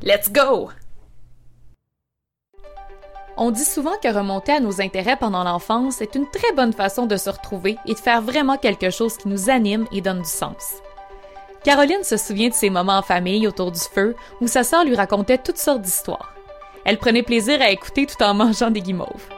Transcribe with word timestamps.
Let's 0.00 0.30
go! 0.32 0.70
On 3.36 3.50
dit 3.50 3.64
souvent 3.64 3.96
que 4.00 4.06
remonter 4.06 4.52
à 4.52 4.60
nos 4.60 4.80
intérêts 4.80 5.16
pendant 5.16 5.42
l'enfance 5.42 6.00
est 6.00 6.14
une 6.14 6.30
très 6.30 6.52
bonne 6.52 6.72
façon 6.72 7.06
de 7.06 7.16
se 7.16 7.28
retrouver 7.28 7.78
et 7.84 7.94
de 7.94 7.98
faire 7.98 8.22
vraiment 8.22 8.58
quelque 8.58 8.90
chose 8.90 9.16
qui 9.16 9.26
nous 9.26 9.50
anime 9.50 9.88
et 9.90 10.00
donne 10.00 10.22
du 10.22 10.28
sens. 10.28 10.76
Caroline 11.64 12.04
se 12.04 12.16
souvient 12.16 12.48
de 12.48 12.54
ses 12.54 12.70
moments 12.70 12.98
en 12.98 13.02
famille 13.02 13.48
autour 13.48 13.72
du 13.72 13.80
feu 13.80 14.14
où 14.40 14.46
sa 14.46 14.62
sœur 14.62 14.84
lui 14.84 14.94
racontait 14.94 15.38
toutes 15.38 15.58
sortes 15.58 15.82
d'histoires. 15.82 16.32
Elle 16.84 16.98
prenait 16.98 17.24
plaisir 17.24 17.60
à 17.60 17.70
écouter 17.70 18.06
tout 18.06 18.22
en 18.22 18.34
mangeant 18.34 18.70
des 18.70 18.82
guimauves. 18.82 19.28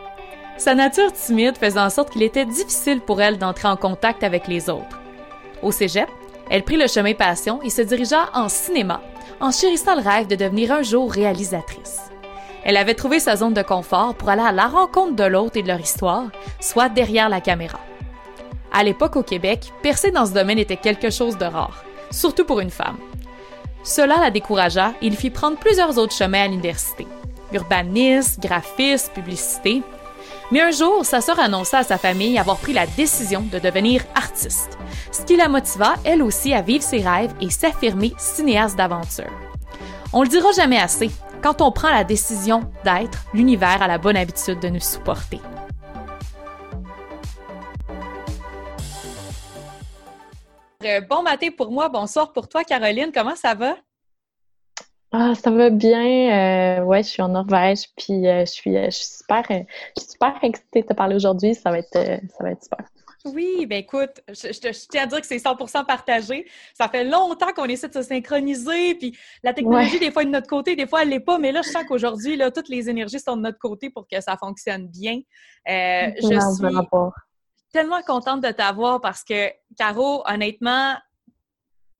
Sa 0.58 0.74
nature 0.74 1.10
timide 1.14 1.56
faisait 1.56 1.80
en 1.80 1.88
sorte 1.88 2.10
qu'il 2.10 2.22
était 2.22 2.44
difficile 2.44 3.00
pour 3.00 3.22
elle 3.22 3.38
d'entrer 3.38 3.68
en 3.68 3.76
contact 3.76 4.22
avec 4.22 4.46
les 4.46 4.68
autres. 4.68 5.00
Au 5.62 5.72
cégep, 5.72 6.10
elle 6.50 6.64
prit 6.64 6.76
le 6.76 6.86
chemin 6.86 7.14
passion 7.14 7.62
et 7.62 7.70
se 7.70 7.80
dirigea 7.80 8.28
en 8.34 8.50
cinéma, 8.50 9.00
en 9.40 9.50
chérissant 9.50 9.94
le 9.94 10.02
rêve 10.02 10.26
de 10.26 10.36
devenir 10.36 10.72
un 10.72 10.82
jour 10.82 11.10
réalisatrice. 11.10 12.00
Elle 12.64 12.76
avait 12.76 12.94
trouvé 12.94 13.20
sa 13.20 13.36
zone 13.36 13.54
de 13.54 13.62
confort 13.62 14.14
pour 14.14 14.28
aller 14.28 14.42
à 14.42 14.52
la 14.52 14.66
rencontre 14.66 15.16
de 15.16 15.24
l'autre 15.24 15.56
et 15.56 15.62
de 15.62 15.68
leur 15.68 15.80
histoire, 15.80 16.26
soit 16.60 16.90
derrière 16.90 17.28
la 17.28 17.40
caméra. 17.40 17.80
À 18.72 18.84
l'époque 18.84 19.16
au 19.16 19.22
Québec, 19.22 19.72
percer 19.82 20.10
dans 20.10 20.26
ce 20.26 20.32
domaine 20.32 20.58
était 20.58 20.76
quelque 20.76 21.10
chose 21.10 21.38
de 21.38 21.46
rare, 21.46 21.84
surtout 22.10 22.44
pour 22.44 22.60
une 22.60 22.70
femme. 22.70 22.98
Cela 23.82 24.18
la 24.20 24.30
découragea 24.30 24.92
et 25.00 25.06
il 25.06 25.16
fit 25.16 25.30
prendre 25.30 25.56
plusieurs 25.56 25.96
autres 25.96 26.14
chemins 26.14 26.44
à 26.44 26.48
l'université. 26.48 27.06
Urbanisme, 27.52 28.40
graphisme, 28.42 29.12
publicité, 29.12 29.82
mais 30.50 30.60
un 30.60 30.70
jour, 30.70 31.04
sa 31.04 31.20
sœur 31.20 31.38
annonça 31.38 31.78
à 31.78 31.82
sa 31.84 31.98
famille 31.98 32.38
avoir 32.38 32.58
pris 32.58 32.72
la 32.72 32.86
décision 32.86 33.42
de 33.42 33.58
devenir 33.58 34.02
artiste, 34.14 34.78
ce 35.12 35.22
qui 35.22 35.36
la 35.36 35.48
motiva, 35.48 35.94
elle 36.04 36.22
aussi, 36.22 36.52
à 36.52 36.62
vivre 36.62 36.82
ses 36.82 37.00
rêves 37.00 37.34
et 37.40 37.50
s'affirmer 37.50 38.12
cinéaste 38.18 38.76
d'aventure. 38.76 39.30
On 40.12 40.22
le 40.22 40.28
dira 40.28 40.50
jamais 40.52 40.78
assez, 40.78 41.10
quand 41.42 41.62
on 41.62 41.70
prend 41.70 41.90
la 41.90 42.04
décision 42.04 42.60
d'être, 42.84 43.24
l'univers 43.32 43.80
a 43.80 43.86
la 43.86 43.98
bonne 43.98 44.16
habitude 44.16 44.60
de 44.60 44.68
nous 44.68 44.80
supporter. 44.80 45.40
Euh, 50.84 51.00
bon 51.02 51.22
matin 51.22 51.48
pour 51.56 51.70
moi, 51.70 51.88
bonsoir 51.88 52.32
pour 52.32 52.48
toi, 52.48 52.64
Caroline. 52.64 53.10
Comment 53.14 53.36
ça 53.36 53.54
va? 53.54 53.76
Ah, 55.12 55.34
ça 55.34 55.50
va 55.50 55.70
bien. 55.70 56.80
Euh, 56.80 56.84
ouais, 56.84 57.02
je 57.02 57.08
suis 57.08 57.22
en 57.22 57.28
Norvège, 57.28 57.88
puis 57.96 58.26
euh, 58.26 58.40
je, 58.40 58.50
suis, 58.50 58.74
je, 58.74 58.90
suis, 58.90 59.18
super, 59.18 59.42
je 59.48 60.02
suis 60.02 60.10
super 60.12 60.38
excitée 60.42 60.82
de 60.82 60.86
te 60.86 60.92
parler 60.92 61.16
aujourd'hui. 61.16 61.54
Ça 61.54 61.70
va 61.70 61.78
être, 61.78 61.92
ça 61.92 62.44
va 62.44 62.50
être 62.52 62.62
super. 62.62 62.86
Oui, 63.26 63.66
ben 63.66 63.78
écoute, 63.78 64.22
je, 64.28 64.86
tiens 64.88 65.02
à 65.02 65.06
dire 65.06 65.20
que 65.20 65.26
c'est 65.26 65.36
100% 65.36 65.84
partagé. 65.84 66.46
Ça 66.72 66.88
fait 66.88 67.04
longtemps 67.04 67.52
qu'on 67.54 67.66
essaie 67.66 67.88
de 67.88 67.92
se 67.92 68.02
synchroniser, 68.02 68.94
puis 68.94 69.16
la 69.42 69.52
technologie, 69.52 69.98
des 69.98 70.10
fois, 70.10 70.22
est 70.22 70.26
de 70.26 70.30
notre 70.30 70.46
côté, 70.46 70.74
des 70.74 70.86
fois, 70.86 71.02
elle 71.02 71.10
l'est 71.10 71.20
pas, 71.20 71.38
mais 71.38 71.52
là, 71.52 71.60
je 71.62 71.68
sens 71.68 71.84
qu'aujourd'hui, 71.84 72.36
là, 72.36 72.50
toutes 72.50 72.68
les 72.68 72.88
énergies 72.88 73.20
sont 73.20 73.36
de 73.36 73.42
notre 73.42 73.58
côté 73.58 73.90
pour 73.90 74.06
que 74.08 74.20
ça 74.22 74.36
fonctionne 74.38 74.86
bien. 74.86 75.20
Euh, 75.68 76.10
je 76.16 76.26
suis 76.26 77.72
tellement 77.72 78.02
contente 78.02 78.40
de 78.40 78.50
t'avoir 78.50 79.00
parce 79.02 79.22
que, 79.22 79.50
Caro, 79.76 80.22
honnêtement, 80.26 80.94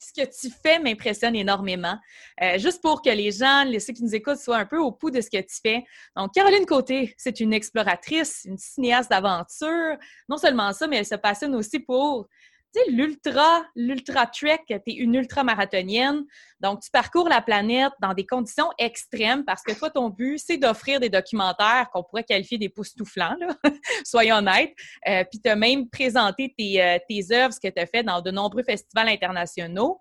ce 0.00 0.22
que 0.22 0.26
tu 0.26 0.52
fais 0.62 0.78
m'impressionne 0.78 1.36
énormément. 1.36 1.96
Euh, 2.42 2.58
juste 2.58 2.80
pour 2.80 3.02
que 3.02 3.10
les 3.10 3.30
gens, 3.30 3.64
ceux 3.78 3.92
qui 3.92 4.02
nous 4.02 4.14
écoutent, 4.14 4.38
soient 4.38 4.56
un 4.56 4.66
peu 4.66 4.78
au 4.78 4.92
pouls 4.92 5.10
de 5.10 5.20
ce 5.20 5.28
que 5.28 5.40
tu 5.40 5.56
fais. 5.62 5.84
Donc, 6.16 6.32
Caroline 6.32 6.66
Côté, 6.66 7.14
c'est 7.18 7.40
une 7.40 7.52
exploratrice, 7.52 8.42
une 8.46 8.58
cinéaste 8.58 9.10
d'aventure. 9.10 9.96
Non 10.28 10.38
seulement 10.38 10.72
ça, 10.72 10.86
mais 10.86 10.96
elle 10.96 11.06
se 11.06 11.16
passionne 11.16 11.54
aussi 11.54 11.78
pour 11.80 12.28
tu 12.74 12.80
sais, 12.80 12.90
l'ultra, 12.90 13.64
l'ultra 13.74 14.26
trek, 14.26 14.64
tu 14.68 14.74
es 14.74 14.94
une 14.94 15.14
ultra 15.14 15.42
marathonienne. 15.42 16.24
Donc, 16.60 16.80
tu 16.80 16.90
parcours 16.90 17.28
la 17.28 17.40
planète 17.40 17.92
dans 18.00 18.14
des 18.14 18.26
conditions 18.26 18.70
extrêmes 18.78 19.44
parce 19.44 19.62
que 19.62 19.72
toi, 19.72 19.90
ton 19.90 20.08
but, 20.08 20.38
c'est 20.38 20.56
d'offrir 20.56 21.00
des 21.00 21.08
documentaires 21.08 21.88
qu'on 21.92 22.02
pourrait 22.02 22.24
qualifier 22.24 22.58
des 22.58 22.68
poustouflants, 22.68 23.36
là. 23.40 23.48
soyons 24.04 24.36
honnêtes. 24.36 24.74
Euh, 25.08 25.24
puis, 25.30 25.40
tu 25.40 25.50
as 25.50 25.56
même 25.56 25.88
présenté 25.88 26.54
tes, 26.56 26.82
euh, 26.82 26.98
tes 27.08 27.32
œuvres, 27.32 27.52
ce 27.52 27.60
que 27.60 27.72
tu 27.72 27.80
as 27.80 27.86
fait 27.86 28.02
dans 28.02 28.20
de 28.20 28.30
nombreux 28.30 28.62
festivals 28.62 29.08
internationaux. 29.08 30.00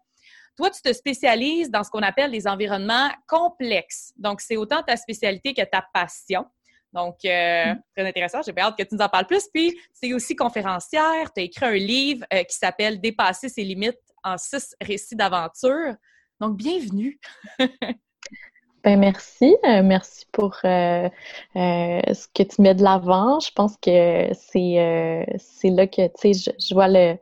Toi, 0.55 0.69
tu 0.69 0.81
te 0.81 0.91
spécialises 0.91 1.71
dans 1.71 1.83
ce 1.83 1.89
qu'on 1.89 2.01
appelle 2.01 2.31
les 2.31 2.45
environnements 2.45 3.09
complexes. 3.27 4.11
Donc, 4.17 4.41
c'est 4.41 4.57
autant 4.57 4.83
ta 4.83 4.97
spécialité 4.97 5.53
que 5.53 5.63
ta 5.63 5.85
passion. 5.93 6.45
Donc, 6.93 7.17
euh, 7.25 7.73
mm. 7.73 7.81
très 7.95 8.07
intéressant. 8.07 8.41
J'ai 8.41 8.53
hâte 8.57 8.77
que 8.77 8.83
tu 8.83 8.95
nous 8.95 9.01
en 9.01 9.09
parles 9.09 9.27
plus. 9.27 9.47
Puis, 9.53 9.77
c'est 9.93 10.13
aussi 10.13 10.35
conférencière. 10.35 11.31
Tu 11.33 11.41
as 11.41 11.43
écrit 11.43 11.65
un 11.65 11.73
livre 11.73 12.25
euh, 12.33 12.43
qui 12.43 12.55
s'appelle 12.55 12.99
Dépasser 12.99 13.49
ses 13.49 13.63
limites 13.63 13.99
en 14.23 14.37
six 14.37 14.75
récits 14.81 15.15
d'aventure. 15.15 15.95
Donc, 16.39 16.57
bienvenue. 16.57 17.19
ben 18.83 18.99
merci. 18.99 19.55
Euh, 19.65 19.83
merci 19.83 20.25
pour 20.31 20.55
ce 20.55 21.09
que 21.53 22.43
tu 22.43 22.61
mets 22.61 22.75
de 22.75 22.83
l'avant. 22.83 23.39
Je 23.39 23.51
pense 23.51 23.75
que 23.77 24.29
c'est 24.33 25.25
c'est 25.37 25.69
là 25.69 25.85
que, 25.87 26.07
tu 26.07 26.33
sais, 26.33 26.51
je, 26.59 26.73
vois 26.73 26.87
le, 26.87 27.17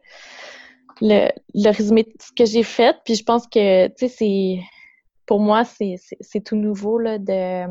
le, 1.01 1.29
le, 1.53 1.69
résumé 1.71 2.03
de 2.03 2.13
ce 2.21 2.31
que 2.31 2.45
j'ai 2.45 2.63
fait. 2.63 2.95
Puis, 3.03 3.15
je 3.15 3.23
pense 3.23 3.47
que, 3.47 3.87
tu 3.87 4.07
sais, 4.07 4.07
c'est 4.07 4.59
pour 5.25 5.41
moi, 5.41 5.63
c'est 5.65 6.43
tout 6.45 6.55
nouveau 6.55 6.97
là, 6.99 7.17
de 7.17 7.65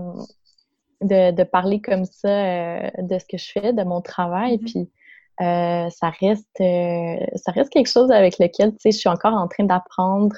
de, 1.02 1.30
de 1.30 1.42
parler 1.42 1.80
comme 1.80 2.04
ça 2.04 2.28
euh, 2.28 2.90
de 2.98 3.18
ce 3.18 3.24
que 3.24 3.38
je 3.38 3.50
fais, 3.52 3.72
de 3.72 3.82
mon 3.82 4.00
travail. 4.00 4.56
Mm-hmm. 4.56 4.70
Puis 4.70 4.90
euh, 5.42 5.90
ça 5.90 6.10
reste 6.20 6.60
euh, 6.60 7.16
ça 7.36 7.52
reste 7.52 7.70
quelque 7.70 7.90
chose 7.90 8.10
avec 8.10 8.38
lequel 8.38 8.72
tu 8.72 8.78
sais 8.80 8.90
je 8.90 8.98
suis 8.98 9.08
encore 9.08 9.34
en 9.34 9.48
train 9.48 9.64
d'apprendre. 9.64 10.34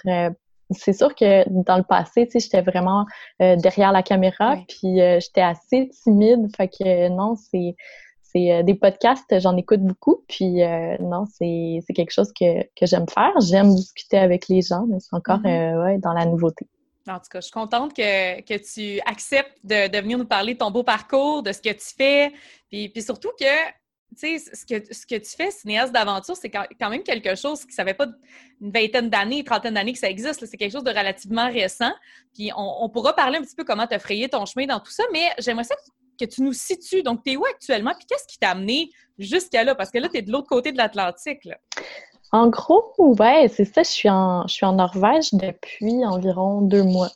c'est 0.71 0.93
sûr 0.93 1.15
que 1.15 1.49
dans 1.49 1.77
le 1.77 1.85
passé, 1.85 2.27
tu 2.27 2.33
sais, 2.33 2.41
j'étais 2.41 2.63
vraiment 2.63 3.07
derrière 3.39 3.93
la 3.93 4.03
caméra, 4.03 4.57
puis 4.69 4.99
j'étais 5.21 5.41
assez 5.41 5.89
timide. 6.03 6.55
Fait 6.57 6.69
que 6.69 7.09
non, 7.09 7.37
c'est 7.37 7.75
c'est 8.23 8.63
des 8.63 8.75
podcasts, 8.75 9.41
j'en 9.41 9.57
écoute 9.57 9.81
beaucoup, 9.81 10.23
puis 10.29 10.61
non, 11.01 11.25
c'est 11.33 11.81
quelque 11.95 12.11
chose 12.11 12.31
que, 12.39 12.63
que 12.79 12.85
j'aime 12.85 13.09
faire. 13.09 13.33
J'aime 13.41 13.75
discuter 13.75 14.19
avec 14.19 14.49
les 14.49 14.61
gens, 14.61 14.85
mais 14.87 15.01
c'est 15.01 15.17
encore 15.17 15.39
mm-hmm. 15.39 15.83
ouais, 15.85 15.99
dans 15.99 16.13
la 16.13 16.27
nouveauté. 16.27 16.67
En 17.09 17.19
tout 17.19 17.29
cas, 17.31 17.41
je 17.41 17.47
suis 17.47 17.53
contente 17.53 17.95
que, 17.95 18.41
que 18.43 18.55
tu 18.55 19.01
acceptes 19.07 19.59
de, 19.65 20.01
venir 20.01 20.19
nous 20.19 20.27
parler 20.27 20.55
de 20.55 20.59
ton 20.59 20.71
beau 20.71 20.83
parcours, 20.83 21.43
de 21.43 21.53
ce 21.53 21.61
que 21.61 21.71
tu 21.71 21.95
fais, 21.97 22.33
puis, 22.69 22.89
puis 22.89 23.03
surtout 23.03 23.31
que, 23.39 23.67
tu 24.17 24.39
sais, 24.39 24.39
ce 24.39 24.65
que, 24.65 24.93
ce 24.93 25.07
que 25.07 25.17
tu 25.17 25.31
fais, 25.31 25.51
cinéaste 25.51 25.93
d'aventure, 25.93 26.37
c'est 26.37 26.51
quand, 26.51 26.91
même 26.91 27.03
quelque 27.03 27.35
chose 27.35 27.61
qui 27.61 27.69
ne 27.69 27.73
savait 27.73 27.95
pas 27.95 28.07
une 28.61 28.71
vingtaine 28.73 29.11
d'années, 29.11 29.39
une 29.39 29.45
trentaine 29.45 29.75
d'années 29.75 29.93
que 29.93 29.99
ça 29.99 30.09
existe. 30.09 30.45
C'est 30.47 30.57
quelque 30.57 30.73
chose 30.73 30.85
de 30.85 30.91
relativement 30.91 31.51
récent. 31.51 31.93
Puis 32.35 32.51
on, 32.57 32.85
on 32.85 32.89
pourra 32.89 33.15
parler 33.15 33.39
un 33.39 33.43
petit 33.43 33.55
peu 33.55 33.65
comment 33.65 33.87
tu 33.87 33.95
as 33.95 33.99
frayé 33.99 34.29
ton 34.29 34.47
chemin 34.47 34.67
dans 34.67 34.81
tout 34.81 34.91
ça, 34.91 35.05
mais 35.13 35.31
j'aimerais 35.39 35.65
ça 35.65 35.75
que 36.19 36.25
tu 36.25 36.43
nous 36.43 36.53
situes. 36.53 37.03
Donc, 37.03 37.23
tu 37.23 37.33
es 37.33 37.37
où 37.37 37.45
actuellement? 37.47 37.95
Puis 37.97 38.07
qu'est-ce 38.07 38.27
qui 38.27 38.39
t'a 38.39 38.51
amené 38.51 38.91
jusqu'à 39.19 39.65
là? 39.65 39.75
Parce 39.75 39.91
que 39.91 39.99
là, 39.99 40.09
tu 40.09 40.19
es 40.19 40.23
de 40.23 40.33
l'autre 40.33 40.49
côté 40.49 40.73
de 40.73 40.77
l'Atlantique. 40.77 41.49
En 42.33 42.49
gros, 42.49 42.93
ouais, 42.99 43.49
c'est 43.49 43.65
ça. 43.65 43.83
Je 43.83 43.91
suis 43.91 44.11
en, 44.11 44.47
je 44.47 44.55
suis 44.55 44.67
en 44.67 44.75
Norvège 44.75 45.33
depuis 45.33 46.05
environ 46.05 46.61
deux 46.63 46.85
mois. 46.85 47.11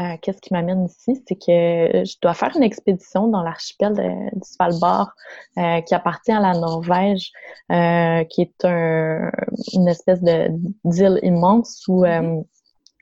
Euh, 0.00 0.16
qu'est-ce 0.20 0.40
qui 0.40 0.52
m'amène 0.52 0.86
ici? 0.86 1.22
C'est 1.28 1.36
que 1.36 2.04
je 2.04 2.16
dois 2.20 2.34
faire 2.34 2.50
une 2.56 2.64
expédition 2.64 3.28
dans 3.28 3.42
l'archipel 3.42 3.94
du 4.32 4.40
Svalbard 4.42 5.14
euh, 5.58 5.80
qui 5.82 5.94
appartient 5.94 6.32
à 6.32 6.40
la 6.40 6.52
Norvège, 6.54 7.30
euh, 7.70 8.24
qui 8.24 8.42
est 8.42 8.64
un, 8.64 9.30
une 9.72 9.86
espèce 9.86 10.20
d'île 10.22 11.20
immense 11.22 11.84
où 11.86 12.02
mm-hmm. 12.02 12.44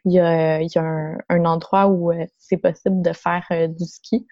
il 0.04 0.12
y 0.12 0.20
a, 0.20 0.60
il 0.60 0.68
y 0.68 0.78
a 0.78 0.82
un, 0.82 1.16
un 1.30 1.44
endroit 1.46 1.86
où 1.86 2.12
c'est 2.36 2.58
possible 2.58 3.00
de 3.00 3.12
faire 3.12 3.46
du 3.68 3.84
ski. 3.86 4.26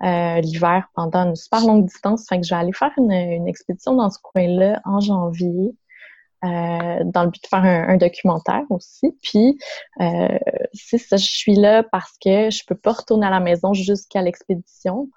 l'hiver 0.00 0.88
pendant 0.94 1.26
une 1.28 1.36
super 1.36 1.66
longue 1.66 1.84
distance. 1.84 2.26
Fait 2.28 2.40
que 2.40 2.46
je 2.46 2.54
vais 2.54 2.60
aller 2.60 2.72
faire 2.72 2.92
une, 2.96 3.12
une 3.12 3.48
expédition 3.48 3.94
dans 3.94 4.08
ce 4.08 4.18
coin-là 4.22 4.80
en 4.86 5.00
janvier. 5.00 5.74
Euh, 6.46 7.04
dans 7.04 7.24
le 7.24 7.30
but 7.30 7.42
de 7.42 7.48
faire 7.48 7.64
un, 7.64 7.96
documentaire 7.96 8.62
aussi. 8.70 9.16
Puis, 9.22 9.58
euh, 10.00 10.38
c'est 10.72 10.98
ça, 10.98 11.16
je 11.16 11.24
suis 11.24 11.54
là 11.54 11.82
parce 11.82 12.12
que 12.22 12.50
je 12.50 12.62
peux 12.66 12.74
pas 12.74 12.92
retourner 12.92 13.26
à 13.26 13.30
la 13.30 13.40
maison 13.40 13.72
jusqu'à 13.72 14.22
l'expédition, 14.22 15.08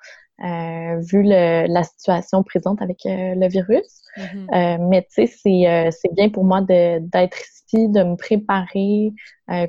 euh, 0.44 1.00
vu 1.00 1.24
le, 1.24 1.68
la 1.68 1.84
situation 1.84 2.42
présente 2.44 2.82
avec 2.82 3.06
euh, 3.06 3.36
le 3.36 3.48
virus. 3.48 4.02
Mm-hmm. 4.18 4.88
mais 4.90 5.04
tu 5.04 5.28
sais, 5.28 5.28
c'est, 5.28 5.92
c'est 5.92 6.14
bien 6.14 6.30
pour 6.30 6.44
moi 6.44 6.62
d'être 6.62 7.38
ici 7.38 7.88
de 7.90 8.04
me 8.04 8.16
préparer, 8.16 9.14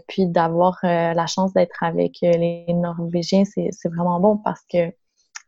puis 0.09 0.27
d'avoir 0.27 0.79
la 0.83 1.27
chance 1.27 1.53
d'être 1.53 1.83
avec 1.83 2.17
les 2.23 2.65
Norvégiens, 2.69 3.45
c'est 3.45 3.89
vraiment 3.89 4.19
bon 4.19 4.39
parce 4.39 4.63
que 4.73 4.79
euh, 4.79 4.91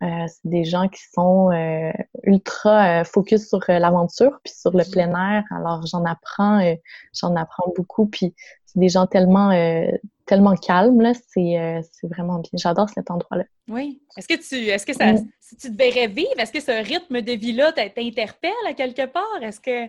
c'est 0.02 0.48
des 0.48 0.64
gens 0.64 0.88
qui 0.88 1.02
sont 1.12 1.50
euh, 1.50 1.92
ultra 2.24 3.00
euh, 3.00 3.04
focus 3.04 3.48
sur 3.48 3.60
l'aventure 3.68 4.40
puis 4.44 4.52
sur 4.52 4.76
le 4.76 4.84
plein 4.90 5.10
air. 5.10 5.44
Alors 5.50 5.86
j'en 5.86 6.04
apprends, 6.04 6.60
j'en 7.14 7.36
apprends 7.36 7.72
beaucoup. 7.76 8.06
Puis 8.06 8.34
c'est 8.66 8.78
des 8.78 8.88
gens 8.88 9.06
tellement 9.06 9.50
tellement 10.26 10.54
calmes 10.54 11.00
là. 11.00 11.12
C'est 11.14 11.82
c'est 11.92 12.08
vraiment 12.08 12.38
bien. 12.38 12.50
J'adore 12.54 12.88
cet 12.90 13.10
endroit-là. 13.10 13.44
Oui. 13.68 14.02
Est-ce 14.16 14.28
que 14.28 14.34
tu 14.34 14.68
est-ce 14.68 14.86
que 14.86 14.94
ça 14.94 15.14
si 15.40 15.56
tu 15.56 15.70
devais 15.70 15.90
rêver, 15.90 16.26
est-ce 16.38 16.52
que 16.52 16.60
ce 16.60 16.84
rythme 16.84 17.20
de 17.20 17.32
vie 17.32 17.52
là 17.52 17.72
t'interpelle 17.72 18.50
à 18.66 18.72
quelque 18.72 19.06
part? 19.06 19.42
Est-ce 19.42 19.60
que 19.60 19.88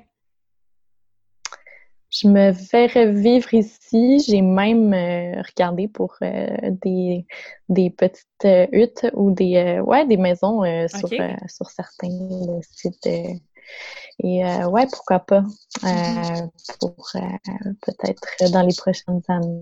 je 2.13 2.27
me 2.27 2.51
verrais 2.51 3.11
vivre 3.11 3.53
ici. 3.53 4.19
J'ai 4.27 4.41
même 4.41 4.93
euh, 4.93 5.41
regardé 5.41 5.87
pour 5.87 6.15
euh, 6.21 6.47
des, 6.83 7.25
des 7.69 7.89
petites 7.89 8.27
euh, 8.45 8.67
huttes 8.71 9.07
ou 9.13 9.31
des 9.31 9.79
ouais 9.79 10.05
des 10.05 10.17
maisons 10.17 10.61
sur, 10.87 11.09
sur 11.47 11.69
certains 11.69 12.09
sites. 12.61 13.07
et 14.19 14.43
ouais, 14.65 14.85
pourquoi 14.91 15.19
pas 15.19 15.43
mm-hmm. 15.81 16.49
pour 16.79 17.09
peut-être 17.81 18.51
dans 18.51 18.61
les 18.61 18.75
prochaines 18.75 19.21
années. 19.27 19.61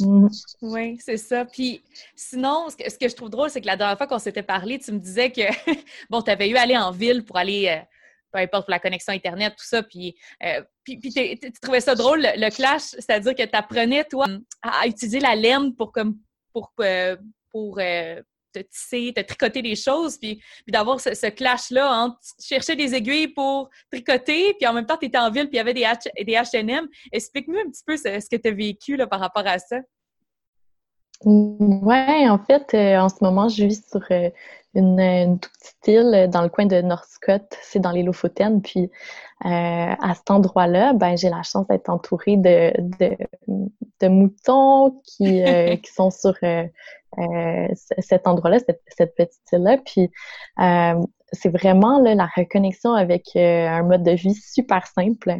Mm-hmm. 0.00 0.56
Oui, 0.62 0.98
c'est 1.04 1.18
ça. 1.18 1.44
Puis 1.44 1.82
sinon, 2.16 2.68
ce 2.70 2.76
que, 2.76 2.90
ce 2.90 2.96
que 2.96 3.08
je 3.08 3.14
trouve 3.14 3.30
drôle, 3.30 3.50
c'est 3.50 3.60
que 3.60 3.66
la 3.66 3.76
dernière 3.76 3.98
fois 3.98 4.06
qu'on 4.06 4.18
s'était 4.18 4.42
parlé, 4.42 4.78
tu 4.78 4.92
me 4.92 4.98
disais 4.98 5.30
que 5.30 5.42
bon, 6.10 6.22
tu 6.22 6.30
avais 6.30 6.48
eu 6.48 6.56
à 6.56 6.62
aller 6.62 6.78
en 6.78 6.92
ville 6.92 7.24
pour 7.24 7.36
aller 7.36 7.82
peu 8.32 8.38
importe 8.38 8.66
pour 8.66 8.70
la 8.70 8.78
connexion 8.78 9.12
Internet, 9.12 9.54
tout 9.56 9.64
ça. 9.64 9.82
Puis, 9.82 10.16
euh, 10.44 10.62
puis, 10.84 10.98
tu 11.00 11.52
trouvais 11.60 11.80
ça 11.80 11.94
drôle, 11.94 12.22
le, 12.22 12.50
clash, 12.50 12.82
c'est-à-dire 12.82 13.34
que 13.34 13.42
tu 13.42 13.56
apprenais, 13.56 14.04
toi, 14.04 14.26
à, 14.62 14.86
utiliser 14.86 15.20
la 15.20 15.34
laine 15.34 15.74
pour, 15.74 15.92
comme, 15.92 16.18
pour, 16.52 16.72
euh, 16.80 17.16
pour 17.50 17.78
euh, 17.78 18.20
te 18.52 18.60
tisser, 18.60 19.12
te 19.14 19.20
tricoter 19.20 19.62
des 19.62 19.76
choses, 19.76 20.18
puis, 20.18 20.42
d'avoir 20.68 21.00
ce, 21.00 21.28
clash-là 21.28 21.90
entre 21.92 22.18
chercher 22.40 22.76
des 22.76 22.94
aiguilles 22.94 23.28
pour 23.28 23.70
tricoter, 23.90 24.54
puis 24.54 24.66
en 24.66 24.72
même 24.72 24.86
temps, 24.86 24.96
tu 24.96 25.06
étais 25.06 25.18
en 25.18 25.30
ville, 25.30 25.48
puis 25.48 25.54
il 25.54 25.58
y 25.58 25.60
avait 25.60 25.74
des, 25.74 25.86
des 26.24 26.32
H&M. 26.32 26.88
Explique-nous 27.12 27.58
un 27.58 27.70
petit 27.70 27.84
peu 27.86 27.96
ce, 27.96 28.28
que 28.28 28.36
tu 28.36 28.48
as 28.48 28.52
vécu 28.52 28.96
là, 28.96 29.06
par 29.06 29.20
rapport 29.20 29.46
à 29.46 29.58
ça. 29.58 29.80
Ouais, 31.24 32.28
en 32.28 32.38
fait, 32.38 32.74
en 32.98 33.08
ce 33.08 33.22
moment, 33.22 33.48
je 33.48 33.64
vis 33.64 33.84
sur 33.90 34.02
une, 34.74 35.00
une 35.00 35.38
toute 35.38 35.52
petite 35.52 35.88
île 35.88 36.28
dans 36.30 36.42
le 36.42 36.48
coin 36.48 36.66
de 36.66 36.80
Northcott, 36.80 37.56
c'est 37.62 37.80
dans 37.80 37.90
les 37.90 38.02
Lofoten. 38.02 38.62
Puis 38.62 38.90
euh, 39.44 39.48
à 39.48 40.14
cet 40.14 40.30
endroit-là, 40.30 40.92
ben 40.92 41.16
j'ai 41.16 41.30
la 41.30 41.42
chance 41.42 41.66
d'être 41.66 41.88
entourée 41.88 42.36
de, 42.36 42.72
de, 42.78 43.16
de 44.00 44.08
moutons 44.08 45.00
qui, 45.04 45.42
euh, 45.42 45.76
qui 45.82 45.92
sont 45.92 46.10
sur 46.10 46.34
euh, 46.42 46.64
euh 47.18 47.68
cet 47.98 48.26
endroit-là, 48.26 48.58
cette, 48.60 48.82
cette, 48.86 49.14
petite 49.14 49.52
île-là. 49.52 49.78
Puis 49.78 50.10
euh, 50.60 51.00
c'est 51.32 51.48
vraiment 51.48 52.00
là, 52.00 52.14
la 52.14 52.28
reconnexion 52.36 52.92
avec 52.92 53.34
un 53.34 53.82
mode 53.82 54.02
de 54.02 54.12
vie 54.12 54.34
super 54.34 54.86
simple. 54.86 55.36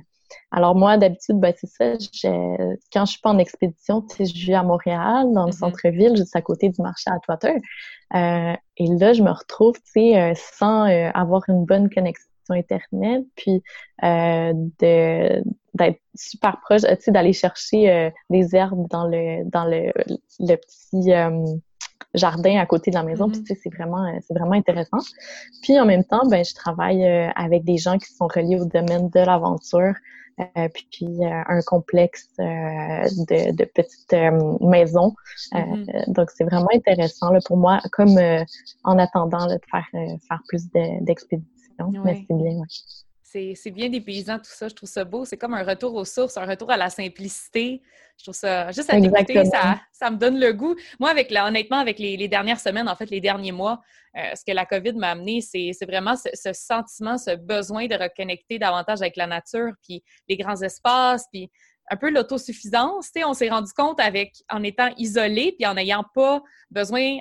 Alors 0.50 0.74
moi, 0.74 0.96
d'habitude, 0.96 1.38
ben, 1.38 1.52
c'est 1.56 1.66
ça, 1.66 1.94
je, 1.94 2.76
quand 2.92 3.04
je 3.04 3.12
suis 3.12 3.20
pas 3.20 3.30
en 3.30 3.38
expédition, 3.38 4.02
tu 4.02 4.16
sais, 4.16 4.24
je 4.26 4.46
vis 4.46 4.54
à 4.54 4.62
Montréal, 4.62 5.26
dans 5.32 5.44
le 5.44 5.50
mm-hmm. 5.50 5.58
centre-ville, 5.58 6.16
juste 6.16 6.36
à 6.36 6.42
côté 6.42 6.68
du 6.68 6.80
marché 6.82 7.10
à 7.10 7.18
Twitter. 7.18 7.56
Euh, 8.14 8.54
et 8.76 8.86
là, 8.98 9.12
je 9.12 9.22
me 9.22 9.30
retrouve, 9.30 9.74
tu 9.76 9.92
sais, 9.92 10.20
euh, 10.20 10.32
sans 10.34 10.88
euh, 10.88 11.10
avoir 11.14 11.42
une 11.48 11.64
bonne 11.64 11.90
connexion 11.90 12.26
Internet, 12.50 13.22
puis 13.36 13.62
euh, 14.02 14.52
de 14.80 15.44
d'être 15.74 16.00
super 16.16 16.60
proche, 16.60 16.80
tu 16.80 16.96
sais, 16.98 17.12
d'aller 17.12 17.32
chercher 17.32 18.10
des 18.28 18.56
herbes 18.56 18.88
dans 18.90 19.06
le 19.06 19.48
dans 19.48 19.64
le, 19.64 19.92
le 20.40 20.56
petit 20.56 21.12
jardin 22.14 22.58
à 22.58 22.66
côté 22.66 22.90
de 22.90 22.96
la 22.96 23.02
maison. 23.02 23.28
Mm-hmm. 23.28 23.42
tu 23.42 23.46
sais, 23.46 23.60
c'est 23.62 23.74
vraiment, 23.74 24.06
c'est 24.26 24.34
vraiment 24.34 24.52
intéressant. 24.52 24.98
Puis, 25.62 25.78
en 25.78 25.86
même 25.86 26.04
temps, 26.04 26.26
ben, 26.28 26.44
je 26.44 26.54
travaille 26.54 27.04
avec 27.36 27.64
des 27.64 27.78
gens 27.78 27.98
qui 27.98 28.12
sont 28.12 28.26
reliés 28.26 28.60
au 28.60 28.64
domaine 28.64 29.08
de 29.10 29.20
l'aventure, 29.20 29.94
euh, 30.40 30.68
puis 30.72 31.06
euh, 31.20 31.42
un 31.48 31.60
complexe 31.62 32.28
euh, 32.38 32.44
de, 32.44 33.54
de, 33.54 33.64
petites 33.64 34.14
maisons. 34.60 35.14
Mm-hmm. 35.52 36.12
Donc, 36.12 36.30
c'est 36.30 36.44
vraiment 36.44 36.68
intéressant 36.72 37.30
là, 37.30 37.40
pour 37.44 37.56
moi, 37.56 37.80
comme 37.92 38.18
en 38.84 38.98
attendant 38.98 39.46
de 39.46 39.58
faire, 39.70 39.86
faire 39.92 40.42
plus 40.48 40.70
d'expéditions. 41.02 41.92
Mais 42.04 42.24
c'est 42.28 42.36
bien, 42.36 42.52
oui. 42.52 42.66
C'est 43.32 43.70
bien 43.70 43.88
des 43.88 44.00
paysans, 44.00 44.38
tout 44.38 44.50
ça. 44.50 44.66
Je 44.66 44.74
trouve 44.74 44.88
ça 44.88 45.04
beau. 45.04 45.24
C'est 45.24 45.36
comme 45.36 45.54
un 45.54 45.62
retour 45.62 45.94
aux 45.94 46.04
sources, 46.04 46.36
un 46.36 46.46
retour 46.46 46.70
à 46.72 46.76
la 46.76 46.90
simplicité. 46.90 47.80
Je 48.18 48.24
trouve 48.24 48.34
ça, 48.34 48.72
juste 48.72 48.90
à 48.90 49.00
t'écouter, 49.00 49.44
ça, 49.44 49.80
ça 49.92 50.10
me 50.10 50.16
donne 50.16 50.40
le 50.40 50.52
goût. 50.52 50.74
Moi, 50.98 51.10
avec 51.10 51.30
honnêtement, 51.30 51.78
avec 51.78 52.00
les, 52.00 52.26
dernières 52.26 52.58
semaines, 52.58 52.88
en 52.88 52.96
fait, 52.96 53.08
les 53.08 53.20
derniers 53.20 53.52
mois, 53.52 53.80
euh, 54.16 54.34
ce 54.34 54.44
que 54.44 54.50
la 54.52 54.66
COVID 54.66 54.94
m'a 54.94 55.10
amené, 55.10 55.40
c'est 55.40 55.86
vraiment 55.86 56.16
ce, 56.16 56.52
sentiment, 56.52 57.18
ce 57.18 57.36
besoin 57.36 57.86
de 57.86 57.94
reconnecter 57.94 58.58
davantage 58.58 59.00
avec 59.00 59.16
la 59.16 59.28
nature, 59.28 59.70
puis 59.82 60.02
les 60.28 60.36
grands 60.36 60.60
espaces, 60.60 61.26
puis 61.32 61.50
un 61.88 61.96
peu 61.96 62.10
l'autosuffisance. 62.10 63.10
On 63.24 63.34
s'est 63.34 63.48
rendu 63.48 63.72
compte 63.76 64.00
avec 64.00 64.32
en 64.50 64.64
étant 64.64 64.90
isolé, 64.96 65.54
puis 65.56 65.66
en 65.66 65.74
n'ayant 65.74 66.04
pas 66.14 66.42
besoin, 66.70 67.18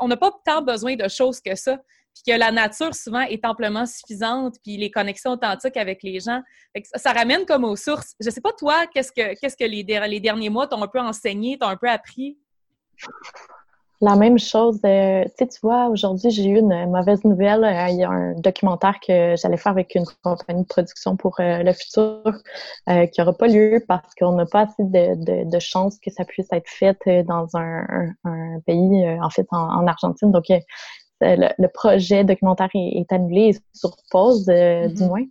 on 0.00 0.08
n'a 0.08 0.16
pas 0.16 0.30
tant 0.46 0.62
besoin 0.62 0.96
de 0.96 1.06
choses 1.06 1.40
que 1.40 1.54
ça 1.54 1.78
puis 2.24 2.32
que 2.32 2.38
la 2.38 2.50
nature 2.50 2.94
souvent 2.94 3.20
est 3.20 3.44
amplement 3.44 3.86
suffisante, 3.86 4.56
puis 4.62 4.76
les 4.76 4.90
connexions 4.90 5.32
authentiques 5.32 5.76
avec 5.76 6.02
les 6.02 6.20
gens. 6.20 6.40
ça, 6.94 7.12
ramène 7.12 7.44
comme 7.46 7.64
aux 7.64 7.76
sources. 7.76 8.14
Je 8.20 8.30
sais 8.30 8.40
pas 8.40 8.52
toi, 8.52 8.86
qu'est-ce 8.92 9.12
que 9.12 9.38
qu'est-ce 9.38 9.56
que 9.56 9.64
les, 9.64 9.84
derniers 10.20 10.50
mois 10.50 10.66
t'ont 10.66 10.82
un 10.82 10.88
peu 10.88 11.00
enseigné, 11.00 11.58
t'ont 11.58 11.68
un 11.68 11.76
peu 11.76 11.88
appris? 11.88 12.38
La 14.00 14.14
même 14.14 14.38
chose. 14.38 14.78
Euh, 14.84 15.24
tu 15.24 15.30
sais, 15.38 15.48
tu 15.48 15.58
vois, 15.60 15.88
aujourd'hui, 15.88 16.30
j'ai 16.30 16.44
eu 16.44 16.58
une 16.58 16.88
mauvaise 16.88 17.24
nouvelle. 17.24 17.64
Euh, 17.64 17.88
il 17.88 17.96
y 17.96 18.04
a 18.04 18.10
un 18.10 18.34
documentaire 18.34 18.94
que 19.04 19.34
j'allais 19.36 19.56
faire 19.56 19.72
avec 19.72 19.96
une 19.96 20.04
compagnie 20.22 20.62
de 20.62 20.68
production 20.68 21.16
pour 21.16 21.40
euh, 21.40 21.64
le 21.64 21.72
futur 21.72 22.22
qui 22.86 23.20
n'aura 23.20 23.32
pas 23.36 23.48
lieu 23.48 23.84
parce 23.88 24.14
qu'on 24.14 24.32
n'a 24.32 24.46
pas 24.46 24.62
assez 24.62 24.84
de, 24.84 25.58
chances 25.58 25.98
que 25.98 26.12
ça 26.12 26.24
puisse 26.24 26.46
être 26.52 26.68
fait 26.68 27.24
dans 27.24 27.48
un, 27.54 28.08
pays, 28.66 29.18
en 29.20 29.30
fait, 29.30 29.46
en, 29.50 29.86
Argentine. 29.88 30.30
Donc, 30.30 30.44
le, 31.20 31.66
projet 31.68 32.24
documentaire 32.24 32.68
est, 32.74 33.12
annulé, 33.12 33.48
est 33.48 33.62
sur 33.72 33.96
pause, 34.10 34.48
euh, 34.48 34.88
du 34.88 34.94
mm-hmm. 34.94 35.06
moins. 35.06 35.24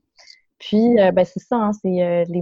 Puis, 0.60 1.00
euh, 1.00 1.12
ben, 1.12 1.24
c'est 1.24 1.40
ça, 1.40 1.56
hein, 1.56 1.72
c'est 1.72 2.02
euh, 2.02 2.26
les, 2.30 2.42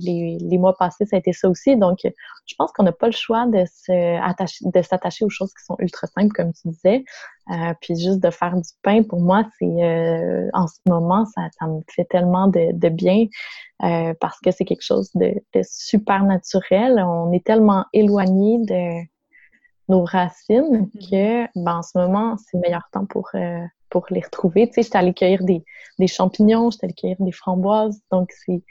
les, 0.00 0.38
les, 0.40 0.58
mois 0.58 0.76
passés, 0.76 1.04
ça 1.04 1.16
a 1.16 1.18
été 1.18 1.32
ça 1.32 1.48
aussi. 1.48 1.76
Donc, 1.76 1.98
je 2.04 2.54
pense 2.56 2.70
qu'on 2.70 2.84
n'a 2.84 2.92
pas 2.92 3.06
le 3.06 3.12
choix 3.12 3.46
de 3.46 3.64
se 3.64 4.70
de 4.70 4.82
s'attacher 4.82 5.24
aux 5.24 5.30
choses 5.30 5.52
qui 5.52 5.64
sont 5.64 5.74
ultra 5.80 6.06
simples, 6.06 6.32
comme 6.32 6.52
tu 6.52 6.68
disais. 6.68 7.04
puis, 7.80 7.96
juste 7.96 8.20
de 8.20 8.30
faire 8.30 8.54
du 8.54 8.70
pain, 8.84 9.02
pour 9.02 9.20
moi, 9.20 9.44
c'est 9.58 10.48
en 10.54 10.68
ce 10.68 10.78
moment, 10.86 11.26
ça, 11.26 11.48
ça 11.58 11.66
me 11.66 11.80
fait 11.90 12.04
tellement 12.04 12.46
de, 12.46 12.70
de 12.72 12.88
bien 12.88 13.26
parce 13.80 14.38
que 14.38 14.52
c'est 14.52 14.64
quelque 14.64 14.84
chose 14.84 15.10
de, 15.16 15.34
de, 15.52 15.62
super 15.68 16.22
naturel. 16.22 17.02
On 17.04 17.32
est 17.32 17.44
tellement 17.44 17.84
éloigné 17.92 18.58
de 18.60 19.04
nos 19.88 20.04
racines 20.04 20.90
mm-hmm. 20.94 21.10
que 21.10 21.60
ben, 21.60 21.78
en 21.78 21.82
ce 21.82 21.98
moment, 21.98 22.36
c'est 22.36 22.56
le 22.56 22.60
meilleur 22.60 22.88
temps 22.92 23.06
pour, 23.06 23.28
euh, 23.34 23.64
pour 23.90 24.06
les 24.10 24.20
retrouver. 24.20 24.66
Tu 24.68 24.74
sais, 24.74 24.82
j'étais 24.82 24.98
allée 24.98 25.14
cueillir 25.14 25.44
des, 25.44 25.64
des 25.98 26.06
champignons, 26.06 26.70
j'étais 26.70 26.86
allée 26.86 26.94
cueillir 26.94 27.16
des 27.20 27.32
framboises. 27.32 28.00
Donc, 28.10 28.32
c'est 28.32 28.62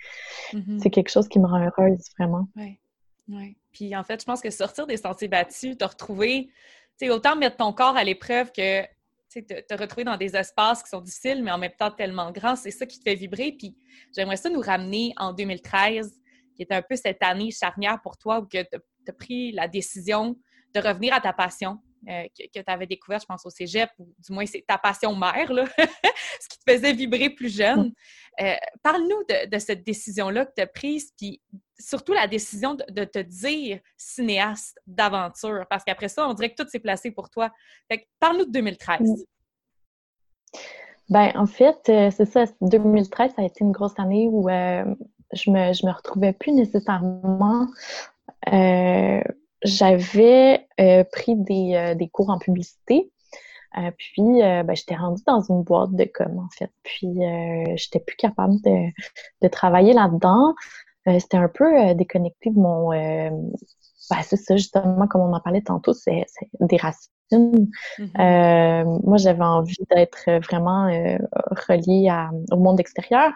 c'est 0.80 0.90
quelque 0.90 1.10
chose 1.10 1.28
qui 1.28 1.40
me 1.40 1.48
rend 1.48 1.62
heureuse, 1.62 2.02
vraiment. 2.18 2.48
Oui, 2.56 2.80
oui. 3.28 3.58
Puis 3.72 3.96
en 3.96 4.04
fait, 4.04 4.22
je 4.22 4.26
pense 4.26 4.42
que 4.42 4.50
sortir 4.50 4.88
des 4.88 4.98
sentiers 4.98 5.28
battus, 5.28 5.78
te 5.78 5.84
retrouver, 5.84 6.50
tu 6.98 7.08
sais, 7.08 7.10
autant 7.10 7.36
mettre 7.36 7.58
ton 7.58 7.74
corps 7.74 7.98
à 7.98 8.04
l'épreuve 8.04 8.52
que 8.52 8.84
te, 9.42 9.62
te 9.62 9.74
retrouver 9.74 10.06
dans 10.06 10.18
des 10.18 10.36
espaces 10.36 10.82
qui 10.82 10.90
sont 10.90 11.02
difficiles, 11.02 11.44
mais 11.44 11.52
en 11.52 11.58
même 11.58 11.74
temps 11.78 11.92
tellement 11.92 12.32
grands, 12.32 12.56
c'est 12.56 12.72
ça 12.72 12.86
qui 12.86 13.00
te 13.00 13.04
fait 13.04 13.16
vibrer. 13.16 13.52
Puis 13.52 13.76
j'aimerais 14.16 14.38
ça 14.38 14.50
nous 14.50 14.62
ramener 14.62 15.14
en 15.18 15.34
2013, 15.34 16.14
qui 16.56 16.64
était 16.64 16.76
un 16.76 16.82
peu 16.82 16.96
cette 16.96 17.22
année 17.22 17.52
charnière 17.52 18.00
pour 18.02 18.18
toi, 18.18 18.40
où 18.40 18.48
tu 18.48 18.58
as 18.58 19.14
pris 19.14 19.52
la 19.52 19.68
décision 19.68 20.38
de 20.75 20.86
revenir 20.86 21.13
à 21.13 21.22
ta 21.22 21.34
passion 21.34 21.79
euh, 22.10 22.24
que, 22.38 22.60
tu 22.60 22.63
avais 22.67 22.86
découverte, 22.86 23.24
je 23.24 23.25
pense, 23.25 23.46
au 23.46 23.50
cégep, 23.50 23.89
ou 23.98 24.13
du 24.20 24.34
moins 24.34 24.46
c'est 24.46 24.63
ta 24.67 24.77
passion 24.77 25.15
mère, 25.15 25.51
là, 25.51 25.65
ce 25.77 26.50
qui 26.50 26.60
te 26.60 26.72
faisait 26.72 26.94
vibrer 26.94 27.29
plus 27.29 27.55
jeune. 27.55 27.91
Euh, 28.41 28.53
parle-nous 28.84 29.24
de, 29.51 29.58
cette 29.58 29.84
décision-là 29.84 30.46
que 30.46 30.51
tu 30.55 30.62
as 30.62 30.67
prise, 30.67 31.12
puis 31.17 31.41
surtout 31.79 32.13
la 32.13 32.27
décision 32.27 32.75
de, 32.75 33.03
te 33.05 33.20
dire 33.20 33.79
cinéaste 33.98 34.79
d'aventure, 34.86 35.65
parce 35.70 35.84
qu'après 35.84 36.10
ça, 36.10 36.27
on 36.27 36.34
dirait 36.34 36.53
que 36.53 36.62
tout 36.62 36.70
s'est 36.70 36.79
placé 36.79 37.10
pour 37.10 37.29
toi. 37.29 37.50
parle-nous 38.20 38.46
de 38.46 38.51
2013. 38.51 39.25
Ben, 41.10 41.32
en 41.36 41.46
fait, 41.46 41.89
euh, 41.89 42.12
c'est 42.12 42.25
ça, 42.25 42.46
2013, 42.62 43.34
ça 43.36 43.41
a 43.41 43.46
été 43.46 43.63
une 43.63 43.72
grosse 43.72 43.98
année 43.98 44.27
où 44.29 44.48
je 44.50 45.50
me, 45.50 45.74
je 45.74 45.86
me 45.86 45.91
retrouvais 45.91 46.34
plus 46.34 46.51
nécessairement 46.51 47.67
j'avais 49.66 50.68
euh, 50.80 51.04
pris 51.12 51.36
des, 51.36 51.74
euh, 51.76 51.96
des, 51.96 52.08
cours 52.08 52.30
en 52.30 52.38
publicité. 52.38 53.12
Euh, 53.78 53.92
puis, 53.98 54.24
ben, 54.40 54.74
j'étais 54.74 54.96
rendue 54.96 55.22
dans 55.28 55.42
une 55.42 55.64
boîte 55.64 55.92
de 55.94 56.06
com, 56.06 56.40
en 56.40 56.50
fait. 56.50 56.72
Puis, 56.84 57.14
j'étais 57.76 58.00
plus 58.00 58.16
capable 58.16 58.54
de, 58.62 58.90
de 59.42 59.48
travailler 59.50 59.92
là-dedans. 59.92 60.56
c'était 61.20 61.38
un 61.38 61.50
peu 61.50 61.94
déconnecté 61.94 62.52
de 62.52 62.60
mon... 62.60 62.92
Ben, 62.92 64.22
c'est 64.22 64.38
ça, 64.38 64.56
justement, 64.56 65.08
comme 65.08 65.22
on 65.22 65.34
en 65.34 65.42
parlait 65.42 65.62
tantôt, 65.62 65.94
c'est 65.94 66.26
des 66.62 66.78
racines. 66.78 67.10
Mm-hmm. 68.00 69.02
moi, 69.04 69.18
j'avais 69.18 69.44
envie 69.44 69.84
d'être 69.90 70.40
vraiment 70.48 70.86
reliée 71.68 72.16
au 72.52 72.58
monde 72.58 72.80
extérieur. 72.80 73.34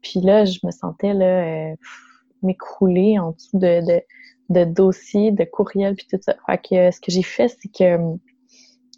Puis 0.00 0.20
là, 0.22 0.46
je 0.46 0.60
me 0.62 0.70
sentais 0.70 1.12
là 1.12 1.74
m'écrouler 2.42 3.18
en 3.18 3.32
dessous 3.32 3.58
de, 3.58 3.86
de, 3.86 4.02
de, 4.48 4.64
dossiers, 4.64 5.32
de 5.32 5.44
courriels, 5.44 5.96
puis 5.96 6.06
tout 6.10 6.18
ça. 6.20 6.34
Fait 6.46 6.58
que 6.58 6.90
ce 6.90 7.00
que 7.00 7.10
j'ai 7.10 7.22
fait, 7.22 7.48
c'est 7.48 7.68
que 7.68 7.98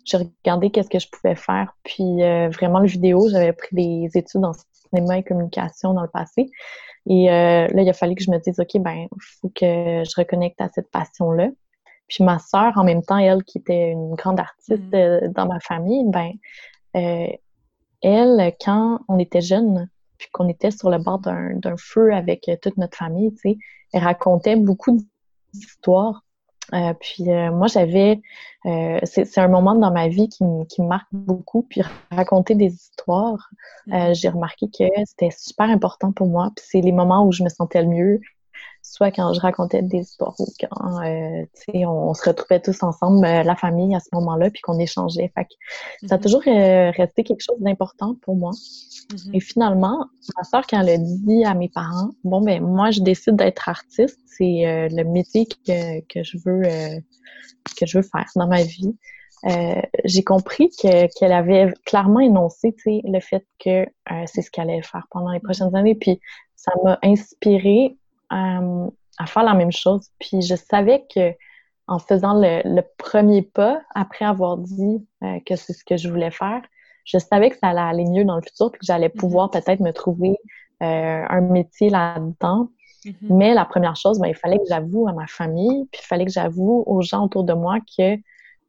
j'ai 0.07 0.19
regardé 0.19 0.71
qu'est-ce 0.71 0.89
que 0.89 0.99
je 0.99 1.09
pouvais 1.09 1.35
faire. 1.35 1.77
Puis 1.83 2.23
euh, 2.23 2.49
vraiment, 2.49 2.79
le 2.79 2.87
vidéo, 2.87 3.29
j'avais 3.29 3.53
pris 3.53 3.75
des 3.75 4.09
études 4.15 4.45
en 4.45 4.53
cinéma 4.73 5.19
et 5.19 5.25
communication 5.25 5.93
dans 5.93 6.03
le 6.03 6.09
passé. 6.09 6.51
Et 7.09 7.31
euh, 7.31 7.67
là, 7.69 7.83
il 7.83 7.89
a 7.89 7.93
fallu 7.93 8.15
que 8.15 8.23
je 8.23 8.31
me 8.31 8.39
dise, 8.39 8.59
OK, 8.59 8.81
ben, 8.81 9.09
il 9.11 9.23
faut 9.41 9.49
que 9.49 9.65
je 10.05 10.17
reconnecte 10.17 10.61
à 10.61 10.69
cette 10.69 10.91
passion-là. 10.91 11.49
Puis 12.09 12.23
ma 12.23 12.39
sœur, 12.39 12.73
en 12.77 12.85
même 12.85 13.03
temps, 13.03 13.19
elle 13.19 13.43
qui 13.43 13.59
était 13.59 13.91
une 13.91 14.15
grande 14.15 14.39
artiste 14.39 14.93
mm. 14.93 14.95
euh, 14.95 15.29
dans 15.29 15.47
ma 15.47 15.59
famille, 15.61 16.05
ben, 16.07 16.33
elle, 18.03 18.53
quand 18.65 19.01
on 19.09 19.19
était 19.19 19.41
jeunes, 19.41 19.89
puis 20.19 20.29
qu'on 20.33 20.49
était 20.49 20.71
sur 20.71 20.89
le 20.89 20.99
bord 20.99 21.19
d'un 21.19 21.77
feu 21.77 22.15
avec 22.15 22.49
toute 22.63 22.79
notre 22.79 22.97
famille, 22.97 23.35
tu 23.35 23.51
sais, 23.51 23.59
elle 23.93 24.03
racontait 24.03 24.57
beaucoup 24.57 24.99
d'histoires 25.59 26.23
euh, 26.75 26.95
puis 26.95 27.31
euh, 27.31 27.53
moi, 27.53 27.69
j'avais, 27.69 28.21
euh, 28.67 28.99
c'est 29.05 29.39
un 29.39 29.49
moment 29.49 29.75
dans 29.75 29.93
ma 29.93 30.09
vie 30.09 30.29
qui, 30.29 30.45
qui, 30.69 30.83
me 30.83 30.89
marque 30.89 31.09
beaucoup. 31.13 31.63
Puis 31.63 31.83
raconter 32.11 32.55
des 32.55 32.75
histoires, 32.75 33.51
j'ai 34.13 34.29
remarqué 34.29 34.67
que 34.67 34.85
c'était 35.05 35.31
super 35.31 35.71
important 35.71 36.13
pour 36.13 36.27
moi. 36.29 36.51
Puis 36.57 36.65
c'est 36.69 36.81
les 36.81 36.93
moments 36.93 37.27
où 37.27 37.33
je 37.33 37.45
me 37.45 37.49
sentais 37.49 37.83
le 37.83 37.89
mieux, 37.89 38.21
soit 38.97 39.11
quand 39.11 39.35
je 39.35 39.41
racontais 39.41 39.83
des 39.83 39.99
histoires 39.99 40.35
ou 40.39 40.47
quand 40.59 41.03
euh, 41.03 41.45
on, 41.75 42.09
on, 42.09 42.15
se 42.15 42.27
retrouvait 42.27 42.61
tous 42.61 42.83
ensemble, 42.83 43.27
euh, 43.27 43.43
la 43.43 43.55
famille 43.55 43.95
à 43.95 44.01
ce 44.01 44.09
moment-là, 44.15 44.51
puis 44.51 44.63
qu'on 44.63 44.79
échangeait. 44.79 45.31
Fait 45.35 45.47
ça 46.07 46.15
a 46.15 46.19
mm-hmm. 46.19 46.23
toujours 46.23 46.43
euh, 46.47 46.91
resté 46.93 47.23
quelque 47.23 47.43
chose 47.43 47.59
d'important 47.61 48.17
pour 48.23 48.37
moi. 48.37 48.53
Mm-hmm. 48.53 49.37
Et 49.37 49.41
finalement, 49.41 50.07
ma 50.37 50.45
soeur, 50.45 50.67
quand 50.67 50.81
elle 50.81 50.89
a 50.89 50.97
dit 50.99 51.45
à 51.45 51.53
mes 51.53 51.69
parents, 51.69 52.11
bon 52.25 52.41
ben 52.41 52.63
moi 52.63 52.91
je 52.91 53.01
décide 53.01 53.37
d'être 53.37 53.69
artiste, 53.69 54.19
c'est 54.27 54.89
le 54.91 55.05
métier 55.05 55.47
que, 55.47 56.01
que 56.01 56.23
je 56.23 56.39
veux 56.39 56.63
que 57.79 57.87
je 57.87 57.99
veux 57.99 58.03
faire 58.03 58.27
dans 58.35 58.47
ma 58.47 58.63
vie. 58.63 58.97
j'ai 60.05 60.25
compris 60.25 60.71
que 60.71 61.07
qu'elle 61.19 61.33
avait 61.33 61.73
clairement 61.85 62.21
énoncé 62.21 62.75
le 62.85 63.21
fait 63.21 63.47
que 63.63 63.87
c'est 64.27 64.43
ce 64.43 64.51
qu'elle 64.51 64.71
allait 64.71 64.83
faire 64.83 65.07
pendant 65.11 65.31
les 65.31 65.41
prochaines 65.41 65.75
années. 65.77 65.95
Puis 65.95 66.21
ça 66.55 66.73
m'a 66.83 66.99
inspiré 67.03 67.97
à, 68.31 68.61
faire 69.27 69.45
la 69.45 69.55
même 69.55 69.73
chose. 69.73 70.09
Puis 70.19 70.43
je 70.43 70.55
savais 70.55 71.05
que 71.15 71.33
en 71.89 71.99
faisant 71.99 72.35
le, 72.35 72.81
premier 72.99 73.43
pas, 73.43 73.81
après 73.95 74.25
avoir 74.25 74.59
dit 74.59 75.07
euh, 75.23 75.39
que 75.47 75.55
c'est 75.55 75.73
ce 75.73 75.85
que 75.85 75.97
je 75.97 76.09
voulais 76.09 76.33
faire, 76.33 76.63
je 77.05 77.19
savais 77.19 77.51
que 77.51 77.57
ça 77.57 77.69
allait 77.69 77.81
aller 77.81 78.05
mieux 78.05 78.25
dans 78.25 78.37
le 78.37 78.43
futur, 78.43 78.73
puis 78.73 78.81
que 78.81 78.87
j'allais 78.87 79.09
mm-hmm. 79.09 79.19
pouvoir 79.19 79.51
peut-être 79.51 79.81
me 79.81 79.93
trouver 79.93 80.37
euh, 80.83 81.25
un 81.29 81.41
métier 81.41 81.89
là-dedans. 81.89 82.71
Mm-hmm. 83.05 83.15
Mais 83.31 83.55
la 83.55 83.65
première 83.65 83.97
chose, 83.97 84.19
ben, 84.19 84.29
il 84.29 84.35
fallait 84.35 84.59
que 84.59 84.67
j'avoue 84.69 85.07
à 85.07 85.13
ma 85.13 85.27
famille, 85.29 85.87
puis 85.93 86.01
il 86.03 86.07
fallait 86.07 86.25
que 86.25 86.33
j'avoue 86.33 86.83
aux 86.87 87.01
gens 87.03 87.25
autour 87.25 87.45
de 87.45 87.53
moi 87.53 87.79
que 87.97 88.17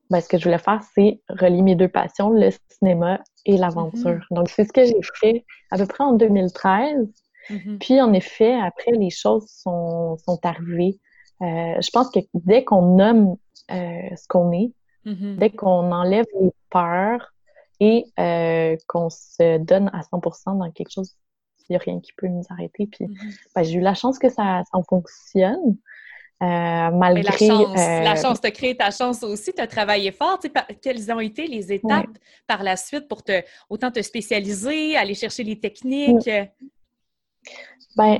ben, 0.10 0.22
ce 0.22 0.30
que 0.30 0.38
je 0.38 0.44
voulais 0.44 0.60
faire, 0.60 0.82
c'est 0.94 1.20
relier 1.28 1.64
mes 1.64 1.76
deux 1.76 1.88
passions, 1.88 2.30
le 2.30 2.52
cinéma 2.70 3.20
et 3.46 3.58
l'aventure. 3.58 4.12
Mm-hmm. 4.12 4.36
Donc, 4.36 4.50
c'est 4.50 4.66
ce 4.66 4.72
que 4.72 4.86
j'ai 4.86 5.02
fait 5.16 5.46
à 5.72 5.78
peu 5.78 5.88
près 5.88 6.04
en 6.04 6.14
2013. 6.14 7.08
Mm-hmm. 7.50 7.78
Puis, 7.80 8.02
en 8.02 8.14
effet, 8.14 8.56
après, 8.60 8.92
les 8.92 9.10
choses 9.10 9.48
sont, 9.50 10.18
sont 10.18 10.40
arrivées. 10.44 11.00
Euh, 11.42 11.80
je 11.82 11.90
pense 11.92 12.10
que 12.10 12.20
dès 12.34 12.64
qu'on 12.64 12.96
nomme 12.96 13.36
euh, 13.72 14.16
ce 14.16 14.28
qu'on 14.28 14.52
est, 14.52 14.72
mm-hmm. 15.06 15.38
dès 15.38 15.50
qu'on 15.52 15.92
enlève 15.92 16.26
les 16.42 16.52
peurs 16.70 17.34
et 17.80 18.06
euh, 18.20 18.76
qu'on 18.88 19.10
se 19.10 19.60
donne 19.60 19.90
à 19.94 20.02
100% 20.02 20.58
dans 20.58 20.72
quelque 20.72 20.92
chose, 20.92 21.16
il 21.70 21.74
n'y 21.74 21.76
a 21.76 21.80
rien 21.80 22.00
qui 22.00 22.12
peut 22.14 22.28
nous 22.28 22.44
arrêter. 22.50 22.88
Puis, 22.88 23.06
mm-hmm. 23.06 23.38
ben, 23.56 23.64
j'ai 23.64 23.74
eu 23.74 23.82
la 23.82 23.94
chance 23.94 24.18
que 24.18 24.30
ça, 24.30 24.64
ça 24.72 24.80
fonctionne. 24.90 25.78
Malgré. 26.40 27.24
la 27.24 27.32
chance, 27.32 27.76
la 27.76 28.16
chance, 28.16 28.42
de 28.42 28.50
créer 28.50 28.78
ta 28.78 28.92
chance 28.92 29.24
aussi, 29.24 29.54
tu 29.54 29.62
as 29.62 29.66
travaillé 29.66 30.12
fort. 30.12 30.40
Quelles 30.84 31.12
ont 31.12 31.20
été 31.20 31.48
les 31.48 31.74
étapes 31.74 32.16
par 32.46 32.62
la 32.62 32.78
suite 32.78 33.08
pour 33.08 33.24
te 33.24 33.42
autant 33.72 33.90
te 33.90 34.00
spécialiser, 34.04 34.96
aller 34.98 35.16
chercher 35.16 35.44
les 35.44 35.60
techniques? 35.60 36.30
Ben, 37.96 38.20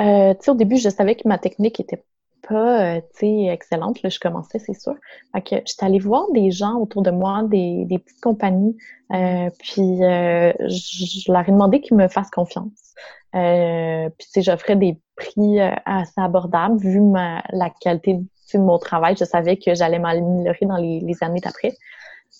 euh, 0.00 0.34
tu 0.34 0.44
sais, 0.44 0.50
au 0.50 0.54
début, 0.54 0.76
je 0.76 0.88
savais 0.88 1.16
que 1.16 1.26
ma 1.26 1.38
technique 1.38 1.80
était 1.80 2.04
pas, 2.48 2.96
euh, 2.96 3.00
excellente. 3.20 4.02
Là, 4.02 4.08
je 4.08 4.18
commençais, 4.18 4.58
c'est 4.58 4.78
sûr. 4.78 4.94
Fait 5.32 5.42
que 5.42 5.56
j'étais 5.66 5.84
allée 5.84 5.98
voir 5.98 6.30
des 6.32 6.50
gens 6.50 6.76
autour 6.76 7.02
de 7.02 7.10
moi, 7.10 7.42
des, 7.44 7.86
petites 8.04 8.20
compagnies, 8.20 8.76
euh, 9.12 9.50
puis 9.58 9.98
je, 9.98 11.32
leur 11.32 11.48
ai 11.48 11.52
demandé 11.52 11.80
qu'ils 11.80 11.96
me 11.96 12.08
fassent 12.08 12.30
confiance. 12.30 12.94
Puis, 13.32 14.26
tu 14.26 14.30
sais, 14.30 14.42
j'offrais 14.42 14.76
des 14.76 15.00
prix 15.16 15.60
assez 15.60 16.20
abordables 16.20 16.78
vu 16.78 17.00
la 17.12 17.70
qualité 17.80 18.14
de 18.14 18.58
mon 18.58 18.78
travail. 18.78 19.16
Je 19.18 19.24
savais 19.24 19.56
que 19.56 19.74
j'allais 19.74 19.98
m'améliorer 19.98 20.66
dans 20.66 20.76
les 20.76 21.16
années 21.22 21.40
d'après. 21.40 21.74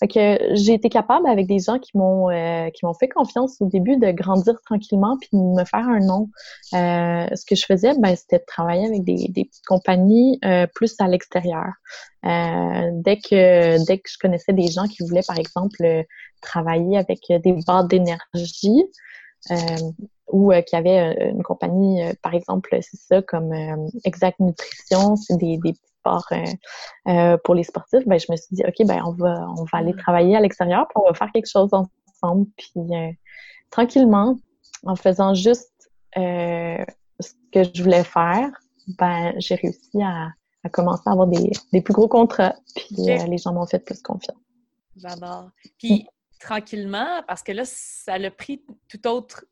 Fait 0.03 0.09
que 0.09 0.53
j'ai 0.55 0.73
été 0.73 0.89
capable 0.89 1.25
avec 1.27 1.47
des 1.47 1.59
gens 1.59 1.79
qui 1.79 1.97
m'ont 1.97 2.29
euh, 2.29 2.69
qui 2.71 2.85
m'ont 2.85 2.93
fait 2.93 3.07
confiance 3.07 3.61
au 3.61 3.67
début 3.67 3.95
de 3.95 4.11
grandir 4.11 4.55
tranquillement 4.65 5.17
puis 5.17 5.29
de 5.31 5.37
me 5.37 5.63
faire 5.63 5.87
un 5.87 5.99
nom. 5.99 6.29
Euh, 6.73 7.33
ce 7.33 7.45
que 7.45 7.55
je 7.55 7.65
faisais, 7.65 7.97
ben 7.97 8.13
c'était 8.13 8.39
de 8.39 8.43
travailler 8.45 8.85
avec 8.85 9.05
des, 9.05 9.29
des 9.29 9.45
petites 9.45 9.65
compagnies 9.65 10.39
euh, 10.43 10.67
plus 10.75 10.93
à 10.99 11.07
l'extérieur. 11.07 11.71
dès 12.21 13.17
que 13.17 13.85
dès 13.85 13.97
que 13.99 14.09
je 14.09 14.17
connaissais 14.19 14.51
des 14.51 14.67
gens 14.67 14.87
qui 14.87 15.03
voulaient 15.03 15.23
par 15.25 15.39
exemple 15.39 16.05
travailler 16.41 16.97
avec 16.97 17.21
des 17.29 17.55
barres 17.65 17.85
d'énergie, 17.85 18.83
ou 20.27 20.51
euh, 20.51 20.61
qui 20.61 20.75
avait 20.75 21.31
une 21.31 21.43
compagnie, 21.43 22.01
par 22.21 22.33
exemple, 22.33 22.77
c'est 22.81 22.99
ça, 22.99 23.21
comme 23.21 23.53
Exact 24.03 24.37
Nutrition, 24.41 25.15
c'est 25.15 25.37
des, 25.37 25.57
des 25.59 25.75
sport 26.03 26.25
euh, 26.31 26.45
euh, 27.07 27.37
pour 27.43 27.55
les 27.55 27.63
sportifs, 27.63 28.05
ben, 28.05 28.19
je 28.19 28.27
me 28.29 28.35
suis 28.35 28.55
dit, 28.55 28.63
OK, 28.67 28.85
ben, 28.85 29.01
on 29.05 29.11
va, 29.11 29.45
on 29.57 29.63
va 29.63 29.77
aller 29.77 29.93
mm. 29.93 29.97
travailler 29.97 30.35
à 30.35 30.41
l'extérieur, 30.41 30.87
puis 30.87 30.95
on 31.01 31.07
va 31.07 31.13
faire 31.13 31.31
quelque 31.31 31.49
chose 31.49 31.69
ensemble. 31.71 32.47
Puis 32.57 32.71
euh, 32.77 33.11
tranquillement, 33.71 34.37
en 34.85 34.95
faisant 34.95 35.33
juste 35.33 35.69
ce 36.15 37.33
que 37.51 37.63
je 37.63 37.81
voulais 37.81 38.03
faire, 38.03 38.49
ben, 38.99 39.33
j'ai 39.37 39.55
réussi 39.55 40.01
à, 40.03 40.31
commencer 40.71 41.03
à 41.05 41.11
avoir 41.11 41.27
des, 41.27 41.81
plus 41.81 41.93
gros 41.93 42.07
contrats. 42.07 42.55
Puis 42.75 42.95
les 42.97 43.37
gens 43.37 43.53
m'ont 43.53 43.65
fait 43.65 43.79
plus 43.79 44.01
confiance. 44.01 44.37
J'adore. 44.95 45.49
Puis 45.79 46.07
tranquillement, 46.39 47.23
parce 47.27 47.41
que 47.41 47.51
là, 47.51 47.63
ça 47.65 48.13
a 48.13 48.31
pris 48.31 48.63
tout 48.89 49.07
autre 49.07 49.45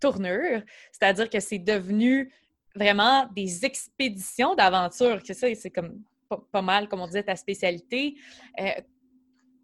tournure, 0.00 0.60
c'est-à-dire 0.90 1.30
que 1.30 1.40
c'est 1.40 1.58
devenu 1.58 2.32
vraiment 2.74 3.26
des 3.34 3.64
expéditions 3.64 4.54
d'aventure, 4.54 5.22
que 5.22 5.34
ça, 5.34 5.46
c'est 5.54 5.70
comme 5.70 6.02
pas, 6.50 6.62
mal, 6.62 6.88
comme 6.88 7.00
on 7.00 7.06
disait, 7.06 7.22
ta 7.22 7.36
spécialité. 7.36 8.16
Euh, 8.60 8.70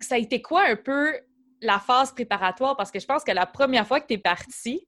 ça 0.00 0.16
a 0.16 0.18
été 0.18 0.42
quoi 0.42 0.64
un 0.68 0.76
peu 0.76 1.18
la 1.60 1.78
phase 1.78 2.12
préparatoire? 2.12 2.76
Parce 2.76 2.90
que 2.90 3.00
je 3.00 3.06
pense 3.06 3.24
que 3.24 3.32
la 3.32 3.46
première 3.46 3.86
fois 3.86 4.00
que 4.00 4.06
tu 4.06 4.14
es 4.14 4.18
partie, 4.18 4.86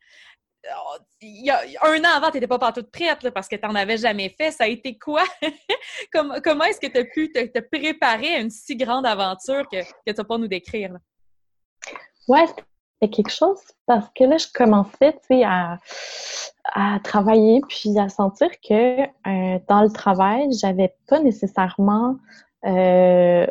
oh, 0.67 0.97
il 1.21 1.47
y 1.47 1.51
a 1.51 1.61
un 1.83 2.01
an 2.01 2.17
avant, 2.17 2.29
tu 2.29 2.35
n'étais 2.35 2.47
pas 2.47 2.59
partout 2.59 2.85
prête 2.85 3.31
parce 3.31 3.49
que 3.49 3.57
tu 3.57 3.67
n'en 3.67 3.75
avais 3.75 3.97
jamais 3.97 4.29
fait. 4.29 4.51
Ça 4.51 4.65
a 4.65 4.69
été 4.69 4.99
quoi? 4.99 5.25
comment 6.13 6.65
est-ce 6.65 6.81
que 6.81 6.87
tu 6.87 6.99
as 6.99 7.05
pu 7.05 7.33
te, 7.33 7.61
préparer 7.61 8.35
à 8.35 8.41
une 8.41 8.51
si 8.51 8.77
grande 8.77 9.07
aventure 9.07 9.67
que, 9.69 9.83
que 9.83 10.11
tu 10.11 10.15
vas 10.15 10.25
pas 10.25 10.39
nous 10.39 10.49
décrire? 10.49 10.97
Ouais, 12.29 12.47
c'était 13.01 13.15
quelque 13.15 13.33
chose 13.33 13.59
parce 13.87 14.09
que 14.15 14.25
là, 14.25 14.37
je 14.37 14.47
commençais, 14.53 15.13
tu 15.13 15.19
sais, 15.29 15.45
à, 15.45 15.79
à 16.65 16.99
travailler 17.03 17.61
puis 17.69 17.99
à 17.99 18.09
sentir 18.09 18.49
que 18.67 19.03
euh, 19.03 19.59
dans 19.69 19.83
le 19.83 19.91
travail, 19.91 20.49
j'avais 20.53 20.95
pas 21.09 21.21
nécessairement 21.21 22.17
euh, 22.67 23.47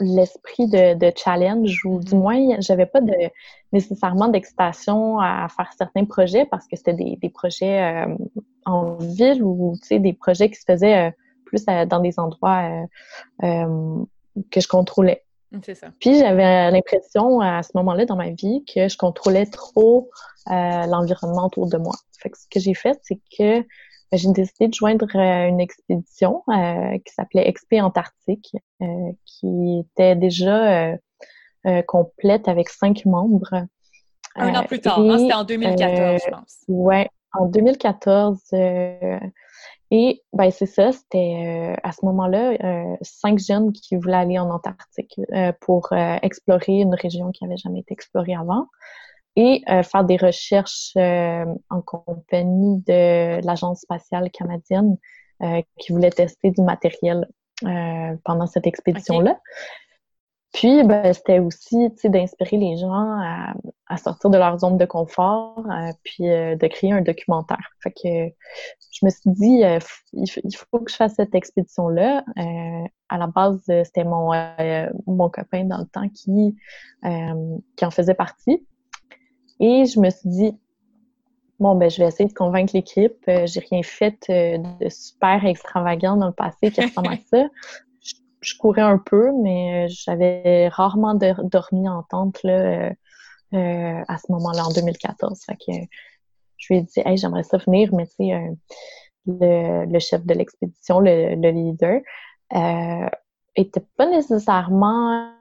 l'esprit 0.00 0.68
de, 0.68 0.94
de, 0.94 1.12
challenge 1.16 1.84
ou 1.84 1.98
du 2.00 2.14
moins, 2.14 2.60
j'avais 2.60 2.86
pas 2.86 3.00
de, 3.00 3.14
nécessairement 3.72 4.28
d'excitation 4.28 5.18
à 5.18 5.48
faire 5.48 5.72
certains 5.76 6.04
projets 6.04 6.44
parce 6.44 6.66
que 6.66 6.76
c'était 6.76 6.94
des, 6.94 7.16
des 7.16 7.30
projets 7.30 8.04
euh, 8.04 8.14
en 8.66 8.96
ville 8.96 9.42
ou, 9.42 9.74
tu 9.80 9.88
sais, 9.88 9.98
des 9.98 10.12
projets 10.12 10.50
qui 10.50 10.56
se 10.56 10.64
faisaient 10.66 11.14
plus 11.46 11.64
dans 11.64 12.00
des 12.00 12.18
endroits 12.20 12.68
que 13.40 14.60
je 14.60 14.68
contrôlais. 14.68 15.24
C'est 15.64 15.74
ça. 15.74 15.88
Puis 16.00 16.18
j'avais 16.18 16.70
l'impression 16.70 17.40
à 17.40 17.62
ce 17.62 17.70
moment-là 17.74 18.04
dans 18.04 18.16
ma 18.16 18.30
vie 18.30 18.64
que 18.64 18.88
je 18.88 18.96
contrôlais 18.96 19.46
trop 19.46 20.10
euh, 20.50 20.86
l'environnement 20.86 21.46
autour 21.46 21.68
de 21.68 21.78
moi. 21.78 21.94
Fait 22.18 22.30
que 22.30 22.38
ce 22.38 22.46
que 22.50 22.60
j'ai 22.60 22.74
fait, 22.74 22.98
c'est 23.02 23.20
que 23.36 23.60
ben, 23.60 24.18
j'ai 24.18 24.30
décidé 24.32 24.68
de 24.68 24.74
joindre 24.74 25.06
euh, 25.14 25.48
une 25.48 25.60
expédition 25.60 26.42
euh, 26.48 26.98
qui 26.98 27.14
s'appelait 27.14 27.48
Expé 27.48 27.80
Antarctique, 27.80 28.56
qui 29.24 29.80
était 29.80 30.16
déjà 30.16 30.96
complète 31.86 32.48
avec 32.48 32.68
cinq 32.68 33.04
membres. 33.04 33.66
Un 34.36 34.54
an 34.54 34.64
plus 34.64 34.80
tard, 34.80 35.00
hein, 35.00 35.18
c'était 35.18 35.34
en 35.34 35.44
2014, 35.44 36.22
je 36.24 36.30
pense. 36.30 36.56
Ouais, 36.68 37.08
en 37.32 37.46
2014. 37.46 38.38
Et 39.90 40.22
ben 40.32 40.50
c'est 40.50 40.66
ça, 40.66 40.92
c'était 40.92 41.74
à 41.82 41.92
ce 41.92 42.04
moment-là 42.04 42.96
cinq 43.02 43.38
jeunes 43.38 43.72
qui 43.72 43.96
voulaient 43.96 44.16
aller 44.16 44.38
en 44.38 44.50
Antarctique 44.50 45.18
pour 45.60 45.88
explorer 45.92 46.80
une 46.80 46.94
région 46.94 47.30
qui 47.30 47.44
n'avait 47.44 47.56
jamais 47.56 47.80
été 47.80 47.94
explorée 47.94 48.34
avant 48.34 48.66
et 49.36 49.62
faire 49.66 50.04
des 50.04 50.16
recherches 50.16 50.92
en 50.96 51.80
compagnie 51.80 52.82
de 52.86 53.44
l'Agence 53.46 53.80
spatiale 53.80 54.30
canadienne 54.30 54.98
qui 55.78 55.92
voulait 55.92 56.10
tester 56.10 56.50
du 56.50 56.60
matériel 56.60 57.26
pendant 58.24 58.46
cette 58.46 58.66
expédition-là. 58.66 59.38
Puis, 60.52 60.82
ben, 60.82 61.12
c'était 61.12 61.40
aussi 61.40 61.76
d'inspirer 62.04 62.56
les 62.56 62.76
gens 62.78 62.90
à, 62.90 63.54
à, 63.86 63.96
sortir 63.98 64.30
de 64.30 64.38
leur 64.38 64.58
zone 64.58 64.78
de 64.78 64.86
confort, 64.86 65.58
euh, 65.70 65.92
puis 66.02 66.28
euh, 66.28 66.56
de 66.56 66.66
créer 66.66 66.90
un 66.90 67.02
documentaire. 67.02 67.70
Fait 67.82 67.90
que 67.90 68.34
je 68.90 69.04
me 69.04 69.10
suis 69.10 69.30
dit, 69.30 69.64
euh, 69.64 69.78
il, 70.14 70.56
faut 70.56 70.80
que 70.80 70.90
je 70.90 70.96
fasse 70.96 71.14
cette 71.14 71.34
expédition-là. 71.34 72.24
à 73.10 73.18
la 73.18 73.26
base, 73.26 73.60
c'était 73.66 74.04
mon, 74.04 74.32
mon 75.06 75.28
copain 75.28 75.64
dans 75.64 75.78
le 75.78 75.86
temps 75.86 76.08
qui, 76.08 76.56
qui 77.76 77.84
en 77.84 77.90
faisait 77.90 78.14
partie. 78.14 78.66
Et 79.60 79.84
je 79.84 80.00
me 80.00 80.08
suis 80.08 80.28
dit, 80.30 80.58
bon, 81.60 81.74
ben, 81.74 81.90
je 81.90 81.98
vais 81.98 82.08
essayer 82.08 82.28
de 82.28 82.34
convaincre 82.34 82.72
l'équipe. 82.74 83.22
J'ai 83.26 83.60
rien 83.70 83.82
fait 83.82 84.18
de 84.30 84.88
super 84.88 85.44
extravagant 85.44 86.16
dans 86.16 86.28
le 86.28 86.32
passé 86.32 86.70
qui 86.70 86.80
ressemble 86.80 87.08
à 87.08 87.16
ça 87.30 87.48
je 88.40 88.56
courais 88.56 88.82
un 88.82 88.98
peu, 88.98 89.30
mais 89.42 89.86
euh, 89.86 89.88
j'avais 89.90 90.68
rarement 90.68 91.14
dormi 91.14 91.88
en 91.88 92.02
tente 92.04 92.42
là, 92.42 92.52
euh, 92.52 92.90
euh, 93.54 94.02
à 94.06 94.18
ce 94.18 94.30
moment-là, 94.32 94.64
en 94.64 94.72
2014. 94.72 95.40
Fait 95.44 95.56
que 95.56 95.72
je 96.56 96.72
lui 96.72 96.80
ai 96.80 96.82
dit, 96.82 97.00
hey, 97.04 97.16
j'aimerais 97.16 97.42
ça 97.42 97.58
venir, 97.58 97.94
mais 97.94 98.06
tu 98.06 98.14
sais, 98.16 98.50
le, 99.26 99.98
chef 99.98 100.24
de 100.24 100.34
l'expédition, 100.34 101.00
le, 101.00 101.34
leader, 101.50 102.00
euh, 102.54 103.08
était 103.56 103.84
pas 103.96 104.06
nécessairement 104.06 105.32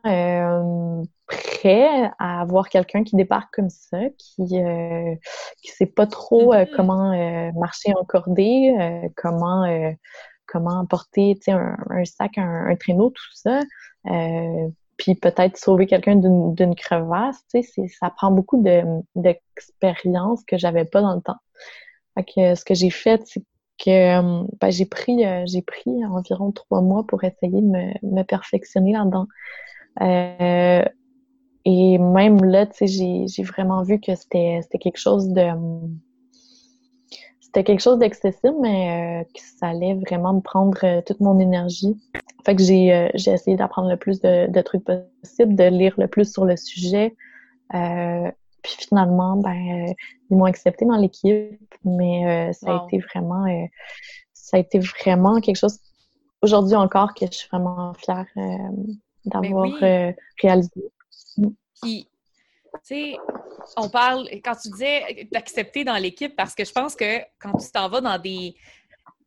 prêt 1.27 2.09
à 2.19 2.41
avoir 2.41 2.69
quelqu'un 2.69 3.03
qui 3.03 3.15
débarque 3.15 3.53
comme 3.53 3.69
ça, 3.69 3.99
qui 4.17 4.61
euh, 4.61 5.15
qui 5.61 5.71
sait 5.71 5.85
pas 5.85 6.07
trop 6.07 6.53
mm-hmm. 6.53 6.75
comment 6.75 7.51
marcher 7.59 7.93
en 7.99 8.05
cordée, 8.05 8.73
comment 9.15 9.65
comment 10.47 10.85
porter 10.85 11.37
un, 11.47 11.77
un 11.89 12.05
sac, 12.05 12.37
un, 12.37 12.75
traîneau, 12.75 13.09
tout 13.09 13.33
ça. 13.33 13.61
Euh, 14.07 14.67
puis 14.97 15.13
peut-être 15.15 15.57
sauver 15.57 15.85
quelqu'un 15.85 16.15
d'une 16.15 16.75
crevasse, 16.75 17.45
tu 17.53 17.61
sais, 17.61 17.87
ça 17.87 18.09
prend 18.09 18.31
beaucoup 18.31 18.63
d'expérience 19.15 20.43
que 20.43 20.57
j'avais 20.57 20.85
pas 20.85 21.01
dans 21.01 21.15
le 21.15 21.21
temps. 21.21 21.37
Fait 22.15 22.23
que 22.23 22.55
ce 22.55 22.65
que 22.65 22.73
j'ai 22.73 22.89
fait, 22.89 23.21
c'est 23.25 23.43
que 23.77 24.43
ben, 24.59 24.71
j'ai 24.71 24.85
pris 24.85 25.23
euh, 25.23 25.43
j'ai 25.45 25.61
pris 25.61 26.03
environ 26.05 26.51
trois 26.51 26.81
mois 26.81 27.05
pour 27.05 27.23
essayer 27.23 27.61
de 27.61 27.67
me, 27.67 27.93
me 28.01 28.23
perfectionner 28.23 28.93
là-dedans. 28.93 29.27
Euh, 30.01 30.83
et 31.65 31.97
même 31.97 32.43
là, 32.43 32.65
tu 32.65 32.87
sais, 32.87 33.27
j'ai 33.27 33.43
vraiment 33.43 33.83
vu 33.83 33.99
que 33.99 34.15
c'était 34.15 34.61
quelque 34.79 34.97
chose 34.97 35.29
de 35.29 35.51
c'était 37.47 37.63
quelque 37.63 37.79
chose 37.79 37.97
d'accessible, 37.97 38.55
mais 38.61 39.21
euh, 39.21 39.23
que 39.23 39.39
ça 39.39 39.67
allait 39.67 39.93
vraiment 39.93 40.33
me 40.33 40.41
prendre 40.41 40.77
euh, 40.83 41.01
toute 41.01 41.21
mon 41.21 41.39
énergie. 41.39 41.95
Fait 42.45 42.57
que 42.57 42.61
j'ai 42.61 42.93
euh, 42.93 43.07
j'ai 43.13 43.31
essayé 43.31 43.55
d'apprendre 43.55 43.89
le 43.89 43.95
plus 43.95 44.19
de, 44.19 44.51
de, 44.51 44.61
trucs 44.61 44.83
possible, 44.83 45.55
de 45.55 45.63
lire 45.63 45.93
le 45.97 46.07
plus 46.07 46.29
sur 46.29 46.43
le 46.43 46.57
sujet. 46.57 47.15
puis 47.71 48.75
finalement, 48.79 49.37
ben 49.37 49.85
ils 50.29 50.35
m'ont 50.37 50.43
accepté 50.43 50.85
dans 50.85 50.97
l'équipe, 50.97 51.73
mais 51.85 52.51
ça 52.51 52.73
a 52.73 52.85
été 52.85 52.99
vraiment 52.99 53.45
ça 54.33 54.57
a 54.57 54.59
été 54.59 54.79
vraiment 54.79 55.39
quelque 55.39 55.57
chose 55.57 55.79
aujourd'hui 56.41 56.75
encore 56.75 57.13
que 57.13 57.25
je 57.27 57.31
suis 57.31 57.47
vraiment 57.49 57.93
fière 57.93 58.27
d'avoir 59.23 59.69
réalisé. 60.41 60.91
Puis 61.81 62.09
on 63.75 63.89
parle, 63.89 64.27
quand 64.43 64.55
tu 64.55 64.69
disais 64.69 65.27
d'accepter 65.31 65.83
dans 65.83 65.97
l'équipe, 65.97 66.35
parce 66.35 66.55
que 66.55 66.65
je 66.65 66.71
pense 66.71 66.95
que 66.95 67.19
quand 67.39 67.57
tu 67.57 67.71
t'en 67.71 67.89
vas 67.89 68.01
dans 68.01 68.17
des, 68.19 68.55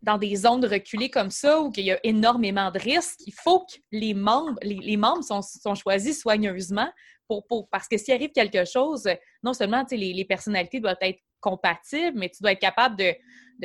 dans 0.02 0.18
des 0.18 0.34
zones 0.36 0.64
reculées 0.64 1.10
comme 1.10 1.30
ça, 1.30 1.60
où 1.60 1.72
il 1.76 1.84
y 1.84 1.92
a 1.92 2.00
énormément 2.04 2.70
de 2.70 2.78
risques, 2.78 3.20
il 3.26 3.34
faut 3.34 3.60
que 3.60 3.74
les 3.92 4.14
membres, 4.14 4.58
les, 4.62 4.96
membres 4.96 5.24
sont, 5.24 5.42
sont, 5.42 5.74
choisis 5.74 6.20
soigneusement 6.20 6.90
pour, 7.26 7.68
parce 7.70 7.86
que 7.86 7.96
s'il 7.96 8.14
arrive 8.14 8.32
quelque 8.32 8.64
chose, 8.64 9.08
non 9.42 9.52
seulement 9.52 9.84
les 9.90 10.24
personnalités 10.24 10.80
doivent 10.80 10.96
être 11.00 11.20
compatibles, 11.40 12.18
mais 12.18 12.28
tu 12.28 12.42
dois 12.42 12.52
être 12.52 12.60
capable 12.60 12.96
de, 12.96 13.14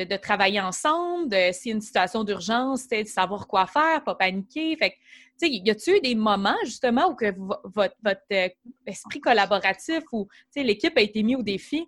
de, 0.04 0.16
travailler 0.16 0.60
ensemble, 0.60 1.28
de, 1.28 1.52
s'il 1.52 1.70
y 1.70 1.72
a 1.72 1.76
une 1.76 1.80
situation 1.80 2.24
d'urgence, 2.24 2.88
de 2.88 3.04
savoir 3.04 3.46
quoi 3.46 3.66
faire, 3.66 4.02
pas 4.04 4.14
paniquer. 4.14 4.76
Fait 4.76 4.94
tu 5.38 5.48
sais, 5.48 5.52
y 5.52 5.70
a-tu 5.70 5.96
eu 5.96 6.00
des 6.00 6.14
moments, 6.14 6.56
justement, 6.64 7.10
où 7.10 7.14
que 7.14 7.34
votre, 7.64 7.94
votre 8.02 8.20
euh, 8.32 8.48
esprit 8.86 9.20
collaboratif 9.20 10.02
ou, 10.12 10.28
l'équipe 10.54 10.96
a 10.96 11.02
été 11.02 11.22
mis 11.22 11.36
au 11.36 11.42
défi? 11.42 11.86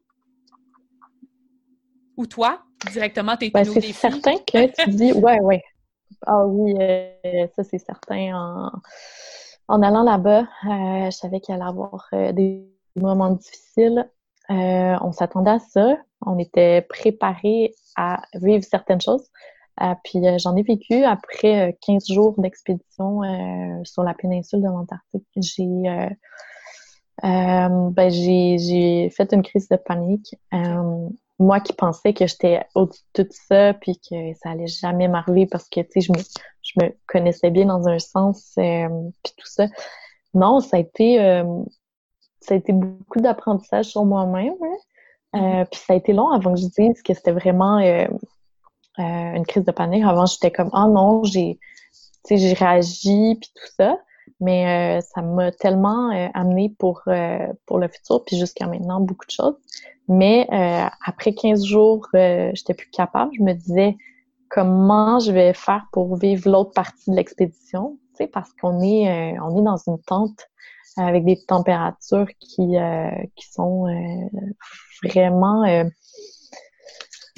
Ou 2.16 2.26
toi, 2.26 2.62
directement, 2.92 3.36
tu 3.36 3.46
es 3.46 3.50
ben, 3.50 3.62
mis 3.62 3.70
au 3.70 3.74
défi? 3.74 3.92
C'est 3.94 4.10
certain 4.10 4.36
que 4.36 4.82
tu 4.82 4.90
dis, 4.94 5.12
ouais, 5.12 5.40
ouais. 5.40 5.62
Ah 6.26 6.44
oui, 6.46 6.74
euh, 6.78 7.46
ça, 7.54 7.64
c'est 7.64 7.78
certain. 7.78 8.34
En, 8.34 8.70
en 9.68 9.82
allant 9.82 10.02
là-bas, 10.02 10.40
euh, 10.40 11.10
je 11.10 11.16
savais 11.16 11.40
qu'il 11.40 11.54
allait 11.54 11.64
y 11.64 11.68
avoir 11.68 12.08
des 12.12 12.68
moments 12.96 13.30
difficiles. 13.30 14.10
On 14.48 15.12
s'attendait 15.12 15.50
à 15.50 15.58
ça. 15.58 15.96
On 16.26 16.38
était 16.38 16.82
préparé 16.82 17.74
à 17.96 18.22
vivre 18.34 18.64
certaines 18.64 19.00
choses. 19.00 19.28
Euh, 19.80 19.94
puis 20.02 20.26
euh, 20.26 20.38
j'en 20.38 20.56
ai 20.56 20.62
vécu 20.62 21.04
après 21.04 21.76
15 21.86 22.10
euh, 22.10 22.14
jours 22.14 22.34
d'expédition 22.38 23.20
sur 23.84 24.02
la 24.02 24.14
péninsule 24.14 24.60
de 24.60 24.66
l'Antarctique. 24.66 25.26
J'ai 25.36 26.08
ben, 27.22 28.10
j'ai 28.10 29.10
fait 29.10 29.32
une 29.32 29.42
crise 29.42 29.68
de 29.68 29.76
panique. 29.76 30.34
moi 31.38 31.60
qui 31.60 31.72
pensais 31.72 32.12
que 32.12 32.26
j'étais 32.26 32.64
au-dessus 32.74 33.02
de 33.14 33.22
tout 33.22 33.28
ça, 33.48 33.74
puis 33.74 33.98
que 33.98 34.34
ça 34.42 34.50
allait 34.50 34.66
jamais 34.66 35.08
m'arriver 35.08 35.46
parce 35.46 35.68
que, 35.68 35.80
tu 35.80 35.88
sais, 35.94 36.00
je 36.00 36.12
me, 36.12 36.18
je 36.62 36.72
me 36.82 36.96
connaissais 37.06 37.50
bien 37.50 37.66
dans 37.66 37.86
un 37.88 37.98
sens, 37.98 38.52
puis 38.56 39.32
tout 39.36 39.46
ça. 39.46 39.66
Non, 40.34 40.60
ça 40.60 40.76
a 40.76 40.80
été, 40.80 41.42
ça 42.48 42.54
a 42.54 42.56
été 42.56 42.72
beaucoup 42.72 43.20
d'apprentissage 43.20 43.86
sur 43.86 44.04
moi-même. 44.04 44.54
Hein. 44.62 44.76
Mm-hmm. 45.34 45.66
puis 45.70 45.80
ça 45.80 45.92
a 45.92 45.96
été 45.96 46.14
long 46.14 46.30
avant 46.30 46.54
que 46.54 46.60
je 46.60 46.66
dise 46.66 47.02
que 47.02 47.12
c'était 47.12 47.32
vraiment 47.32 47.78
euh, 47.78 48.06
une 49.36 49.46
crise 49.46 49.64
de 49.64 49.70
panique. 49.70 50.04
Avant, 50.04 50.26
j'étais 50.26 50.50
comme 50.50 50.70
ah 50.72 50.86
non, 50.88 51.22
j'ai 51.24 51.58
j'ai 52.28 52.52
réagi 52.52 53.36
puis 53.40 53.50
tout 53.54 53.72
ça, 53.76 53.96
mais 54.40 54.98
euh, 54.98 55.00
ça 55.00 55.22
m'a 55.22 55.52
tellement 55.52 56.10
euh, 56.10 56.28
amené 56.34 56.74
pour 56.78 57.02
pour 57.66 57.78
le 57.78 57.88
futur 57.88 58.24
puis 58.24 58.36
jusqu'à 58.36 58.66
maintenant 58.66 59.00
beaucoup 59.00 59.26
de 59.26 59.30
choses. 59.30 59.56
Mais 60.08 60.48
après 61.04 61.34
15 61.34 61.64
jours, 61.64 62.08
j'étais 62.14 62.72
plus 62.74 62.88
capable. 62.90 63.30
Je 63.36 63.42
me 63.42 63.52
disais 63.52 63.96
comment 64.48 65.20
je 65.20 65.30
vais 65.32 65.52
faire 65.52 65.86
pour 65.92 66.16
vivre 66.16 66.50
l'autre 66.50 66.72
partie 66.72 67.10
de 67.10 67.16
l'expédition, 67.16 67.98
parce 68.26 68.52
qu'on 68.60 68.80
est 68.82 69.38
on 69.40 69.58
est 69.58 69.62
dans 69.62 69.76
une 69.86 70.00
tente 70.02 70.48
avec 70.96 71.24
des 71.24 71.40
températures 71.46 72.28
qui 72.40 72.76
qui 73.36 73.52
sont 73.52 73.86
vraiment 75.04 75.64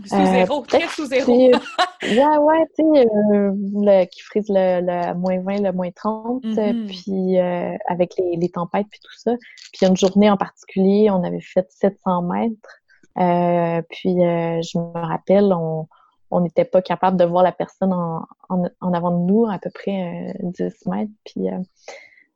sous 0.06 0.16
euh, 0.16 0.26
zéro, 0.26 0.62
très 0.62 0.88
sous 0.88 1.06
zéro. 1.06 1.32
ouais, 2.02 2.36
ouais, 2.38 2.66
tu 2.78 2.84
sais, 2.94 3.06
euh, 3.32 4.04
qui 4.06 4.22
frise 4.22 4.46
le, 4.48 4.80
le, 4.80 5.14
moins 5.14 5.40
20, 5.40 5.62
le 5.62 5.72
moins 5.72 5.90
30, 5.90 6.42
mm-hmm. 6.42 6.86
puis 6.86 7.38
euh, 7.38 7.76
avec 7.88 8.14
les, 8.18 8.36
les, 8.36 8.48
tempêtes, 8.48 8.86
puis 8.90 9.00
tout 9.02 9.18
ça. 9.18 9.32
Puis 9.72 9.86
une 9.86 9.96
journée 9.96 10.30
en 10.30 10.36
particulier, 10.36 11.10
on 11.10 11.22
avait 11.22 11.40
fait 11.40 11.66
700 11.70 12.22
mètres. 12.22 13.84
puis 13.90 14.14
je 14.14 14.78
me 14.78 15.06
rappelle, 15.06 15.52
on 15.52 15.86
on 16.30 16.40
n'était 16.40 16.64
pas 16.64 16.82
capable 16.82 17.16
de 17.16 17.24
voir 17.24 17.42
la 17.42 17.52
personne 17.52 17.92
en, 17.92 18.26
en, 18.48 18.64
en, 18.80 18.92
avant 18.92 19.10
de 19.10 19.24
nous, 19.24 19.46
à 19.46 19.58
peu 19.58 19.70
près 19.70 20.34
10 20.42 20.86
mètres. 20.86 21.12
Puis 21.24 21.48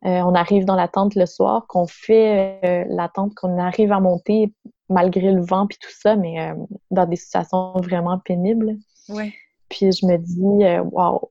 on 0.03 0.35
arrive 0.35 0.65
dans 0.65 0.77
la 0.77 0.89
tente 0.89 1.15
le 1.15 1.27
soir, 1.27 1.67
qu'on 1.67 1.87
fait 1.87 2.87
la 2.89 3.09
tente, 3.09 3.35
qu'on 3.35 3.59
arrive 3.59 3.93
à 3.93 4.01
monter 4.01 4.53
malgré 4.89 5.33
le 5.33 5.43
vent 5.43 5.67
puis 5.67 5.79
tout 5.81 5.91
ça, 5.91 6.17
mais 6.17 6.41
euh, 6.41 6.55
dans 6.91 7.07
des 7.07 7.17
situations 7.17 7.73
vraiment 7.77 8.19
pénibles. 8.19 8.77
Ouais. 9.09 9.33
Puis 9.69 9.93
je 9.93 10.07
me 10.07 10.17
dis, 10.17 10.65
euh, 10.65 10.83
wow, 10.83 11.31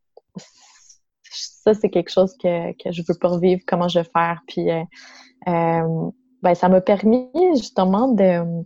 ça 1.30 1.73
c'est 1.73 1.89
quelque 1.89 2.12
chose 2.12 2.36
que, 2.38 2.71
que 2.73 2.91
je 2.91 3.04
veux 3.08 3.15
pas 3.15 3.30
revivre, 3.30 3.62
comment 3.67 3.88
je 3.88 3.99
vais 3.99 4.10
faire. 4.12 4.41
Puis 4.47 4.69
euh, 4.71 4.84
ben, 6.41 6.56
ça 6.56 6.69
m'a 6.69 6.82
permis 6.82 7.30
justement 7.56 8.08
de, 8.10 8.63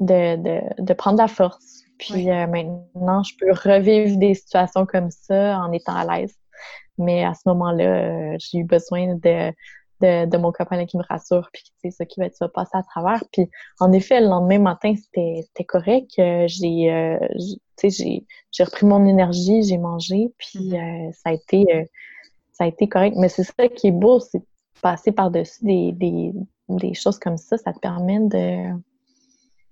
de, 0.00 0.36
de, 0.36 0.82
de, 0.82 0.92
prendre 0.92 1.18
la 1.18 1.28
force. 1.28 1.83
Puis 1.98 2.26
maintenant, 2.26 3.22
je 3.22 3.34
peux 3.38 3.52
revivre 3.52 4.16
des 4.18 4.34
situations 4.34 4.86
comme 4.86 5.10
ça 5.10 5.58
en 5.58 5.72
étant 5.72 5.94
à 5.94 6.04
l'aise. 6.18 6.34
Mais 6.98 7.24
à 7.24 7.34
ce 7.34 7.42
moment-là, 7.46 8.36
j'ai 8.38 8.58
eu 8.58 8.64
besoin 8.64 9.14
de 9.14 9.52
de, 10.00 10.36
mon 10.36 10.52
copain 10.52 10.84
qui 10.86 10.96
me 10.96 11.02
rassure, 11.08 11.48
puis 11.52 11.62
tu 11.64 11.72
sais, 11.82 11.90
ça 11.90 12.04
qui 12.04 12.20
va 12.20 12.26
être 12.26 12.36
ça 12.36 12.48
passer 12.48 12.76
à 12.76 12.82
travers. 12.82 13.22
Puis 13.32 13.48
en 13.80 13.92
effet, 13.92 14.20
le 14.20 14.26
lendemain 14.26 14.58
matin, 14.58 14.94
c'était 14.96 15.64
correct. 15.64 16.10
j'ai, 16.16 16.92
euh, 16.92 17.18
tu 17.78 17.90
j'ai 17.90 18.64
repris 18.64 18.86
mon 18.86 19.06
énergie, 19.06 19.62
j'ai 19.62 19.78
mangé, 19.78 20.32
puis 20.38 20.70
mm-hmm. 20.70 21.08
euh, 21.08 21.12
ça 21.12 21.30
a 21.30 21.32
été 21.32 21.64
euh, 21.74 21.84
ça 22.52 22.64
a 22.64 22.66
été 22.66 22.88
correct. 22.88 23.16
Mais 23.18 23.28
c'est 23.28 23.44
ça 23.44 23.68
qui 23.68 23.88
est 23.88 23.92
beau, 23.92 24.20
c'est 24.20 24.42
passer 24.82 25.12
par-dessus 25.12 25.64
des, 25.64 25.92
des, 25.92 26.32
des, 26.68 26.94
choses 26.94 27.18
comme 27.18 27.38
ça, 27.38 27.56
ça 27.56 27.72
te 27.72 27.78
permet 27.78 28.20
de... 28.20 28.74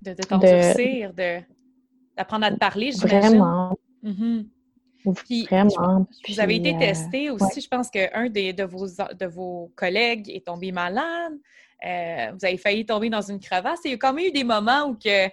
De, 0.01 0.15
de 0.15 0.23
t'endurcir, 0.23 1.13
d'apprendre 2.17 2.47
à 2.47 2.51
te 2.51 2.59
parler, 2.59 2.93
j'imagine. 2.93 3.21
Vraiment. 3.21 3.77
Mm-hmm. 4.05 4.47
Vraiment. 5.05 6.07
vous 6.29 6.41
avez 6.41 6.57
été 6.57 6.75
euh, 6.75 6.79
testé 6.79 7.31
aussi. 7.31 7.61
Je 7.61 7.69
pense 7.69 7.91
qu'un 7.91 8.29
de 8.29 8.63
vos, 8.65 8.87
de 8.87 9.27
vos 9.27 9.73
collègues 9.75 10.31
est 10.31 10.47
tombé 10.47 10.71
malade. 10.71 11.33
Euh, 11.85 12.31
vous 12.33 12.45
avez 12.45 12.57
failli 12.57 12.87
tomber 12.87 13.11
dans 13.11 13.23
une 13.23 13.41
crevasse. 13.41 13.81
il 13.85 13.91
y 13.93 13.95
a 13.95 13.97
quand 13.97 14.13
même 14.13 14.27
eu 14.27 14.31
des 14.31 14.45
moments 14.45 14.87
où 14.87 14.95
que, 14.95 15.29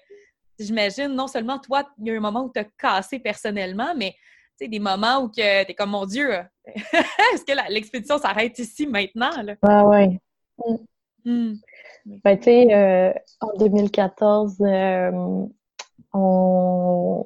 j'imagine, 0.57 1.09
non 1.09 1.27
seulement 1.27 1.59
toi, 1.59 1.83
il 1.99 2.07
y 2.07 2.09
a 2.09 2.13
eu 2.13 2.17
un 2.17 2.21
moment 2.21 2.45
où 2.45 2.51
tu 2.51 2.59
as 2.59 2.63
cassé 2.63 3.19
personnellement, 3.19 3.93
mais 3.95 4.15
des 4.59 4.79
moments 4.79 5.23
où 5.23 5.29
tu 5.29 5.41
es 5.41 5.73
comme, 5.77 5.91
mon 5.91 6.05
Dieu, 6.05 6.31
est-ce 6.65 7.45
que 7.45 7.71
l'expédition 7.71 8.17
s'arrête 8.17 8.57
ici 8.59 8.87
maintenant? 8.87 9.41
Là? 9.43 9.55
Ah 9.61 9.85
ouais. 9.85 10.19
Mm. 10.65 10.75
Mm. 11.25 11.53
Ben, 12.23 12.37
tu 12.37 12.45
sais, 12.45 12.73
euh, 12.73 13.13
en 13.39 13.57
2014, 13.57 14.57
on, 16.13 17.25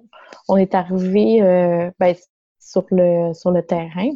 est 0.57 0.75
arrivé, 0.75 1.41
ben, 1.99 2.15
sur 2.59 2.85
le, 2.91 3.61
terrain. 3.61 4.09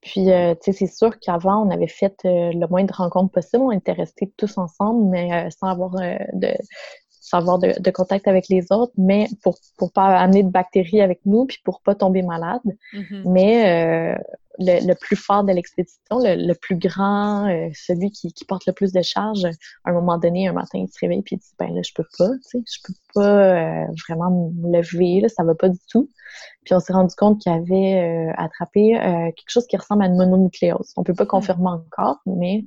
Puis, 0.00 0.30
euh, 0.30 0.54
tu 0.54 0.72
sais, 0.72 0.86
c'est 0.86 0.94
sûr 0.94 1.18
qu'avant, 1.18 1.66
on 1.66 1.70
avait 1.70 1.88
fait 1.88 2.14
euh, 2.26 2.52
le 2.52 2.66
moins 2.68 2.84
de 2.84 2.92
rencontres 2.92 3.32
possible. 3.32 3.62
On 3.62 3.70
était 3.70 3.92
restés 3.92 4.32
tous 4.36 4.58
ensemble, 4.58 5.08
mais 5.08 5.32
euh, 5.32 5.48
sans 5.50 5.68
avoir 5.68 5.92
de, 5.92 6.54
avoir 7.32 7.58
de, 7.58 7.90
contact 7.90 8.28
avec 8.28 8.48
les 8.48 8.70
autres, 8.70 8.92
mais 8.96 9.28
pour 9.42 9.58
pour 9.76 9.92
pas 9.92 10.18
amener 10.18 10.42
de 10.42 10.50
bactéries 10.50 11.00
avec 11.00 11.20
nous, 11.24 11.46
puis 11.46 11.58
pour 11.64 11.80
pas 11.80 11.94
tomber 11.94 12.22
malade. 12.22 12.60
Mm-hmm. 12.92 13.22
Mais 13.26 14.14
euh, 14.14 14.22
le, 14.58 14.86
le, 14.86 14.94
plus 14.94 15.16
fort 15.16 15.42
de 15.42 15.52
l'expédition, 15.52 16.18
le, 16.18 16.34
le, 16.34 16.54
plus 16.54 16.76
grand, 16.76 17.48
euh, 17.48 17.68
celui 17.74 18.10
qui, 18.10 18.32
qui, 18.32 18.44
porte 18.44 18.66
le 18.66 18.72
plus 18.72 18.92
de 18.92 19.02
charge, 19.02 19.44
à 19.84 19.90
un 19.90 19.92
moment 19.92 20.18
donné, 20.18 20.48
un 20.48 20.52
matin, 20.52 20.78
il 20.78 20.88
se 20.88 20.98
réveille 21.00 21.22
puis 21.22 21.36
il 21.36 21.38
dit 21.38 21.54
ben 21.58 21.74
là 21.74 21.80
je 21.82 21.92
peux 21.94 22.06
pas, 22.18 22.28
tu 22.50 22.58
sais, 22.58 22.64
je 22.66 22.78
peux 22.84 22.94
pas 23.14 23.82
euh, 23.82 23.86
vraiment 24.08 24.52
me 24.54 24.76
lever, 24.76 25.20
là, 25.20 25.28
ça 25.28 25.44
va 25.44 25.54
pas 25.54 25.68
du 25.68 25.80
tout. 25.90 26.10
Puis 26.64 26.74
on 26.74 26.80
s'est 26.80 26.92
rendu 26.92 27.14
compte 27.14 27.40
qu'il 27.40 27.52
avait 27.52 28.32
attrapé 28.36 28.92
quelque 29.36 29.50
chose 29.50 29.66
qui 29.66 29.76
ressemble 29.76 30.02
à 30.02 30.06
une 30.06 30.16
mononucléose. 30.16 30.92
On 30.96 31.04
peut 31.04 31.14
pas 31.14 31.24
mm. 31.24 31.28
confirmer 31.28 31.68
encore, 31.68 32.18
mais 32.26 32.64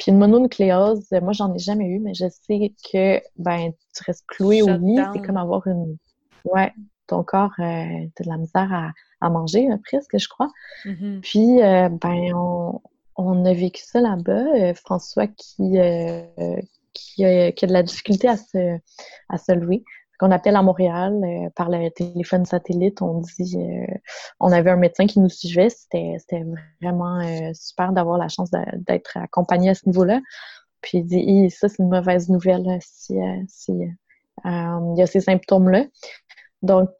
puis 0.00 0.12
une 0.12 0.18
mononucléose, 0.18 1.06
moi, 1.20 1.32
j'en 1.32 1.54
ai 1.54 1.58
jamais 1.58 1.84
eu, 1.84 1.98
mais 2.00 2.14
je 2.14 2.24
sais 2.30 2.72
que 2.90 3.20
ben 3.36 3.70
tu 3.94 4.02
restes 4.06 4.24
cloué 4.26 4.62
au 4.62 4.68
lit. 4.78 4.98
C'est 5.12 5.20
comme 5.20 5.36
avoir 5.36 5.66
une. 5.66 5.98
Ouais, 6.46 6.72
ton 7.06 7.22
corps, 7.22 7.52
euh, 7.58 7.62
de 7.64 8.26
la 8.26 8.38
misère 8.38 8.72
à, 8.72 8.92
à 9.20 9.28
manger, 9.28 9.68
presque, 9.84 10.16
je 10.16 10.26
crois. 10.26 10.48
Mm-hmm. 10.86 11.20
Puis, 11.20 11.62
euh, 11.62 11.90
ben, 11.90 12.32
on, 12.34 12.80
on, 13.16 13.44
a 13.44 13.52
vécu 13.52 13.82
ça 13.84 14.00
là-bas. 14.00 14.46
Euh, 14.56 14.74
François 14.74 15.26
qui, 15.26 15.78
euh, 15.78 16.22
qui, 16.94 17.26
a, 17.26 17.52
qui, 17.52 17.64
a, 17.66 17.68
de 17.68 17.72
la 17.74 17.82
difficulté 17.82 18.26
à 18.26 18.38
se, 18.38 18.78
à 19.28 19.36
se 19.36 19.52
lever 19.52 19.84
qu'on 20.20 20.30
appelle 20.32 20.54
à 20.54 20.62
Montréal 20.62 21.18
euh, 21.24 21.48
par 21.56 21.70
le 21.70 21.88
téléphone 21.88 22.44
satellite. 22.44 23.00
On 23.00 23.22
dit, 23.38 23.56
euh, 23.56 23.86
on 24.38 24.52
avait 24.52 24.70
un 24.70 24.76
médecin 24.76 25.06
qui 25.06 25.18
nous 25.18 25.30
suivait. 25.30 25.70
C'était, 25.70 26.44
vraiment 26.82 27.20
euh, 27.20 27.52
super 27.54 27.92
d'avoir 27.92 28.18
la 28.18 28.28
chance 28.28 28.50
d'être 28.50 29.16
accompagné 29.16 29.70
à 29.70 29.74
ce 29.74 29.86
niveau-là. 29.86 30.20
Puis 30.82 30.98
il 30.98 31.06
dit, 31.06 31.50
ça 31.50 31.68
c'est 31.68 31.82
une 31.82 31.88
mauvaise 31.88 32.28
nouvelle 32.28 32.66
si, 32.82 33.14
y 33.14 35.02
a 35.02 35.06
ces 35.06 35.20
symptômes-là. 35.20 35.86
Donc, 36.62 36.90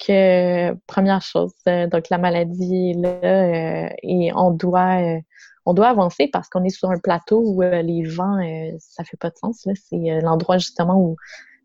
première 0.86 1.20
chose, 1.20 1.52
donc 1.66 2.08
la 2.08 2.18
maladie 2.18 2.92
est 2.92 2.98
là 2.98 3.90
et 4.02 4.32
on 4.34 4.50
doit 4.50 5.20
on 5.66 5.74
doit 5.74 5.88
avancer 5.88 6.28
parce 6.32 6.48
qu'on 6.48 6.64
est 6.64 6.70
sur 6.70 6.90
un 6.90 6.98
plateau 6.98 7.42
où 7.44 7.60
les 7.60 8.02
vents, 8.04 8.38
ça 8.78 9.04
fait 9.04 9.18
pas 9.18 9.28
de 9.30 9.36
sens. 9.36 9.66
C'est 9.74 10.20
l'endroit 10.22 10.56
justement 10.56 10.98
où 10.98 11.16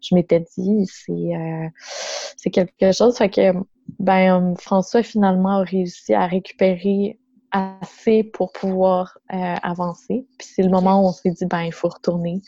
je 0.06 0.16
m'étais 0.16 0.46
dit, 0.58 0.86
c'est 0.86 1.12
euh, 1.12 1.68
c'est 2.38 2.50
quelque 2.50 2.92
chose. 2.92 3.18
Fait 3.18 3.30
que 3.30 3.54
ben 4.00 4.56
François 4.58 5.04
finalement 5.04 5.60
a 5.60 5.64
réussi 5.64 6.14
à 6.14 6.28
récupérer 6.28 7.20
assez 7.52 8.24
pour 8.24 8.52
pouvoir 8.52 9.18
euh, 9.34 9.56
avancer. 9.64 10.26
Puis 10.38 10.48
c'est 10.54 10.64
le 10.64 10.70
moment 10.70 11.02
où 11.02 11.08
on 11.08 11.12
s'est 11.12 11.32
dit 11.32 11.46
ben 11.46 11.64
il 11.64 11.74
faut 11.74 11.90
retourner. 11.90 12.42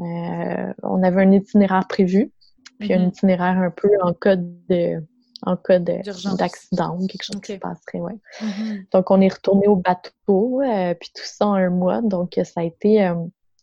Euh, 0.00 0.72
on 0.82 1.02
avait 1.02 1.22
un 1.22 1.32
itinéraire 1.32 1.86
prévu, 1.88 2.32
puis 2.78 2.92
un 2.92 2.98
mm-hmm. 2.98 3.08
itinéraire 3.08 3.58
un 3.58 3.70
peu 3.70 3.88
en 4.02 4.12
cas 4.12 4.36
de 4.36 5.02
en 5.42 5.56
cas 5.56 5.78
d'accident 5.78 6.98
ou 6.98 7.06
quelque 7.06 7.22
chose 7.22 7.40
qui 7.40 7.54
se 7.54 7.58
passerait, 7.58 8.00
ouais. 8.00 8.18
Mm-hmm. 8.42 8.90
Donc 8.92 9.10
on 9.10 9.22
est 9.22 9.32
retourné 9.32 9.68
au 9.68 9.76
bateau, 9.76 10.60
puis 11.00 11.10
tout 11.14 11.24
ça 11.24 11.46
en 11.46 11.54
un 11.54 11.70
mois. 11.70 12.02
Donc 12.02 12.38
ça 12.44 12.60
a 12.60 12.64
été 12.64 13.10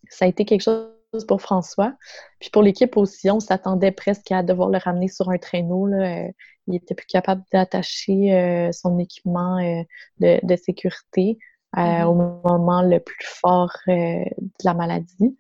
ça 0.09 0.25
a 0.25 0.27
été 0.27 0.45
quelque 0.45 0.61
chose 0.61 0.96
pour 1.27 1.41
François. 1.41 1.93
Puis 2.39 2.49
pour 2.49 2.61
l'équipe 2.61 2.97
aussi, 2.97 3.29
on 3.31 3.39
s'attendait 3.39 3.91
presque 3.91 4.31
à 4.31 4.43
devoir 4.43 4.69
le 4.69 4.77
ramener 4.77 5.07
sur 5.07 5.29
un 5.29 5.37
traîneau. 5.37 5.87
Là. 5.87 6.27
Euh, 6.27 6.31
il 6.67 6.75
était 6.75 6.95
plus 6.95 7.07
capable 7.07 7.43
d'attacher 7.53 8.33
euh, 8.33 8.71
son 8.73 8.99
équipement 8.99 9.57
euh, 9.57 9.83
de, 10.19 10.55
sécurité 10.57 11.37
mm-hmm. 11.75 12.03
au 12.03 12.13
moment 12.13 12.81
le 12.81 12.99
plus 12.99 13.25
fort 13.25 13.71
de 13.87 14.25
la 14.65 14.73
maladie. 14.73 15.37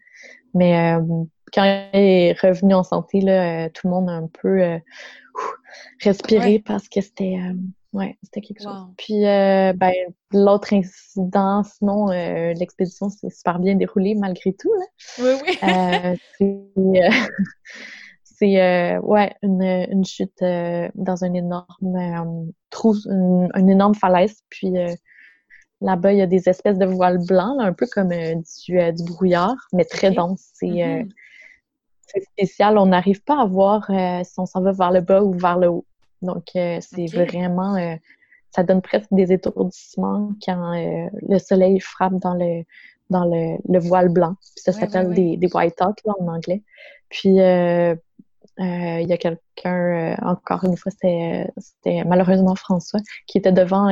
Mais 0.53 0.97
quand 1.53 1.63
il 1.93 1.99
est 1.99 2.39
revenu 2.41 2.73
en 2.73 2.83
santé, 2.83 3.19
là, 3.19 3.69
tout 3.69 3.87
le 3.87 3.93
monde 3.93 4.09
a 4.09 4.13
un 4.13 4.27
peu 4.27 4.79
respiré 6.01 6.59
parce 6.59 6.87
que 6.87 7.01
c'était 7.01 7.37
Ouais, 7.97 8.15
c'était 8.21 8.41
quelque 8.41 8.61
chose. 8.61 8.85
Puis, 8.95 9.25
euh, 9.25 9.73
ben, 9.73 9.91
l'autre 10.31 10.71
incident, 10.71 11.63
sinon, 11.63 12.11
euh, 12.11 12.53
l'expédition 12.53 13.09
s'est 13.09 13.31
super 13.31 13.57
bien 13.57 13.73
déroulée 13.73 14.13
malgré 14.13 14.53
tout. 14.53 14.71
Là. 14.71 14.85
Oui, 15.17 15.41
oui. 15.43 15.57
Euh, 15.63 16.15
c'est, 18.23 18.99
ouais, 19.01 19.33
une, 19.41 19.63
une 19.63 20.05
chute 20.05 20.37
dans 20.39 21.23
un 21.23 21.33
énorme 21.33 22.51
trou, 22.69 22.93
une, 23.07 23.67
énorme 23.67 23.95
falaise. 23.95 24.43
Puis, 24.49 24.73
là-bas, 25.81 26.13
il 26.13 26.19
y 26.19 26.21
a 26.21 26.27
des 26.27 26.47
espèces 26.47 26.77
de 26.77 26.85
voiles 26.85 27.25
blancs, 27.25 27.57
un 27.59 27.73
peu 27.73 27.87
comme 27.91 28.09
du, 28.09 28.93
du, 28.93 29.03
brouillard, 29.05 29.57
mais 29.73 29.85
très 29.85 30.11
dense. 30.11 30.51
Mm-hmm. 30.61 31.09
C'est 32.05 32.21
spécial. 32.21 32.77
On 32.77 32.85
n'arrive 32.85 33.23
pas 33.23 33.41
à 33.41 33.45
voir 33.47 33.87
si 34.23 34.39
on 34.39 34.45
s'en 34.45 34.61
va 34.61 34.71
vers 34.71 34.91
le 34.91 35.01
bas 35.01 35.23
ou 35.23 35.33
vers 35.33 35.57
le 35.57 35.69
haut. 35.69 35.86
Donc, 36.21 36.49
euh, 36.55 36.79
c'est 36.81 37.05
vraiment, 37.07 37.75
euh, 37.75 37.95
ça 38.51 38.63
donne 38.63 38.81
presque 38.81 39.09
des 39.11 39.31
étourdissements 39.31 40.31
quand 40.45 40.73
euh, 40.73 41.09
le 41.27 41.39
soleil 41.39 41.79
frappe 41.79 42.15
dans 42.19 42.33
le 42.33 42.63
dans 43.09 43.23
le, 43.23 43.57
le 43.69 43.79
voile 43.79 44.09
blanc. 44.09 44.35
ça 44.57 44.73
s'appelle 44.73 45.13
des, 45.13 45.37
des 45.37 45.47
white 45.53 45.81
hawks 45.81 46.03
là, 46.03 46.13
en 46.19 46.27
anglais. 46.27 46.61
Puis, 47.07 47.29
il 47.29 47.37
y 47.37 49.13
a 49.13 49.17
quelqu'un, 49.17 50.17
encore 50.23 50.65
une 50.65 50.75
fois, 50.75 50.91
c'était 50.91 52.03
malheureusement 52.03 52.55
François, 52.55 52.99
qui 53.25 53.37
était 53.37 53.53
devant 53.53 53.89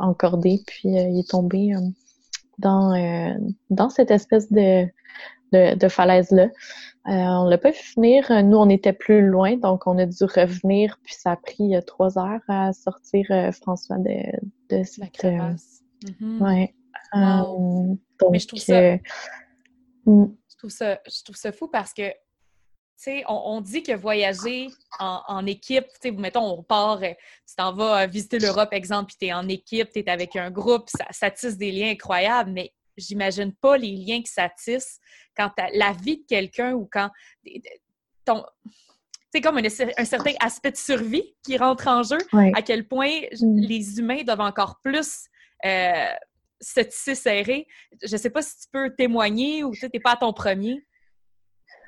encordé, 0.00 0.60
puis 0.66 0.88
il 0.88 1.20
est 1.20 1.30
tombé 1.30 1.72
dans, 2.58 3.38
dans 3.70 3.90
cette 3.90 4.10
espèce 4.10 4.50
de, 4.50 4.88
de, 5.54 5.74
de 5.76 5.88
falaise-là. 5.88 6.48
Euh, 7.06 7.10
on 7.10 7.44
l'a 7.44 7.58
pas 7.58 7.70
vu 7.70 7.76
finir. 7.76 8.30
Nous, 8.44 8.56
on 8.56 8.68
était 8.70 8.92
plus 8.92 9.26
loin, 9.26 9.56
donc 9.56 9.86
on 9.86 9.98
a 9.98 10.06
dû 10.06 10.24
revenir. 10.24 10.98
Puis 11.02 11.14
ça 11.14 11.32
a 11.32 11.36
pris 11.36 11.76
euh, 11.76 11.82
trois 11.82 12.18
heures 12.18 12.40
à 12.48 12.72
sortir 12.72 13.26
euh, 13.30 13.52
François 13.52 13.98
de, 13.98 14.22
de 14.70 14.82
cette... 14.84 15.22
La. 15.22 15.54
Mm-hmm. 16.04 16.38
Ouais. 16.40 16.74
donc, 17.14 18.32
Mais 18.32 18.38
je 18.38 18.48
trouve 18.48 18.60
ça... 18.60 18.96
Mm. 20.06 20.26
Je 20.50 20.56
trouve 20.56 20.70
ça, 20.70 20.98
je 21.06 21.22
trouve 21.24 21.36
ça 21.36 21.52
fou 21.52 21.68
parce 21.68 21.92
que 21.92 22.10
tu 23.02 23.22
on, 23.28 23.56
on, 23.56 23.60
dit 23.60 23.82
que 23.82 23.92
voyager 23.92 24.68
en, 24.98 25.20
en 25.26 25.44
équipe, 25.46 25.86
tu 26.00 26.08
sais, 26.08 26.10
mettons, 26.12 26.58
on 26.58 26.62
part, 26.62 27.00
tu 27.00 27.54
t'en 27.56 27.72
vas 27.74 28.06
visiter 28.06 28.38
l'Europe, 28.38 28.72
exemple, 28.72 29.08
puis 29.08 29.16
tu 29.20 29.26
es 29.26 29.32
en 29.34 29.46
équipe, 29.48 29.90
tu 29.92 29.98
es 29.98 30.08
avec 30.08 30.36
un 30.36 30.50
groupe, 30.50 30.88
ça, 30.88 31.04
ça, 31.10 31.30
tisse 31.30 31.58
des 31.58 31.70
liens 31.70 31.90
incroyables, 31.90 32.50
mais 32.52 32.72
j'imagine 32.96 33.52
pas 33.52 33.76
les 33.76 33.92
liens 33.92 34.22
que 34.22 34.28
ça 34.28 34.48
tisse 34.48 35.00
quand 35.36 35.50
la 35.74 35.92
vie 35.92 36.18
de 36.18 36.24
quelqu'un 36.26 36.72
ou 36.72 36.88
quand 36.90 37.10
ton 38.24 38.44
c'est 39.34 39.40
comme 39.40 39.58
un, 39.58 40.04
certain 40.04 40.30
aspect 40.38 40.70
de 40.70 40.76
survie 40.76 41.34
qui 41.44 41.56
rentre 41.56 41.88
en 41.88 42.04
jeu, 42.04 42.18
à 42.54 42.62
quel 42.62 42.86
point 42.86 43.10
mm. 43.40 43.58
les 43.58 43.98
humains 43.98 44.22
doivent 44.22 44.40
encore 44.40 44.78
plus 44.80 45.24
euh, 45.64 46.06
se 46.60 46.80
tisser 46.80 47.16
serré. 47.16 47.66
Je 48.00 48.16
sais 48.16 48.30
pas 48.30 48.42
si 48.42 48.60
tu 48.60 48.66
peux 48.72 48.94
témoigner 48.94 49.64
ou 49.64 49.72
tu 49.72 49.88
n'es 49.92 49.98
pas 49.98 50.12
à 50.12 50.16
ton 50.16 50.32
premier. 50.32 50.86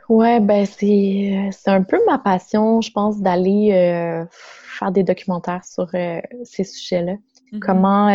Ouais, 0.08 0.40
ben 0.40 0.66
c'est 0.66 1.50
un 1.66 1.84
peu 1.84 2.00
ma 2.06 2.18
passion, 2.18 2.80
je 2.80 2.90
pense, 2.90 3.20
d'aller 3.20 3.70
euh, 3.72 4.24
faire 4.30 4.90
des 4.90 5.04
documentaires 5.04 5.64
sur 5.64 5.88
euh, 5.94 6.20
ces 6.42 6.64
sujets-là. 6.64 7.14
Mm-hmm. 7.52 7.58
Comment 7.60 8.08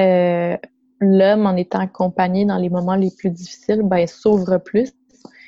l'homme, 1.02 1.46
en 1.46 1.56
étant 1.56 1.80
accompagné 1.80 2.46
dans 2.46 2.58
les 2.58 2.70
moments 2.70 2.96
les 2.96 3.12
plus 3.12 3.32
difficiles, 3.32 3.82
ben, 3.84 4.08
s'ouvre 4.08 4.58
plus, 4.60 4.94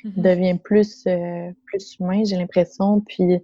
mm-hmm. 0.03 0.21
devient 0.21 0.57
plus, 0.57 1.03
euh, 1.07 1.51
plus 1.65 1.97
humain, 1.99 2.23
j'ai 2.25 2.35
l'impression, 2.35 3.01
puis 3.01 3.39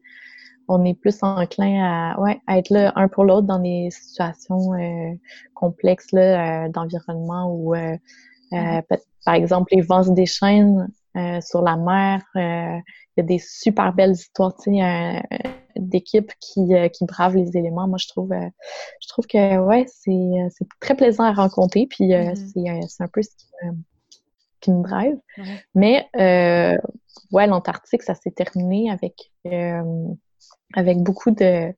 on 0.67 0.83
est 0.85 0.93
plus 0.93 1.17
enclin 1.21 1.83
à, 1.83 2.19
ouais, 2.19 2.39
à 2.47 2.57
être 2.57 2.69
là 2.69 2.91
un 2.95 3.07
pour 3.07 3.23
l'autre 3.23 3.47
dans 3.47 3.59
des 3.59 3.89
situations 3.91 4.73
euh, 4.73 5.13
complexes 5.53 6.11
là, 6.11 6.65
euh, 6.65 6.69
d'environnement 6.69 7.51
ou 7.51 7.73
mm-hmm. 7.73 8.81
par 9.25 9.33
exemple 9.33 9.73
les 9.75 9.81
vents 9.81 10.07
des 10.11 10.25
chaînes 10.25 10.87
sur 11.41 11.61
la 11.63 11.75
mer. 11.75 12.21
Il 12.35 12.81
y 13.17 13.21
a 13.21 13.23
des 13.23 13.39
super 13.39 13.93
belles 13.93 14.11
histoires, 14.11 14.55
tu 14.55 14.75
sais, 14.75 15.21
d'équipes 15.81 16.31
qui, 16.39 16.61
qui 16.93 17.05
bravent 17.05 17.35
les 17.35 17.57
éléments. 17.57 17.87
Moi, 17.87 17.97
je 17.99 18.07
trouve, 18.07 18.31
je 18.31 19.07
trouve 19.07 19.27
que 19.27 19.57
ouais, 19.59 19.85
c'est, 19.87 20.49
c'est 20.57 20.67
très 20.79 20.95
plaisant 20.95 21.23
à 21.23 21.33
rencontrer. 21.33 21.87
Puis 21.89 22.09
mm-hmm. 22.09 22.87
c'est, 22.87 23.03
un 23.03 23.07
peu 23.07 23.21
ce 23.21 23.29
qui 23.29 23.47
me, 23.63 23.71
qui 24.61 24.71
me 24.71 24.83
drive. 24.83 25.17
Mais 25.75 26.07
ouais, 27.31 27.47
l'Antarctique, 27.47 28.03
ça 28.03 28.15
s'est 28.15 28.31
terminé 28.31 28.89
avec 28.91 29.31
avec 30.75 30.99
beaucoup 30.99 31.31
de 31.31 31.73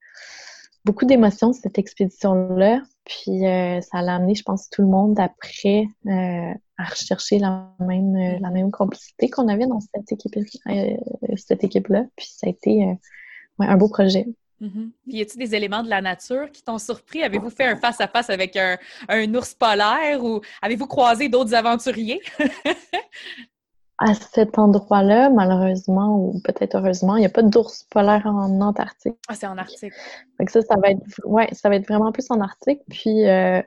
beaucoup 0.85 1.05
d'émotions 1.05 1.53
cette 1.53 1.77
expédition-là. 1.77 2.81
Puis 3.05 3.45
euh, 3.45 3.81
ça 3.81 4.01
l'a 4.01 4.15
amené, 4.15 4.35
je 4.35 4.43
pense, 4.43 4.69
tout 4.69 4.81
le 4.81 4.87
monde 4.87 5.19
après 5.19 5.85
euh, 6.05 6.53
à 6.77 6.83
rechercher 6.83 7.39
la 7.39 7.71
même 7.79 8.15
euh, 8.15 8.39
la 8.39 8.49
même 8.49 8.71
complicité 8.71 9.29
qu'on 9.29 9.47
avait 9.47 9.67
dans 9.67 9.79
cette 9.79 10.11
équipe 10.11 10.37
cette 11.35 11.63
équipe-là. 11.63 12.05
Puis 12.15 12.27
ça 12.31 12.47
a 12.47 12.49
été 12.49 12.97
un 13.61 13.77
beau 13.77 13.89
projet. 13.89 14.27
Puis 14.59 15.17
y 15.17 15.21
a-t-il 15.21 15.39
des 15.39 15.55
éléments 15.55 15.81
de 15.81 15.89
la 15.89 16.01
nature 16.01 16.51
qui 16.51 16.63
t'ont 16.63 16.77
surpris? 16.77 17.23
Avez-vous 17.23 17.49
fait 17.49 17.65
un 17.65 17.75
face-à-face 17.75 18.29
avec 18.29 18.55
un, 18.55 18.77
un, 19.09 19.33
ours 19.33 19.55
polaire 19.55 20.23
ou 20.23 20.41
avez-vous 20.61 20.85
croisé 20.85 21.29
d'autres 21.29 21.55
aventuriers? 21.55 22.21
à 24.01 24.15
cet 24.15 24.57
endroit-là, 24.57 25.29
malheureusement, 25.29 26.17
ou 26.17 26.41
peut-être 26.43 26.75
heureusement, 26.75 27.17
il 27.17 27.19
n'y 27.19 27.27
a 27.27 27.29
pas 27.29 27.43
d'ours 27.43 27.83
polaire 27.91 28.23
en 28.25 28.59
Antarctique. 28.59 29.15
Ah, 29.27 29.35
c'est 29.35 29.45
en 29.45 29.57
Arctique. 29.59 29.93
Donc 30.39 30.49
ça, 30.49 30.61
ça 30.61 30.75
va 30.81 30.89
être, 30.89 31.03
ouais, 31.23 31.47
ça 31.53 31.69
va 31.69 31.75
être 31.75 31.87
vraiment 31.87 32.11
plus 32.11 32.25
en 32.31 32.41
Arctique. 32.41 32.81
Puis, 32.89 33.27
euh, 33.27 33.59
euh, 33.59 33.63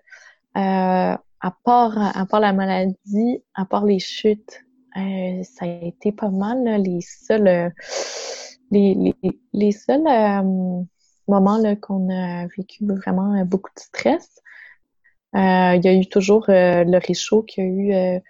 à, 0.57 1.57
part, 1.65 2.17
à 2.19 2.27
part 2.27 2.41
la 2.41 2.53
maladie, 2.53 3.45
à 3.55 3.65
part 3.65 3.85
les 3.85 4.01
chutes, 4.01 4.65
euh, 4.97 5.43
ça 5.45 5.67
a 5.67 5.69
été 5.69 6.11
pas 6.11 6.31
mal 6.31 6.65
les 6.83 7.01
seuls, 7.01 7.73
les, 8.75 9.15
les, 9.23 9.41
les 9.53 9.73
seuls 9.73 10.03
moments 11.29 11.77
qu'on 11.77 12.11
a 12.11 12.47
vécu 12.57 12.85
vraiment 12.87 13.45
beaucoup 13.45 13.71
de 13.75 13.81
stress. 13.81 14.29
il 15.35 15.81
y 15.83 15.89
a 15.89 15.95
eu 15.95 16.07
toujours 16.07 16.45
le 16.49 16.99
réchaud 16.99 17.43
qui 17.43 17.61
a 17.61 17.65
eu 17.65 18.21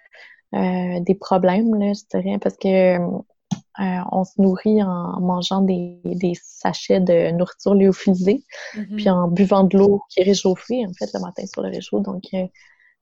euh, 0.55 0.99
des 1.01 1.15
problèmes, 1.15 1.75
là, 1.75 1.91
je 1.93 2.17
dirais, 2.17 2.37
parce 2.39 2.55
que 2.55 2.97
euh, 2.97 3.99
on 4.11 4.23
se 4.23 4.41
nourrit 4.41 4.81
en 4.83 5.19
mangeant 5.19 5.61
des, 5.61 5.99
des 6.05 6.33
sachets 6.41 7.01
de 7.01 7.31
nourriture 7.31 7.73
lyophilisée, 7.73 8.43
mm-hmm. 8.73 8.95
puis 8.95 9.09
en 9.09 9.27
buvant 9.27 9.63
de 9.65 9.77
l'eau 9.77 10.01
qui 10.09 10.21
est 10.21 10.23
réchauffée, 10.23 10.85
en 10.85 10.93
fait, 10.93 11.09
le 11.13 11.19
matin 11.19 11.43
sur 11.45 11.61
le 11.61 11.69
réchaud. 11.69 11.99
Donc, 11.99 12.23
euh, 12.33 12.45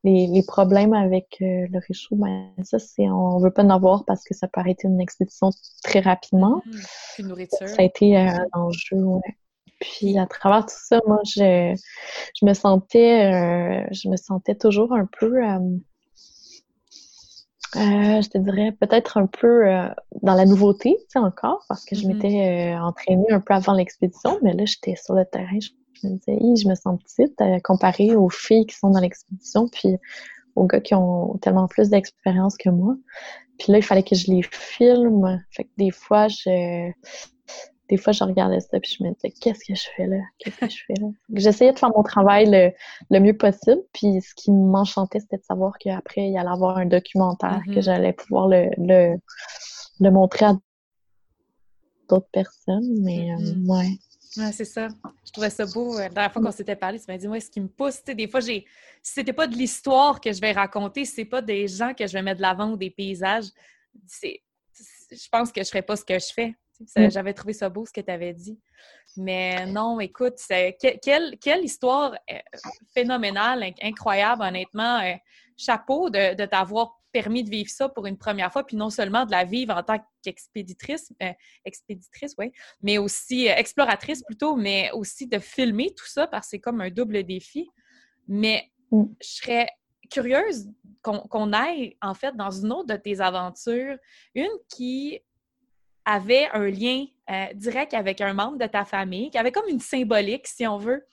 les, 0.03 0.27
les, 0.27 0.43
problèmes 0.43 0.93
avec 0.93 1.37
le 1.39 1.79
réchaud, 1.87 2.15
ben, 2.15 2.51
ça, 2.63 2.79
c'est 2.79 3.09
on 3.09 3.39
veut 3.39 3.51
pas 3.51 3.63
en 3.63 3.69
avoir 3.69 4.05
parce 4.05 4.23
que 4.23 4.33
ça 4.33 4.47
peut 4.47 4.59
arrêter 4.59 4.87
une 4.87 4.99
expédition 4.99 5.49
très 5.83 6.01
rapidement. 6.01 6.61
Mmh. 6.65 7.27
nourriture. 7.27 7.67
Ça 7.67 7.77
a 7.79 7.83
été 7.83 8.17
un 8.17 8.45
enjeu, 8.53 8.97
ouais. 8.97 9.37
Puis 9.79 10.17
à 10.17 10.25
travers 10.25 10.65
tout 10.65 10.75
ça, 10.77 10.99
moi, 11.07 11.19
je, 11.25 11.73
je 12.39 12.45
me 12.45 12.53
sentais, 12.53 13.85
je 13.91 14.09
me 14.09 14.15
sentais 14.15 14.55
toujours 14.55 14.93
un 14.93 15.07
peu 15.19 15.41
euh, 17.75 18.21
je 18.21 18.29
te 18.29 18.37
dirais 18.37 18.71
peut-être 18.71 19.17
un 19.17 19.25
peu 19.25 19.67
euh, 19.67 19.87
dans 20.21 20.35
la 20.35 20.45
nouveauté, 20.45 20.95
tu 20.99 21.05
sais, 21.09 21.19
encore, 21.19 21.65
parce 21.67 21.85
que 21.85 21.95
je 21.95 22.03
mm-hmm. 22.03 22.13
m'étais 22.13 22.73
euh, 22.75 22.79
entraînée 22.79 23.31
un 23.31 23.39
peu 23.39 23.53
avant 23.53 23.73
l'expédition, 23.73 24.37
mais 24.43 24.53
là, 24.53 24.65
j'étais 24.65 24.95
sur 24.95 25.15
le 25.15 25.25
terrain, 25.25 25.59
je, 25.59 25.69
me 26.07 26.17
disais, 26.17 26.63
je 26.63 26.67
me 26.67 26.75
sens 26.75 26.99
petite 27.03 27.41
comparée 27.63 28.15
aux 28.15 28.29
filles 28.29 28.65
qui 28.65 28.75
sont 28.75 28.89
dans 28.89 28.99
l'expédition, 28.99 29.67
puis 29.67 29.97
aux 30.55 30.65
gars 30.65 30.81
qui 30.81 30.95
ont 30.95 31.37
tellement 31.41 31.67
plus 31.67 31.89
d'expérience 31.89 32.57
que 32.57 32.69
moi. 32.69 32.95
Puis 33.59 33.71
là, 33.71 33.77
il 33.77 33.83
fallait 33.83 34.03
que 34.03 34.15
je 34.15 34.31
les 34.31 34.43
filme. 34.43 35.43
Fait 35.51 35.63
que 35.63 35.69
des 35.77 35.91
fois, 35.91 36.27
je 36.27 36.91
des 37.89 37.97
fois, 37.97 38.13
je 38.13 38.23
regardais 38.23 38.59
ça 38.59 38.79
puis 38.79 38.95
je 38.97 39.03
me 39.03 39.13
disais, 39.13 39.31
qu'est-ce 39.31 39.65
que 39.65 39.75
je 39.75 39.83
fais 39.95 40.07
là? 40.07 40.17
Qu'est-ce 40.39 40.57
que 40.57 40.69
je 40.69 40.83
fais 40.87 40.93
là? 40.99 41.07
J'essayais 41.33 41.73
de 41.73 41.79
faire 41.79 41.91
mon 41.95 42.03
travail 42.03 42.73
le, 43.09 43.19
mieux 43.19 43.37
possible. 43.37 43.81
Puis 43.93 44.21
ce 44.21 44.33
qui 44.35 44.51
m'enchantait, 44.51 45.19
c'était 45.19 45.37
de 45.37 45.43
savoir 45.43 45.77
qu'après, 45.79 46.27
il 46.27 46.33
y 46.33 46.37
allait 46.37 46.49
avoir 46.49 46.77
un 46.77 46.85
documentaire, 46.85 47.61
que 47.65 47.71
mm-hmm. 47.71 47.81
j'allais 47.83 48.13
pouvoir 48.13 48.47
le, 48.47 48.69
le, 49.99 50.11
montrer 50.11 50.45
à 50.45 50.53
d'autres 52.09 52.29
personnes. 52.31 52.99
Mais 53.01 53.31
euh, 53.31 53.35
mm-hmm. 53.35 53.69
ouais. 53.69 53.91
Ouais, 54.37 54.51
c'est 54.51 54.65
ça. 54.65 54.87
Je 55.25 55.31
trouvais 55.31 55.49
ça 55.49 55.65
beau. 55.65 55.95
Euh, 55.95 56.03
la 56.03 56.09
dernière 56.09 56.33
fois 56.33 56.41
qu'on 56.41 56.51
s'était 56.51 56.75
parlé, 56.75 56.99
tu 56.99 57.05
m'as 57.07 57.17
dit, 57.17 57.27
moi, 57.27 57.39
ce 57.39 57.49
qui 57.49 57.61
me 57.61 57.67
pousse, 57.67 58.03
des 58.03 58.27
fois, 58.27 58.39
j'ai, 58.39 58.65
si 59.01 59.13
c'était 59.13 59.33
pas 59.33 59.47
de 59.47 59.55
l'histoire 59.55 60.19
que 60.19 60.31
je 60.31 60.41
vais 60.41 60.51
raconter, 60.51 61.05
si 61.05 61.13
c'est 61.13 61.25
pas 61.25 61.41
des 61.41 61.67
gens 61.67 61.93
que 61.93 62.07
je 62.07 62.13
vais 62.13 62.21
mettre 62.21 62.37
de 62.37 62.41
l'avant 62.41 62.71
ou 62.71 62.77
des 62.77 62.89
paysages, 62.89 63.49
c'est, 64.07 64.41
je 65.11 65.29
pense 65.31 65.51
que 65.51 65.63
je 65.63 65.69
ferais 65.69 65.83
pas 65.83 65.95
ce 65.95 66.05
que 66.05 66.17
je 66.17 66.33
fais. 66.33 66.55
Mm. 66.95 67.09
J'avais 67.11 67.33
trouvé 67.33 67.53
ça 67.53 67.69
beau 67.69 67.85
ce 67.85 67.91
que 67.91 68.01
tu 68.01 68.11
avais 68.11 68.33
dit. 68.33 68.59
Mais 69.17 69.65
non, 69.67 69.99
écoute, 69.99 70.35
quelle, 70.79 71.37
quelle, 71.39 71.63
histoire 71.63 72.13
euh, 72.31 72.37
phénoménale, 72.93 73.63
incroyable, 73.81 74.43
honnêtement. 74.43 74.99
Euh, 74.99 75.13
chapeau 75.55 76.09
de, 76.09 76.45
t'avoir 76.45 76.99
permis 77.13 77.43
de 77.43 77.49
vivre 77.49 77.69
ça 77.69 77.87
pour 77.87 78.07
une 78.07 78.17
première 78.17 78.51
fois, 78.51 78.65
puis 78.65 78.75
non 78.75 78.89
seulement 78.89 79.25
de 79.25 79.31
la 79.31 79.45
vivre 79.45 79.75
en 79.75 79.83
tant 79.83 80.03
qu'expéditrice, 80.23 81.13
euh, 81.21 81.31
expéditrice, 81.63 82.33
oui, 82.37 82.51
mais 82.81 82.97
aussi 82.97 83.45
exploratrice 83.45 84.23
plutôt, 84.23 84.55
mais 84.55 84.91
aussi 84.91 85.27
de 85.27 85.39
filmer 85.39 85.93
tout 85.95 86.07
ça 86.07 86.27
parce 86.27 86.47
que 86.47 86.49
c'est 86.51 86.59
comme 86.59 86.81
un 86.81 86.89
double 86.89 87.23
défi. 87.23 87.69
Mais 88.27 88.71
mm. 88.91 89.03
je 89.21 89.27
serais 89.27 89.69
curieuse 90.09 90.69
qu'on 91.01 91.53
aille 91.53 91.97
en 92.01 92.13
fait 92.13 92.35
dans 92.35 92.51
une 92.51 92.71
autre 92.71 92.87
de 92.87 92.95
tes 92.95 93.19
aventures, 93.19 93.97
une 94.35 94.51
qui 94.69 95.19
avait 96.05 96.49
un 96.53 96.69
lien 96.69 97.05
euh, 97.29 97.53
direct 97.53 97.93
avec 97.93 98.21
un 98.21 98.33
membre 98.33 98.57
de 98.57 98.67
ta 98.67 98.85
famille, 98.85 99.29
qui 99.29 99.37
avait 99.37 99.51
comme 99.51 99.69
une 99.69 99.79
symbolique, 99.79 100.47
si 100.47 100.65
on 100.67 100.77
veut. 100.77 101.05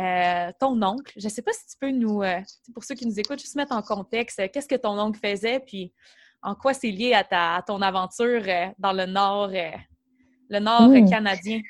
Euh, 0.00 0.50
ton 0.58 0.82
oncle, 0.82 1.12
je 1.16 1.24
ne 1.24 1.30
sais 1.30 1.42
pas 1.42 1.52
si 1.52 1.66
tu 1.66 1.76
peux 1.80 1.90
nous, 1.90 2.22
euh, 2.22 2.40
pour 2.72 2.82
ceux 2.84 2.94
qui 2.94 3.06
nous 3.06 3.18
écoutent, 3.18 3.40
juste 3.40 3.54
mettre 3.54 3.74
en 3.74 3.82
contexte, 3.82 4.40
qu'est-ce 4.50 4.68
que 4.68 4.74
ton 4.74 4.98
oncle 4.98 5.20
faisait, 5.20 5.60
puis 5.60 5.92
en 6.42 6.54
quoi 6.54 6.74
c'est 6.74 6.90
lié 6.90 7.14
à, 7.14 7.24
ta, 7.24 7.62
ton 7.66 7.80
aventure 7.80 8.42
dans 8.78 8.92
le 8.92 9.06
nord, 9.06 9.50
le 10.50 10.58
nord 10.58 10.90
canadien? 11.08 11.60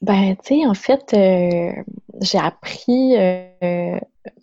Ben, 0.00 0.34
tu 0.36 0.54
sais, 0.60 0.66
en 0.66 0.74
fait, 0.74 1.10
j'ai 2.20 2.38
appris 2.38 3.14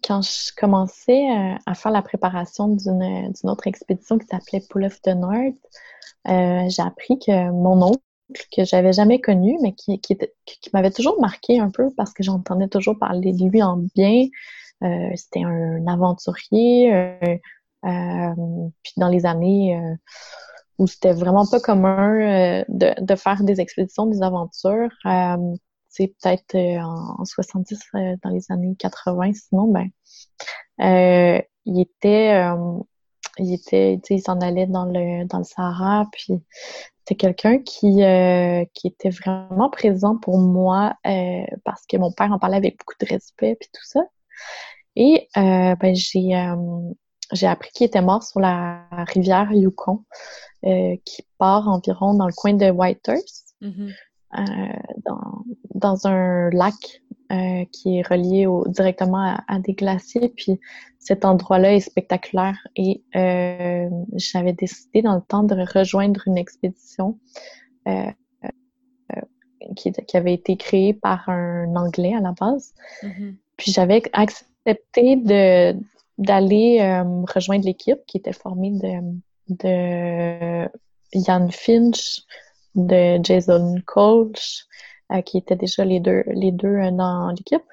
quand 0.04 0.22
je 0.22 0.56
commençais 0.56 1.28
à 1.66 1.74
faire 1.74 1.92
la 1.92 2.02
préparation 2.02 2.70
d'une 2.70 3.32
autre 3.44 3.68
expédition 3.68 4.20
qui 4.20 4.28
s'appelait 4.28 4.62
Pull 4.70 4.86
of 4.86 5.02
the 5.02 5.16
North. 5.16 5.56
Euh, 6.28 6.68
j'ai 6.70 6.82
appris 6.82 7.20
que 7.20 7.52
mon 7.52 7.82
oncle, 7.82 8.02
que 8.56 8.66
j'avais 8.66 8.94
jamais 8.94 9.22
connu, 9.22 9.58
mais 9.62 9.74
qui, 9.74 10.00
qui, 10.00 10.18
qui 10.46 10.70
m'avait 10.74 10.92
toujours 10.92 11.20
marqué 11.22 11.60
un 11.60 11.70
peu 11.70 11.90
parce 11.96 12.14
que 12.14 12.24
j'entendais 12.24 12.68
toujours 12.68 12.98
parler 12.98 13.34
de 13.34 13.50
lui 13.50 13.64
en 13.64 13.78
bien. 13.96 14.26
Euh, 14.84 15.10
c'était 15.16 15.44
un 15.44 15.86
aventurier. 15.88 16.94
Euh, 16.94 17.38
euh 17.86 18.34
puis 18.84 18.94
dans 18.98 19.08
les 19.08 19.26
années 19.26 19.80
où 20.78 20.88
c'était 20.88 21.14
vraiment 21.14 21.46
pas 21.46 21.60
commun 21.60 22.64
de, 22.68 23.04
de, 23.04 23.16
faire 23.16 23.44
des 23.44 23.62
expéditions, 23.62 24.08
des 24.08 24.22
aventures, 24.22 24.90
c'est 25.90 26.08
peut-être 26.08 26.56
en, 26.56 27.22
en, 27.22 27.26
70, 27.26 27.80
dans 28.24 28.30
les 28.30 28.52
années 28.52 28.76
80, 28.78 29.32
sinon, 29.34 29.72
ben, 29.72 29.90
il 31.66 31.80
était 31.80 32.44
il 33.40 33.54
était, 33.54 34.00
il 34.10 34.22
s'en 34.22 34.40
allait 34.40 34.68
dans 34.68 34.86
le, 34.86 35.26
dans 35.26 35.40
le 35.40 35.44
Sahara, 35.44 36.08
puis 36.12 36.42
c'était 37.00 37.16
quelqu'un 37.16 37.60
qui, 37.60 38.04
euh, 38.04 38.66
qui 38.74 38.88
était 38.88 39.10
vraiment 39.10 39.70
présent 39.70 40.18
pour 40.18 40.40
moi 40.40 40.96
euh, 41.06 41.46
parce 41.64 41.86
que 41.86 41.96
mon 41.98 42.12
père 42.12 42.32
en 42.32 42.40
parlait 42.40 42.58
avec 42.58 42.78
beaucoup 42.78 42.96
de 43.00 43.08
respect, 43.08 43.56
puis 43.60 43.70
tout 43.72 43.86
ça. 43.86 44.02
Et 44.96 45.28
euh, 45.38 45.76
ben, 45.76 45.96
j'ai, 45.96 46.34
j'ai 47.32 47.48
appris 47.48 47.70
qu'il 47.72 47.86
était 47.86 48.02
mort 48.02 48.24
sur 48.24 48.40
la 48.40 48.88
rivière 49.08 49.52
Yukon, 49.54 50.04
qui 50.64 51.26
part 51.38 51.68
environ 51.70 52.14
dans 52.14 52.28
le 52.28 52.34
coin 52.34 52.54
de 52.54 52.70
Whitehurst, 52.72 53.56
mm-hmm. 53.62 53.94
dans, 55.06 55.44
dans 55.76 56.08
un 56.08 56.50
lac 56.50 56.74
euh, 57.32 57.66
qui 57.74 57.98
est 57.98 58.08
relié 58.08 58.48
au, 58.48 58.66
directement 58.68 59.38
à, 59.48 59.60
des 59.60 59.74
glaciers. 59.74 60.30
Puis 60.30 60.62
cet 60.98 61.26
endroit-là 61.26 61.74
est 61.76 61.82
spectaculaire 61.82 62.58
et 62.78 63.04
euh, 63.18 63.90
j'avais 64.14 64.54
décidé 64.54 65.02
dans 65.02 65.16
le 65.16 65.22
temps 65.22 65.44
de 65.44 65.56
rejoindre 65.56 66.22
une 66.26 66.38
expédition 66.38 67.20
euh, 67.88 68.12
euh 68.46 69.22
qui, 69.76 69.92
qui, 69.92 70.16
avait 70.16 70.36
été 70.36 70.56
créée 70.56 70.94
par 70.94 71.28
un 71.28 71.76
Anglais 71.76 72.14
à 72.16 72.22
la 72.22 72.32
base. 72.32 72.74
Mm-hmm. 73.04 73.36
Puis 73.58 73.74
j'avais 73.74 74.04
accepté 74.14 75.18
de, 75.18 75.76
d'aller 76.18 77.02
rejoindre 77.34 77.66
l'équipe 77.66 78.00
qui 78.08 78.18
était 78.18 78.32
formée 78.32 78.72
de, 78.72 79.20
de 79.50 80.70
Ian 81.14 81.50
Finch, 81.52 82.22
de 82.76 83.20
Jason 83.22 83.76
Colch, 83.86 84.66
qui 85.26 85.38
étaient 85.38 85.56
déjà 85.56 85.86
les 85.86 86.00
deux, 86.00 86.24
les 86.28 86.52
deux 86.52 86.92
dans 86.92 87.30
l'équipe. 87.30 87.64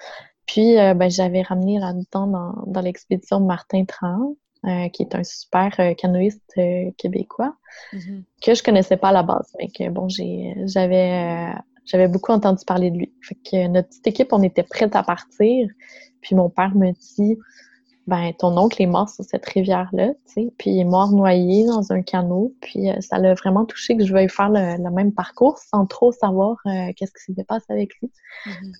Puis, 0.46 0.74
ben, 0.74 1.10
j'avais 1.10 1.42
ramené 1.42 1.78
là-dedans 1.78 2.26
dans, 2.26 2.54
dans 2.66 2.80
l'expédition 2.80 3.40
Martin 3.40 3.84
Tran, 3.84 4.34
euh, 4.66 4.88
qui 4.88 5.02
est 5.02 5.14
un 5.14 5.24
super 5.24 5.78
euh, 5.78 5.92
canoïste 5.92 6.40
euh, 6.56 6.90
québécois, 6.96 7.54
mm-hmm. 7.92 8.22
que 8.42 8.54
je 8.54 8.62
connaissais 8.62 8.96
pas 8.96 9.08
à 9.08 9.12
la 9.12 9.22
base, 9.22 9.52
mais 9.58 9.68
que 9.68 9.90
bon, 9.90 10.08
j'avais 10.08 11.52
j'avais 11.84 12.08
beaucoup 12.08 12.32
entendu 12.32 12.64
parler 12.64 12.90
de 12.90 12.96
lui. 12.96 13.12
Fait 13.20 13.34
que 13.34 13.66
notre 13.68 13.88
petite 13.88 14.06
équipe, 14.06 14.32
on 14.32 14.42
était 14.42 14.62
prête 14.62 14.96
à 14.96 15.02
partir. 15.02 15.68
Puis 16.22 16.34
mon 16.34 16.48
père 16.48 16.74
me 16.74 16.92
dit 16.92 17.36
ben 18.06 18.32
ton 18.34 18.56
oncle 18.58 18.82
est 18.82 18.86
mort 18.86 19.08
sur 19.08 19.24
cette 19.24 19.46
rivière-là, 19.46 20.08
tu 20.26 20.32
sais, 20.32 20.52
puis 20.58 20.70
il 20.70 20.80
est 20.80 20.84
mort 20.84 21.10
noyé 21.10 21.64
dans 21.64 21.90
un 21.90 22.02
canot, 22.02 22.54
puis 22.60 22.90
euh, 22.90 23.00
ça 23.00 23.18
l'a 23.18 23.32
vraiment 23.34 23.64
touché 23.64 23.96
que 23.96 24.04
je 24.04 24.12
veuille 24.12 24.28
faire 24.28 24.50
le, 24.50 24.90
même 24.90 25.12
parcours 25.12 25.58
sans 25.58 25.86
trop 25.86 26.12
savoir 26.12 26.58
euh, 26.66 26.92
qu'est-ce 26.96 27.12
qui 27.12 27.24
s'était 27.24 27.44
passé 27.44 27.64
avec 27.70 27.94
lui. 28.00 28.10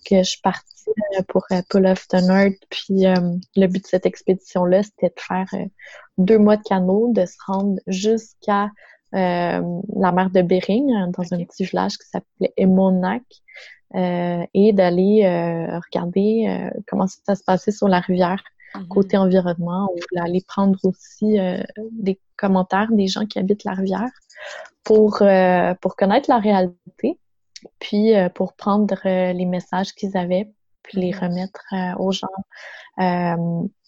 Que 0.04 0.18
je 0.18 0.30
suis 0.30 0.40
partie 0.42 0.90
euh, 1.18 1.22
pour 1.26 1.46
Pull 1.70 1.86
of 1.86 2.06
the 2.08 2.22
North, 2.22 2.58
puis 2.68 3.04
le 3.56 3.66
but 3.66 3.82
de 3.82 3.86
cette 3.86 4.04
expédition-là, 4.04 4.82
c'était 4.82 5.08
de 5.08 5.20
faire 5.20 5.46
deux 6.18 6.38
mois 6.38 6.58
de 6.58 6.62
canot, 6.62 7.12
de 7.14 7.24
se 7.24 7.36
rendre 7.46 7.80
jusqu'à 7.86 8.70
la 9.12 10.12
mer 10.12 10.28
de 10.30 10.42
Bering, 10.42 11.12
dans 11.12 11.32
un 11.32 11.44
petit 11.44 11.64
village 11.64 11.92
qui 11.92 12.08
s'appelait 12.08 12.52
Emonac, 12.56 13.22
et 13.94 14.72
d'aller 14.74 15.22
regarder 15.24 16.70
comment 16.88 17.06
ça 17.06 17.36
se 17.36 17.44
passait 17.44 17.70
sur 17.70 17.88
la 17.88 18.00
rivière 18.00 18.42
Mm-hmm. 18.74 18.88
côté 18.88 19.16
environnement. 19.16 19.88
On 19.92 19.94
voulait 19.94 20.28
aller 20.28 20.44
prendre 20.46 20.78
aussi 20.84 21.38
euh, 21.38 21.62
des 21.92 22.18
commentaires 22.36 22.90
des 22.90 23.06
gens 23.06 23.24
qui 23.24 23.38
habitent 23.38 23.64
la 23.64 23.74
rivière 23.74 24.10
pour, 24.82 25.22
euh, 25.22 25.74
pour 25.80 25.94
connaître 25.96 26.28
la 26.28 26.38
réalité, 26.38 27.18
puis 27.78 28.16
euh, 28.16 28.28
pour 28.28 28.54
prendre 28.54 28.96
les 29.04 29.46
messages 29.46 29.92
qu'ils 29.94 30.16
avaient, 30.16 30.52
puis 30.82 31.00
les 31.00 31.12
mm-hmm. 31.12 31.20
remettre 31.20 32.00
aux 32.00 32.12
gens 32.12 32.26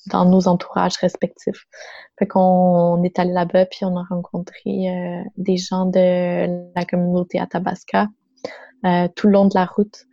dans 0.09 0.25
nos 0.25 0.46
entourages 0.46 0.96
respectifs. 0.99 1.66
Fait 2.16 2.29
qu'on 2.29 3.03
est 3.03 3.18
allé 3.18 3.33
là-bas, 3.33 3.66
puis 3.66 3.81
on 3.83 3.96
a 3.96 4.05
rencontré 4.09 5.25
des 5.37 5.57
gens 5.57 5.87
de 5.87 6.72
la 6.77 6.85
communauté 6.85 7.40
Athabasca 7.40 8.07
tout 9.16 9.27
le 9.27 9.33
long 9.33 9.46
de 9.46 9.55
la 9.55 9.66
route 9.66 10.07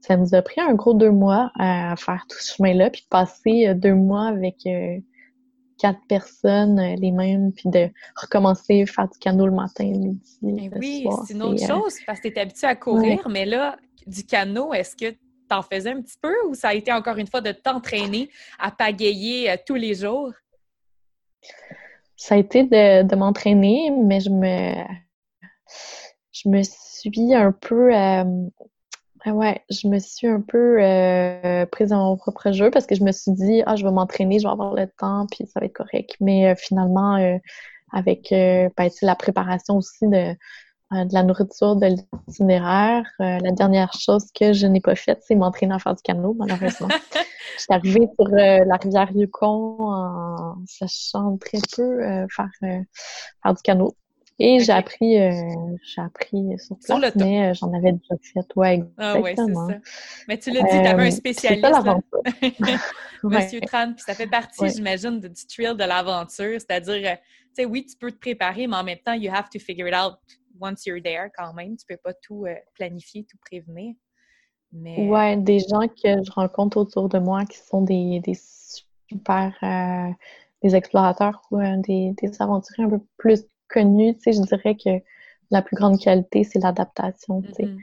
ça 0.00 0.16
nous 0.16 0.34
a 0.34 0.42
pris 0.42 0.60
un 0.60 0.74
gros 0.74 0.94
deux 0.94 1.10
mois 1.10 1.50
à 1.58 1.94
faire 1.96 2.24
tout 2.28 2.38
ce 2.38 2.54
chemin-là, 2.54 2.90
puis 2.90 3.06
passer 3.10 3.68
euh, 3.68 3.74
deux 3.74 3.94
mois 3.94 4.28
avec 4.28 4.56
euh, 4.66 4.98
quatre 5.78 6.00
personnes, 6.08 6.78
euh, 6.78 6.94
les 6.98 7.10
mêmes, 7.10 7.52
puis 7.52 7.68
de 7.68 7.90
recommencer 8.16 8.82
à 8.82 8.86
faire 8.86 9.08
du 9.08 9.18
canot 9.18 9.46
le 9.46 9.52
matin, 9.52 9.84
le 9.84 9.98
midi. 9.98 10.38
Eh 10.42 10.78
oui, 10.78 11.06
c'est 11.26 11.34
une 11.34 11.42
autre 11.42 11.64
chose, 11.64 11.96
parce 12.06 12.20
que 12.20 12.28
tu 12.28 12.34
es 12.34 12.40
habitué 12.40 12.66
à 12.66 12.76
courir, 12.76 13.28
mais 13.28 13.44
là, 13.44 13.76
du 14.06 14.24
canot, 14.24 14.72
est-ce 14.72 14.96
que 14.96 15.10
tu 15.10 15.18
en 15.54 15.62
faisais 15.62 15.90
un 15.90 16.00
petit 16.00 16.18
peu 16.20 16.34
ou 16.48 16.54
ça 16.54 16.68
a 16.68 16.74
été 16.74 16.92
encore 16.92 17.16
une 17.16 17.26
fois 17.26 17.40
de 17.40 17.52
t'entraîner 17.52 18.28
à 18.58 18.70
pagayer 18.70 19.54
tous 19.66 19.74
les 19.74 19.94
jours? 19.94 20.32
Ça 22.16 22.34
a 22.34 22.38
été 22.38 22.64
de, 22.64 23.14
m'entraîner, 23.14 23.90
mais 23.90 24.20
je 24.20 24.30
me 24.30 24.74
je 26.32 26.48
me 26.48 26.62
suis 26.62 27.34
un 27.34 27.52
peu 27.52 27.90
ouais, 29.32 29.62
je 29.70 29.88
me 29.88 29.98
suis 29.98 30.26
un 30.26 30.40
peu 30.40 30.82
euh, 30.82 31.66
prise 31.66 31.90
dans 31.90 32.10
mon 32.10 32.16
propre 32.16 32.52
jeu 32.52 32.70
parce 32.70 32.86
que 32.86 32.94
je 32.94 33.02
me 33.02 33.12
suis 33.12 33.32
dit, 33.32 33.62
ah, 33.66 33.76
je 33.76 33.84
vais 33.84 33.90
m'entraîner, 33.90 34.38
je 34.38 34.44
vais 34.44 34.52
avoir 34.52 34.74
le 34.74 34.86
temps, 34.86 35.26
puis 35.30 35.46
ça 35.46 35.60
va 35.60 35.66
être 35.66 35.74
correct. 35.74 36.16
Mais 36.20 36.48
euh, 36.50 36.54
finalement, 36.56 37.16
euh, 37.16 37.38
avec 37.92 38.28
ben, 38.30 38.90
la 39.02 39.16
préparation 39.16 39.78
aussi 39.78 40.06
de, 40.06 40.34
de 40.92 41.14
la 41.14 41.22
nourriture 41.22 41.76
de 41.76 41.86
l'itinéraire, 42.26 43.04
la 43.18 43.50
dernière 43.52 43.94
chose 43.94 44.26
que 44.38 44.52
je 44.52 44.66
n'ai 44.66 44.80
pas 44.80 44.94
faite, 44.94 45.22
c'est 45.26 45.34
m'entraîner 45.34 45.74
à 45.74 45.78
faire 45.78 45.94
du 45.94 46.02
canot, 46.02 46.34
malheureusement. 46.38 46.88
je 47.56 47.62
suis 47.62 47.72
arrivée 47.72 48.06
sur 48.20 48.28
la 48.28 48.76
rivière 48.76 49.10
Yukon 49.14 49.76
en 49.80 50.56
sachant 50.66 51.38
très 51.38 51.60
peu 51.74 52.26
faire, 52.28 52.50
faire 52.60 53.54
du 53.54 53.62
canot. 53.64 53.96
Et 54.40 54.60
j'ai 54.60 54.72
appris, 54.72 55.20
euh, 55.20 55.32
j'ai 55.82 56.00
appris 56.00 56.58
sur 56.58 56.78
place, 56.78 57.16
mais 57.16 57.50
euh, 57.50 57.54
j'en 57.54 57.72
avais 57.72 57.92
déjà 57.92 58.14
fait. 58.22 58.46
Ouais, 58.54 58.74
exactement. 58.74 58.94
Ah 58.98 59.20
ouais, 59.20 59.34
c'est 59.36 59.54
ça. 59.54 59.80
Mais 60.28 60.38
tu 60.38 60.50
l'as 60.52 60.62
dit, 60.62 60.68
tu 60.70 60.76
avais 60.76 61.02
un 61.02 61.06
euh, 61.06 61.10
spécialiste. 61.10 61.64
Monsieur 63.24 63.60
Tran, 63.60 63.94
puis 63.94 64.04
ça 64.06 64.14
fait 64.14 64.28
partie, 64.28 64.68
j'imagine, 64.68 65.18
du 65.18 65.46
thrill 65.48 65.74
de 65.74 65.82
l'aventure. 65.82 66.60
C'est-à-dire, 66.60 67.16
tu 67.16 67.18
sais, 67.52 67.64
oui, 67.64 67.84
tu 67.84 67.96
peux 67.96 68.12
te 68.12 68.18
préparer, 68.18 68.68
mais 68.68 68.76
en 68.76 68.84
même 68.84 68.98
temps, 68.98 69.14
you 69.14 69.28
have 69.32 69.48
to 69.50 69.58
figure 69.58 69.88
it 69.88 69.94
out 69.94 70.18
once 70.60 70.86
you're 70.86 71.02
there 71.02 71.30
quand 71.36 71.52
même. 71.52 71.76
Tu 71.76 71.84
peux 71.88 71.96
pas 71.96 72.14
tout 72.14 72.46
planifier, 72.74 73.26
tout 73.28 73.38
prévenir. 73.44 73.94
Mais... 74.70 75.08
Ouais, 75.08 75.36
des 75.36 75.58
gens 75.58 75.88
que 75.88 76.22
je 76.22 76.30
rencontre 76.30 76.76
autour 76.76 77.08
de 77.08 77.18
moi 77.18 77.44
qui 77.44 77.58
sont 77.58 77.82
des, 77.82 78.20
des 78.20 78.38
super 79.08 80.14
des 80.62 80.76
explorateurs 80.76 81.42
ou 81.50 81.58
des, 81.78 82.14
des 82.20 82.42
aventuriers 82.42 82.84
un 82.84 82.90
peu 82.90 83.00
plus 83.16 83.44
connu, 83.68 84.14
tu 84.16 84.22
sais, 84.22 84.32
je 84.32 84.42
dirais 84.42 84.76
que 84.76 85.02
la 85.50 85.62
plus 85.62 85.76
grande 85.76 85.98
qualité, 85.98 86.44
c'est 86.44 86.58
l'adaptation, 86.58 87.42
tu 87.42 87.52
sais. 87.52 87.64
Mm-hmm. 87.64 87.78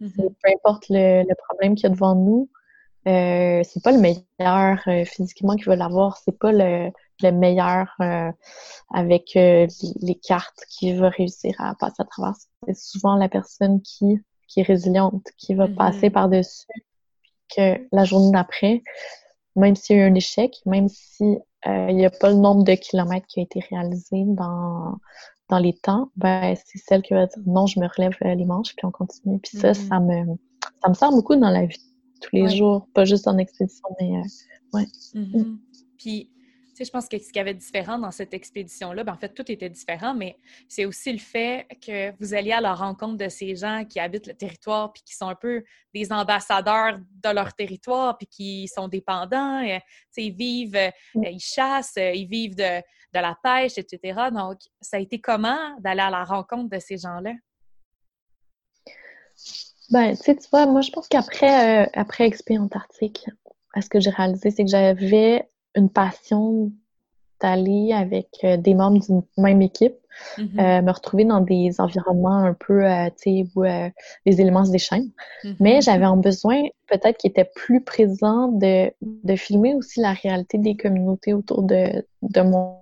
Mm-hmm. 0.00 0.34
Peu 0.42 0.50
importe 0.54 0.86
le, 0.88 1.34
problème 1.48 1.74
qu'il 1.74 1.84
y 1.84 1.86
a 1.86 1.90
devant 1.90 2.14
nous, 2.14 2.48
euh, 3.08 3.62
c'est 3.64 3.82
pas 3.82 3.92
le 3.92 3.98
meilleur 3.98 4.78
euh, 4.86 5.04
physiquement 5.04 5.56
qui 5.56 5.64
va 5.64 5.76
l'avoir, 5.76 6.18
c'est 6.18 6.38
pas 6.38 6.52
le, 6.52 6.90
meilleur 7.32 7.94
euh, 8.00 8.30
avec 8.92 9.36
euh, 9.36 9.66
les 10.00 10.14
cartes 10.14 10.64
qui 10.70 10.94
va 10.94 11.10
réussir 11.10 11.54
à 11.58 11.74
passer 11.74 11.96
à 11.98 12.04
travers. 12.04 12.34
C'est 12.66 12.76
souvent 12.76 13.16
la 13.16 13.28
personne 13.28 13.82
qui, 13.82 14.18
qui 14.48 14.60
est 14.60 14.64
résiliente, 14.64 15.26
qui 15.36 15.54
va 15.54 15.68
passer 15.68 16.08
mm-hmm. 16.08 16.12
par-dessus, 16.12 16.66
que 17.54 17.78
la 17.92 18.04
journée 18.04 18.32
d'après, 18.32 18.82
même 19.56 19.76
s'il 19.76 19.96
y 19.96 20.00
a 20.00 20.02
eu 20.02 20.10
un 20.10 20.14
échec, 20.14 20.56
même 20.66 20.88
si 20.88 21.38
il 21.66 21.96
n'y 21.96 22.06
a 22.06 22.10
pas 22.10 22.30
le 22.30 22.36
nombre 22.36 22.64
de 22.64 22.74
kilomètres 22.74 23.26
qui 23.26 23.40
a 23.40 23.42
été 23.42 23.60
réalisé 23.70 24.24
dans, 24.26 24.94
dans 25.50 25.58
les 25.58 25.74
temps, 25.74 26.10
ben, 26.16 26.54
c'est 26.64 26.78
celle 26.78 27.02
qui 27.02 27.12
va 27.12 27.26
dire 27.26 27.42
non, 27.44 27.66
je 27.66 27.78
me 27.80 27.86
relève 27.86 28.14
euh, 28.24 28.34
les 28.34 28.44
manches, 28.44 28.74
puis 28.76 28.86
on 28.86 28.90
continue. 28.90 29.38
Puis 29.40 29.58
ça, 29.58 29.72
mm-hmm. 29.72 29.88
ça 29.88 30.00
me, 30.00 30.36
ça 30.82 30.88
me 30.88 30.94
sert 30.94 31.10
beaucoup 31.10 31.36
dans 31.36 31.50
la 31.50 31.66
vie 31.66 31.82
tous 32.20 32.36
les 32.36 32.48
jours, 32.48 32.86
pas 32.94 33.04
juste 33.04 33.26
en 33.26 33.38
expédition, 33.38 33.88
mais 33.98 34.16
euh, 34.16 34.22
ouais. 34.74 34.86
Mm-hmm. 35.14 35.56
Puis 35.98 36.30
je 36.84 36.90
pense 36.90 37.08
que 37.08 37.18
ce 37.18 37.26
qu'il 37.26 37.36
y 37.36 37.40
avait 37.40 37.54
différent 37.54 37.98
dans 37.98 38.10
cette 38.10 38.32
expédition-là, 38.34 39.04
ben, 39.04 39.12
en 39.12 39.16
fait, 39.16 39.34
tout 39.34 39.50
était 39.50 39.68
différent, 39.68 40.14
mais 40.14 40.38
c'est 40.68 40.84
aussi 40.84 41.12
le 41.12 41.18
fait 41.18 41.66
que 41.84 42.12
vous 42.18 42.34
alliez 42.34 42.52
à 42.52 42.60
la 42.60 42.74
rencontre 42.74 43.16
de 43.16 43.28
ces 43.28 43.54
gens 43.56 43.84
qui 43.84 44.00
habitent 44.00 44.26
le 44.26 44.34
territoire, 44.34 44.92
puis 44.92 45.02
qui 45.04 45.14
sont 45.14 45.28
un 45.28 45.34
peu 45.34 45.62
des 45.94 46.12
ambassadeurs 46.12 46.98
de 46.98 47.28
leur 47.30 47.54
territoire, 47.54 48.16
puis 48.16 48.26
qui 48.26 48.68
sont 48.68 48.88
dépendants. 48.88 49.62
Euh, 49.62 49.78
ils 50.16 50.34
vivent, 50.34 50.76
euh, 50.76 50.90
ils 51.14 51.40
chassent, 51.40 51.96
euh, 51.98 52.12
ils 52.12 52.26
vivent 52.26 52.56
de, 52.56 52.82
la 53.12 53.36
pêche, 53.42 53.76
etc. 53.76 54.28
Donc, 54.32 54.58
ça 54.80 54.96
a 54.96 55.00
été 55.00 55.20
comment 55.20 55.76
d'aller 55.80 56.02
à 56.02 56.10
la 56.10 56.24
rencontre 56.24 56.70
de 56.70 56.78
ces 56.78 56.96
gens-là? 56.96 57.32
Ben, 59.90 60.16
tu 60.16 60.22
sais, 60.22 60.36
tu 60.36 60.48
vois, 60.50 60.66
moi, 60.66 60.80
je 60.80 60.92
pense 60.92 61.08
qu'après 61.08 61.90
après 61.94 62.26
Expé 62.26 62.56
Antarctique, 62.56 63.26
ce 63.80 63.88
que 63.88 63.98
j'ai 63.98 64.10
réalisé, 64.10 64.50
c'est 64.50 64.64
que 64.64 64.70
j'avais 64.70 65.49
une 65.74 65.90
passion 65.90 66.72
d'aller 67.40 67.92
avec 67.92 68.28
euh, 68.44 68.56
des 68.56 68.74
membres 68.74 69.00
d'une 69.00 69.22
même 69.38 69.62
équipe, 69.62 69.96
mm-hmm. 70.36 70.60
euh, 70.60 70.82
me 70.82 70.92
retrouver 70.92 71.24
dans 71.24 71.40
des 71.40 71.80
environnements 71.80 72.36
un 72.36 72.54
peu, 72.54 72.84
euh, 72.84 73.08
tu 73.20 73.44
sais, 73.44 73.46
où 73.56 73.62
les 73.62 74.40
éléments 74.40 74.64
se 74.64 74.72
déchaînent. 74.72 75.10
Mm-hmm. 75.44 75.56
Mais 75.60 75.80
j'avais 75.80 76.04
un 76.04 76.16
besoin 76.16 76.62
peut-être 76.86 77.18
qui 77.18 77.26
était 77.26 77.50
plus 77.54 77.82
présent 77.82 78.48
de, 78.48 78.92
de 79.00 79.36
filmer 79.36 79.74
aussi 79.74 80.00
la 80.00 80.12
réalité 80.12 80.58
des 80.58 80.76
communautés 80.76 81.32
autour 81.32 81.62
de, 81.62 82.04
de 82.22 82.40
moi. 82.42 82.76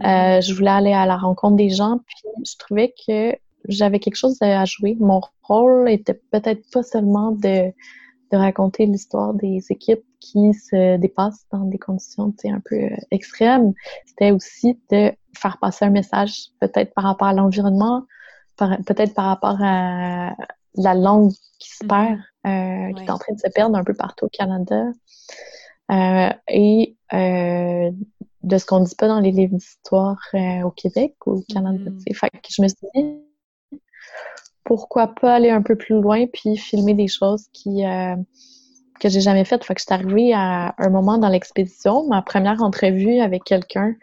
Mm-hmm. 0.00 0.42
je 0.42 0.54
voulais 0.54 0.70
aller 0.70 0.92
à 0.92 1.06
la 1.06 1.16
rencontre 1.16 1.56
des 1.56 1.70
gens, 1.70 2.00
puis 2.04 2.16
je 2.44 2.56
trouvais 2.58 2.92
que 3.06 3.36
j'avais 3.68 4.00
quelque 4.00 4.16
chose 4.16 4.36
à 4.40 4.64
jouer. 4.64 4.96
Mon 4.98 5.20
rôle 5.42 5.88
était 5.88 6.20
peut-être 6.32 6.62
pas 6.72 6.82
seulement 6.82 7.30
de 7.30 7.72
de 8.30 8.36
raconter 8.36 8.86
l'histoire 8.86 9.34
des 9.34 9.64
équipes 9.70 10.04
qui 10.20 10.54
se 10.54 10.96
dépassent 10.96 11.46
dans 11.50 11.64
des 11.64 11.78
conditions 11.78 12.32
un 12.44 12.60
peu 12.60 12.76
euh, 12.76 12.96
extrêmes. 13.10 13.72
C'était 14.06 14.30
aussi 14.30 14.78
de 14.90 15.12
faire 15.36 15.58
passer 15.58 15.84
un 15.84 15.90
message, 15.90 16.48
peut-être 16.60 16.94
par 16.94 17.04
rapport 17.04 17.28
à 17.28 17.32
l'environnement, 17.32 18.04
peut-être 18.56 19.14
par 19.14 19.26
rapport 19.26 19.56
à 19.60 20.34
la 20.74 20.94
langue 20.94 21.32
qui 21.58 21.70
se 21.70 21.84
mm-hmm. 21.84 21.88
perd, 21.88 22.20
euh, 22.46 22.94
qui 22.94 23.04
est 23.04 23.10
en 23.10 23.18
train 23.18 23.34
de 23.34 23.40
se 23.40 23.48
perdre 23.52 23.76
un 23.76 23.84
peu 23.84 23.94
partout 23.94 24.26
au 24.26 24.30
Canada. 24.30 24.84
Euh, 25.90 26.30
et 26.48 26.96
euh, 27.12 27.90
de 28.42 28.58
ce 28.58 28.64
qu'on 28.64 28.80
ne 28.80 28.86
dit 28.86 28.94
pas 28.94 29.08
dans 29.08 29.20
les 29.20 29.32
livres 29.32 29.56
d'histoire 29.56 30.20
euh, 30.34 30.62
au 30.62 30.70
Québec 30.70 31.14
ou 31.26 31.32
au 31.32 31.44
Canada. 31.48 31.90
Mm 31.90 32.14
Fait 32.14 32.30
que 32.30 32.48
je 32.48 32.62
me 32.62 32.68
suis 32.68 32.86
dit, 32.94 33.19
pourquoi 34.70 35.08
pas 35.08 35.34
aller 35.34 35.50
un 35.50 35.62
peu 35.62 35.74
plus 35.74 36.00
loin 36.00 36.28
puis 36.28 36.56
filmer 36.56 36.94
des 36.94 37.08
choses 37.08 37.48
qui, 37.52 37.84
euh, 37.84 38.14
que 39.00 39.08
j'ai 39.08 39.20
jamais 39.20 39.44
faite. 39.44 39.64
Fait 39.64 39.74
que 39.74 39.80
j'étais 39.80 39.94
arrivée 39.94 40.32
à 40.32 40.76
un 40.78 40.90
moment 40.90 41.18
dans 41.18 41.28
l'expédition, 41.28 42.06
ma 42.06 42.22
première 42.22 42.62
entrevue 42.62 43.18
avec 43.18 43.42
quelqu'un 43.42 43.96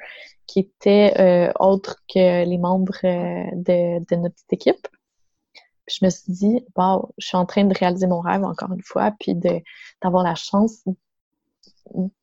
qui 0.46 0.60
était 0.60 1.14
euh, 1.22 1.54
autre 1.62 2.04
que 2.14 2.44
les 2.44 2.58
membres 2.58 3.00
euh, 3.06 3.46
de, 3.54 4.16
notre 4.18 4.36
petite 4.36 4.52
équipe. 4.52 4.88
je 5.88 6.04
me 6.04 6.10
suis 6.10 6.34
dit, 6.34 6.66
wow, 6.76 7.14
je 7.18 7.28
suis 7.28 7.38
en 7.38 7.46
train 7.46 7.64
de 7.64 7.74
réaliser 7.74 8.08
mon 8.08 8.20
rêve 8.20 8.44
encore 8.44 8.74
une 8.74 8.84
fois, 8.84 9.14
puis 9.22 9.36
d'avoir 9.36 10.22
la 10.22 10.36
chance 10.36 10.84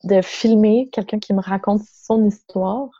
de 0.03 0.20
filmer 0.20 0.90
quelqu'un 0.92 1.18
qui 1.18 1.32
me 1.32 1.40
raconte 1.40 1.80
son 1.86 2.26
histoire. 2.26 2.90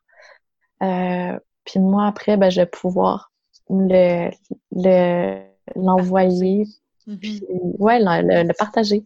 Puis 0.80 1.80
moi, 1.80 2.07
après, 2.07 2.38
ben, 2.38 2.49
je 2.49 2.62
vais 2.62 2.66
pouvoir 2.66 3.34
le 3.70 4.30
l'envoyer, 5.76 6.66
le, 7.06 7.16
puis 7.16 7.40
mm-hmm. 7.40 7.76
ouais, 7.78 7.98
le, 8.00 8.46
le 8.46 8.52
partager. 8.56 9.04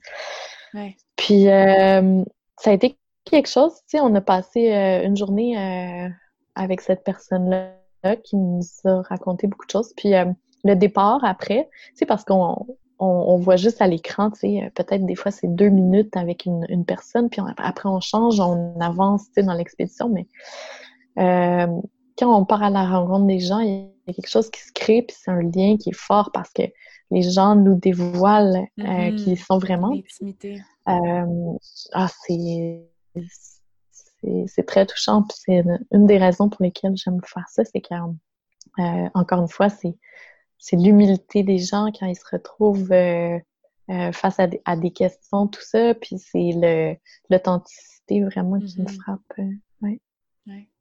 Ouais. 0.75 0.97
Puis 1.17 1.49
euh, 1.49 2.25
ça 2.57 2.71
a 2.71 2.73
été 2.73 2.97
quelque 3.25 3.49
chose, 3.49 3.75
tu 3.75 3.83
sais, 3.99 4.01
on 4.01 4.15
a 4.15 4.21
passé 4.21 4.73
euh, 4.73 5.05
une 5.05 5.17
journée 5.17 5.59
euh, 5.59 6.09
avec 6.55 6.81
cette 6.81 7.05
personne-là 7.05 7.75
qui 8.25 8.37
nous 8.37 8.63
a 8.85 9.03
raconté 9.03 9.47
beaucoup 9.47 9.67
de 9.67 9.71
choses. 9.71 9.93
Puis 9.97 10.13
le 10.65 10.77
départ 10.77 11.25
après, 11.25 11.69
c'est 11.95 12.07
parce 12.07 12.25
qu'on 12.25 12.65
on, 13.01 13.37
voit 13.37 13.57
juste 13.57 13.83
à 13.83 13.89
l'écran, 13.89 14.31
tu 14.31 14.41
sais, 14.41 14.73
peut-être 14.77 15.05
des 15.05 15.17
fois 15.17 15.33
c'est 15.33 15.49
deux 15.49 15.69
minutes 15.69 16.17
avec 16.17 16.47
une, 16.47 16.65
une 16.69 16.85
personne, 16.85 17.29
puis 17.29 17.43
après 17.57 17.89
on 17.89 18.01
change, 18.01 18.39
on 18.39 18.79
avance, 18.81 19.25
tu 19.27 19.35
sais, 19.35 19.43
dans 19.43 19.55
l'expédition, 19.55 20.09
mais 20.09 20.27
quand 21.17 22.41
on 22.41 22.45
part 22.45 22.63
à 22.63 22.71
la 22.71 22.85
rencontre 22.89 23.27
des 23.27 23.41
gens, 23.41 23.59
il 23.59 23.91
y 24.09 24.11
a 24.11 24.15
quelque 24.15 24.31
chose 24.31 24.51
qui 24.51 24.61
se 24.61 24.73
crée, 24.73 25.03
puis 25.03 25.17
c'est 25.19 25.31
un 25.31 25.43
lien 25.43 25.77
qui 25.77 25.91
est 25.91 25.97
fort 25.97 26.31
parce 26.33 26.51
que 26.51 26.63
les 27.11 27.23
gens 27.23 27.55
nous 27.57 27.75
dévoilent 27.75 28.67
euh, 28.79 28.83
mm-hmm. 28.83 29.17
qui 29.17 29.37
sont 29.37 29.59
vraiment. 29.59 29.93
Euh, 30.89 31.59
ah, 31.93 32.09
c'est 32.27 32.85
c'est 34.47 34.67
très 34.67 34.87
touchant. 34.87 35.23
Puis 35.23 35.39
c'est 35.45 35.65
une, 35.93 36.07
des 36.07 36.19
raisons 36.19 36.49
pour 36.49 36.63
lesquelles 36.63 36.97
j'aime 36.97 37.21
faire 37.25 37.49
ça, 37.49 37.65
c'est 37.65 37.81
que 37.81 37.95
euh, 37.95 39.09
encore 39.15 39.41
une 39.41 39.49
fois, 39.49 39.69
c'est 39.69 39.97
c'est 40.59 40.77
l'humilité 40.77 41.43
des 41.43 41.59
gens 41.59 41.91
quand 41.99 42.07
ils 42.07 42.17
se 42.17 42.25
retrouvent 42.31 42.89
face 44.13 44.39
à 44.39 44.47
des, 44.47 44.61
à 44.65 44.77
des, 44.77 44.91
questions, 44.91 45.47
tout 45.47 45.63
ça. 45.63 45.95
Puis 45.95 46.19
c'est 46.19 46.51
l'authenticité 47.31 48.23
vraiment 48.23 48.59
qui 48.59 48.81
me 48.81 48.87
mm-hmm. 48.87 49.01
frappe. 49.01 49.35
ouais. 49.83 50.01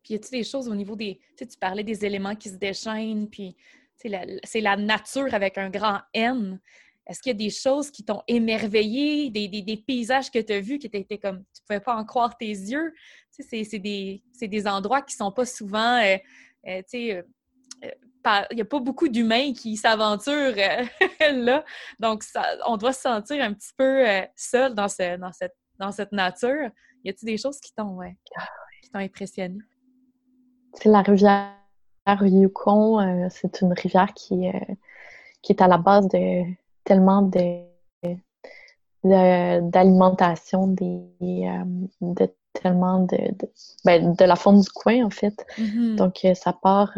Y 0.09 0.15
a-t-il 0.15 0.39
des 0.39 0.43
choses 0.43 0.67
au 0.67 0.75
niveau 0.75 0.95
des. 0.95 1.19
Tu 1.37 1.45
parlais 1.59 1.83
des 1.83 2.05
éléments 2.05 2.35
qui 2.35 2.49
se 2.49 2.55
déchaînent, 2.55 3.29
puis 3.29 3.55
c'est 3.95 4.61
la, 4.61 4.77
nature 4.77 5.33
avec 5.33 5.57
un 5.57 5.69
grand 5.69 5.99
N. 6.13 6.59
Est-ce 7.07 7.21
qu'il 7.21 7.31
y 7.31 7.35
a 7.35 7.37
des 7.37 7.49
choses 7.49 7.89
qui 7.89 8.03
t'ont 8.03 8.21
émerveillé, 8.27 9.29
des, 9.29 9.83
paysages 9.85 10.29
que 10.29 10.39
tu 10.39 10.53
as 10.53 10.59
vus 10.59 10.77
qui 10.77 10.87
étaient 10.87 11.17
comme 11.17 11.43
tu 11.53 11.61
pouvais 11.65 11.79
pas 11.79 11.95
en 11.95 12.03
croire 12.05 12.37
tes 12.37 12.49
yeux? 12.49 12.93
C'est 13.31 13.79
des, 13.79 14.67
endroits 14.67 15.01
qui 15.01 15.15
sont 15.15 15.31
pas 15.31 15.45
souvent. 15.45 16.01
Euh, 16.01 16.17
euh, 16.67 16.81
tu 16.89 17.11
euh, 17.11 17.21
il 18.51 18.55
n'y 18.55 18.61
a 18.61 18.65
pas 18.65 18.79
beaucoup 18.79 19.07
d'humains 19.07 19.53
qui 19.53 19.77
s'aventurent 19.77 20.55
là. 21.31 21.63
Donc, 21.97 22.23
on 22.65 22.75
doit 22.75 22.91
se 22.91 23.01
sentir 23.01 23.41
un 23.41 23.53
petit 23.53 23.71
peu 23.77 24.03
seul 24.35 24.75
dans, 24.75 24.89
cette, 24.89 25.55
dans 25.79 25.91
cette 25.93 26.11
nature. 26.11 26.69
Y 27.05 27.09
a-t-il 27.09 27.25
des 27.25 27.37
choses 27.37 27.61
qui 27.61 27.73
t'ont 27.73 28.01
impressionné? 28.93 29.59
C'est 30.79 30.89
la 30.89 31.01
rivière 31.01 31.53
Yukon, 32.21 32.99
euh, 32.99 33.27
c'est 33.29 33.61
une 33.61 33.73
rivière 33.73 34.13
qui, 34.13 34.47
euh, 34.47 34.51
qui 35.41 35.53
est 35.53 35.61
à 35.61 35.67
la 35.67 35.77
base 35.77 36.07
de 36.07 36.43
tellement 36.83 37.23
de, 37.23 37.63
d'alimentation 39.03 40.67
des 40.67 41.01
euh, 41.21 41.63
de 42.01 42.29
tellement 42.53 42.99
de, 43.01 43.17
de, 43.17 43.49
ben, 43.85 44.13
de, 44.13 44.25
la 44.25 44.35
faune 44.35 44.61
du 44.61 44.69
coin 44.69 45.05
en 45.05 45.09
fait. 45.09 45.45
Mm-hmm. 45.57 45.95
Donc 45.95 46.25
ça 46.35 46.53
part 46.53 46.93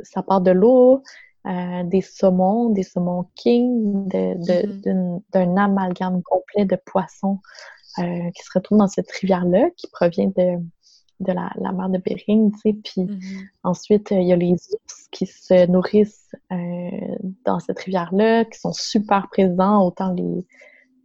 ça 0.00 0.22
part 0.22 0.40
de 0.40 0.50
l'eau, 0.50 1.02
des 1.44 2.00
saumons, 2.00 2.70
des 2.70 2.82
saumons 2.82 3.26
king, 3.34 4.08
mm-hmm. 4.08 5.20
d'un 5.32 5.56
amalgame 5.56 6.22
complet 6.22 6.64
de 6.64 6.76
poissons 6.76 7.38
qui 7.96 8.42
se 8.42 8.50
retrouvent 8.54 8.78
dans 8.78 8.88
cette 8.88 9.10
rivière-là, 9.10 9.70
qui 9.76 9.88
provient 9.88 10.30
de 10.36 10.58
de 11.20 11.32
la, 11.32 11.50
la, 11.56 11.72
mer 11.72 11.88
de 11.88 11.98
Bering, 11.98 12.52
tu 12.52 12.58
sais. 12.58 12.72
Puis 12.72 13.02
mm-hmm. 13.02 13.46
ensuite, 13.62 14.10
il 14.10 14.24
y 14.24 14.32
a 14.32 14.36
les 14.36 14.52
ours 14.52 15.08
qui 15.10 15.26
se 15.26 15.66
nourrissent 15.66 16.34
euh, 16.52 16.56
dans 17.44 17.60
cette 17.60 17.78
rivière-là, 17.80 18.44
qui 18.44 18.58
sont 18.58 18.72
super 18.72 19.28
présents, 19.28 19.86
autant 19.86 20.12
les, 20.12 20.44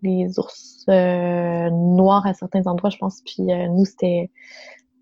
les 0.01 0.39
ours 0.39 0.85
euh, 0.89 1.69
noirs 1.69 2.25
à 2.25 2.33
certains 2.33 2.65
endroits, 2.65 2.89
je 2.89 2.97
pense. 2.97 3.21
Puis 3.21 3.51
euh, 3.51 3.67
nous, 3.67 3.85
c'était 3.85 4.29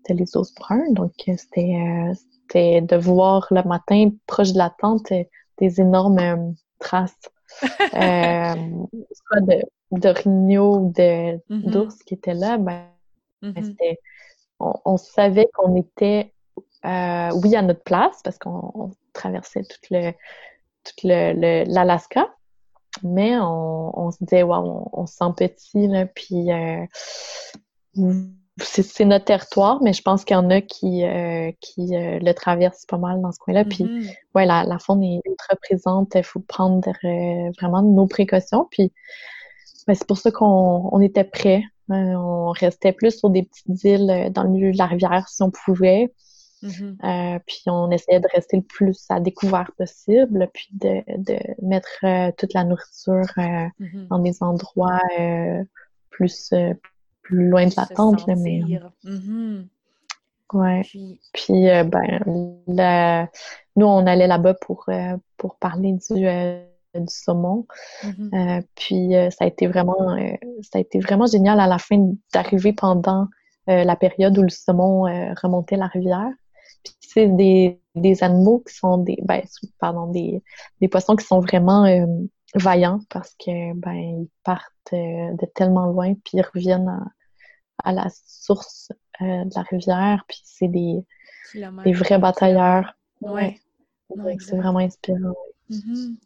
les 0.08 0.36
ours 0.36 0.54
bruns. 0.54 0.92
Donc, 0.92 1.12
c'était 1.26 2.80
de 2.80 2.96
voir 2.96 3.46
le 3.50 3.62
matin, 3.62 4.10
proche 4.26 4.52
de 4.52 4.58
la 4.58 4.70
tente, 4.78 5.12
des 5.58 5.80
énormes 5.80 6.54
traces. 6.78 7.14
soit 7.60 9.40
de, 9.40 9.62
de 9.92 10.58
ou 10.58 10.92
mm-hmm. 10.92 11.70
d'ours 11.70 12.02
qui 12.02 12.14
étaient 12.14 12.34
là, 12.34 12.58
ben, 12.58 12.84
mm-hmm. 13.42 13.64
c'était 13.64 13.98
on, 14.60 14.96
savait 14.96 15.48
qu'on 15.54 15.76
était, 15.76 16.32
euh, 16.84 17.30
oui, 17.42 17.54
à 17.56 17.62
notre 17.62 17.82
place 17.82 18.20
parce 18.22 18.38
qu'on 18.38 18.90
traversait 19.12 19.62
tout 19.62 19.78
le 19.90 20.12
le 21.04 21.64
l'Alaska, 21.66 22.28
mais 23.02 23.36
on, 23.38 24.10
se 24.10 24.24
disait, 24.24 24.42
wow, 24.42 24.88
on, 24.92 25.06
se 25.06 25.16
sent 25.16 25.32
petit, 25.36 25.86
là, 25.86 26.06
puis 26.06 26.50
euh, 26.50 26.86
c'est 28.62 29.04
notre 29.04 29.26
territoire, 29.26 29.82
mais 29.82 29.92
je 29.92 30.00
pense 30.00 30.24
qu'il 30.24 30.34
y 30.34 30.38
en 30.38 30.48
a 30.48 30.62
qui, 30.62 31.04
euh, 31.04 31.52
qui 31.60 31.88
le 31.92 32.32
traversent 32.32 32.86
pas 32.86 32.96
mal 32.96 33.20
dans 33.20 33.32
ce 33.32 33.38
coin-là. 33.38 33.64
Puis, 33.64 33.84
mm-hmm. 33.84 34.14
ouais, 34.34 34.46
la, 34.46 34.64
la 34.64 34.78
faune 34.78 35.02
est 35.02 35.20
ultra 35.26 35.56
présente. 35.56 36.14
Il 36.14 36.22
faut 36.22 36.40
prendre 36.40 36.90
vraiment 37.60 37.82
nos 37.82 38.06
précautions. 38.06 38.66
Puis, 38.70 38.92
ben, 39.86 39.94
c'est 39.94 40.06
pour 40.06 40.18
ça 40.18 40.30
qu'on 40.30 41.00
était 41.00 41.24
prêts 41.24 41.62
on 41.88 42.50
restait 42.50 42.92
plus 42.92 43.18
sur 43.18 43.30
des 43.30 43.42
petites 43.42 43.84
îles 43.84 44.10
euh, 44.10 44.30
dans 44.30 44.42
le 44.42 44.50
milieu 44.50 44.72
de 44.72 44.78
la 44.78 44.86
rivière 44.86 45.28
si 45.28 45.42
on 45.42 45.50
pouvait. 45.50 46.12
Mm-hmm. 46.62 47.36
Euh, 47.36 47.38
puis 47.46 47.62
on 47.66 47.90
essayait 47.90 48.20
de 48.20 48.28
rester 48.34 48.56
le 48.56 48.62
plus 48.64 49.04
à 49.10 49.20
découvert 49.20 49.70
possible, 49.78 50.48
puis 50.52 50.68
de, 50.72 51.02
de 51.16 51.38
mettre 51.62 52.32
toute 52.36 52.52
la 52.52 52.64
nourriture 52.64 53.32
mm-hmm. 53.36 54.08
dans 54.08 54.18
des 54.18 54.42
endroits 54.42 55.00
plus, 56.10 56.52
plus 57.22 57.48
loin 57.48 57.66
de 57.66 57.74
la 57.76 57.86
tente. 57.86 58.26
mais, 58.26 58.60
mm-hmm. 59.04 59.66
Ouais. 60.52 60.80
Puis, 60.82 61.20
puis 61.32 61.62
ben, 61.84 63.28
nous, 63.76 63.86
on 63.86 64.06
allait 64.06 64.26
là-bas 64.26 64.54
pour, 64.54 64.86
pour 65.36 65.56
parler 65.58 65.92
du 65.92 66.26
du 66.94 67.14
saumon. 67.14 67.66
Mm-hmm. 68.02 68.58
Euh, 68.58 68.62
puis 68.74 69.16
euh, 69.16 69.30
ça 69.30 69.44
a 69.44 69.46
été 69.46 69.66
vraiment 69.66 70.16
euh, 70.16 70.32
ça 70.62 70.78
a 70.78 70.80
été 70.80 70.98
vraiment 71.00 71.26
génial 71.26 71.60
à 71.60 71.66
la 71.66 71.78
fin 71.78 72.12
d'arriver 72.32 72.72
pendant 72.72 73.28
la 73.66 73.96
période 73.96 74.38
où 74.38 74.42
le 74.42 74.48
saumon 74.48 75.02
remontait 75.42 75.76
la 75.76 75.88
rivière. 75.88 76.30
Puis 76.82 76.94
c'est 77.00 77.28
des, 77.28 77.78
des 77.94 78.24
animaux 78.24 78.64
qui 78.66 78.74
sont 78.74 78.96
des 78.96 79.18
ben, 79.22 79.42
pardon 79.78 80.06
des, 80.06 80.42
des 80.80 80.88
poissons 80.88 81.16
qui 81.16 81.26
sont 81.26 81.40
vraiment 81.40 81.84
vaillants 82.54 83.00
parce 83.10 83.34
que 83.34 83.74
ben 83.74 83.92
ils 83.92 84.28
partent 84.42 84.72
de 84.90 85.46
tellement 85.54 85.84
loin 85.84 86.14
puis 86.14 86.38
ils 86.38 86.46
reviennent 86.54 86.90
à, 87.84 87.92
la 87.92 88.06
source 88.26 88.90
de 89.20 89.54
la 89.54 89.62
rivière 89.70 90.24
puis 90.26 90.40
c'est 90.44 90.68
des, 90.68 91.04
des 91.52 91.92
vrais 91.92 92.18
batailleurs. 92.18 92.96
Ouais. 93.20 93.60
c'est 94.38 94.56
vraiment 94.56 94.78
inspirant. 94.78 95.34
Mm-hmm. 95.70 96.16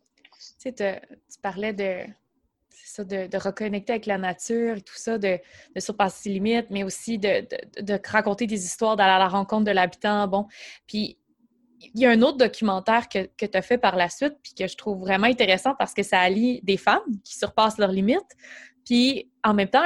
Sais, 0.62 0.72
tu 0.72 1.38
parlais 1.40 1.72
de, 1.72 2.04
ça, 2.70 3.04
de, 3.04 3.36
reconnecter 3.36 3.92
avec 3.92 4.06
la 4.06 4.18
nature 4.18 4.76
et 4.76 4.82
tout 4.82 4.96
ça, 4.96 5.18
de, 5.18 5.38
surpasser 5.78 6.24
ses 6.24 6.30
limites, 6.30 6.66
mais 6.70 6.84
aussi 6.84 7.18
de, 7.18 8.08
raconter 8.08 8.46
des 8.46 8.64
histoires, 8.64 8.96
d'aller 8.96 9.12
à 9.12 9.18
la 9.18 9.28
rencontre 9.28 9.64
de 9.64 9.70
l'habitant. 9.70 10.26
Bon, 10.28 10.46
puis 10.86 11.18
il 11.80 12.00
y 12.00 12.06
a 12.06 12.10
un 12.10 12.22
autre 12.22 12.38
documentaire 12.38 13.08
que, 13.08 13.28
que 13.36 13.46
tu 13.46 13.58
as 13.58 13.62
fait 13.62 13.78
par 13.78 13.96
la 13.96 14.08
suite, 14.08 14.36
puis 14.42 14.54
que 14.54 14.68
je 14.68 14.76
trouve 14.76 15.00
vraiment 15.00 15.26
intéressant 15.26 15.74
parce 15.76 15.94
que 15.94 16.02
ça 16.02 16.20
allie 16.20 16.60
des 16.62 16.76
femmes 16.76 17.00
qui 17.24 17.36
surpassent 17.36 17.78
leurs 17.78 17.92
limites, 17.92 18.20
puis 18.84 19.30
en 19.42 19.54
même 19.54 19.68
temps, 19.68 19.82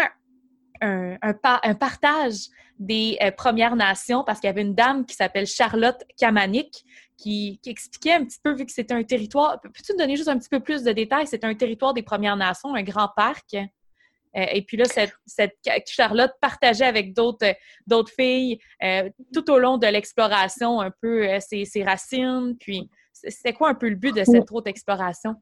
un 0.82 1.74
partage 1.74 2.48
des 2.78 3.16
euh, 3.22 3.30
Premières 3.30 3.76
Nations, 3.76 4.24
parce 4.24 4.40
qu'il 4.40 4.48
y 4.48 4.50
avait 4.50 4.62
une 4.62 4.74
dame 4.74 5.06
qui 5.06 5.14
s'appelle 5.14 5.46
Charlotte 5.46 6.02
Kamanik, 6.18 6.84
qui, 7.16 7.60
expliquait 7.66 8.14
un 8.14 8.24
petit 8.24 8.38
peu, 8.42 8.52
vu 8.54 8.66
que 8.66 8.72
c'était 8.72 8.94
un 8.94 9.02
territoire, 9.02 9.60
peux-tu 9.60 9.92
me 9.92 9.98
donner 9.98 10.16
juste 10.16 10.28
un 10.28 10.38
petit 10.38 10.48
peu 10.48 10.60
plus 10.60 10.82
de 10.82 10.92
détails? 10.92 11.26
C'est 11.26 11.44
un 11.44 11.54
territoire 11.54 11.94
des 11.94 12.02
Premières 12.02 12.36
Nations, 12.36 12.74
un 12.74 12.82
grand 12.82 13.08
parc. 13.16 13.54
Euh, 13.54 14.44
et 14.52 14.62
puis 14.62 14.76
là, 14.76 14.84
cette, 14.84 15.54
Charlotte 15.86 16.32
partageait 16.40 16.84
avec 16.84 17.14
d'autres 17.14 17.54
d'autres 17.86 18.12
filles 18.12 18.58
euh, 18.82 19.08
tout 19.32 19.50
au 19.50 19.58
long 19.58 19.78
de 19.78 19.86
l'exploration 19.86 20.80
un 20.80 20.90
peu 20.90 21.26
euh, 21.28 21.38
ses, 21.40 21.82
racines. 21.82 22.54
Puis, 22.58 22.90
c'était 23.12 23.54
quoi 23.54 23.70
un 23.70 23.74
peu 23.74 23.88
le 23.88 23.96
but 23.96 24.14
de 24.14 24.24
cette 24.24 24.52
autre 24.52 24.68
exploration? 24.68 25.36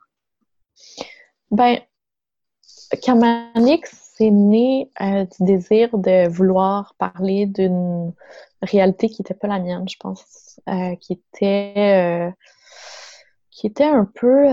Ben, 1.51 1.81
Kamanix, 3.03 4.05
c'est 4.17 4.31
né 4.31 4.91
euh, 5.01 5.25
du 5.25 5.45
désir 5.45 5.97
de 5.99 6.29
vouloir 6.29 6.95
parler 6.99 7.47
d'une 7.47 8.13
réalité 8.65 9.09
qui 9.09 9.23
n'était 9.23 9.35
pas 9.35 9.49
la 9.49 9.61
mienne, 9.61 9.89
je 9.89 9.97
pense, 9.99 10.61
euh, 10.69 10.95
qui 10.97 11.15
était 11.15 12.33
qui 13.51 13.69
était 13.69 13.85
un 13.85 14.05
peu 14.05 14.47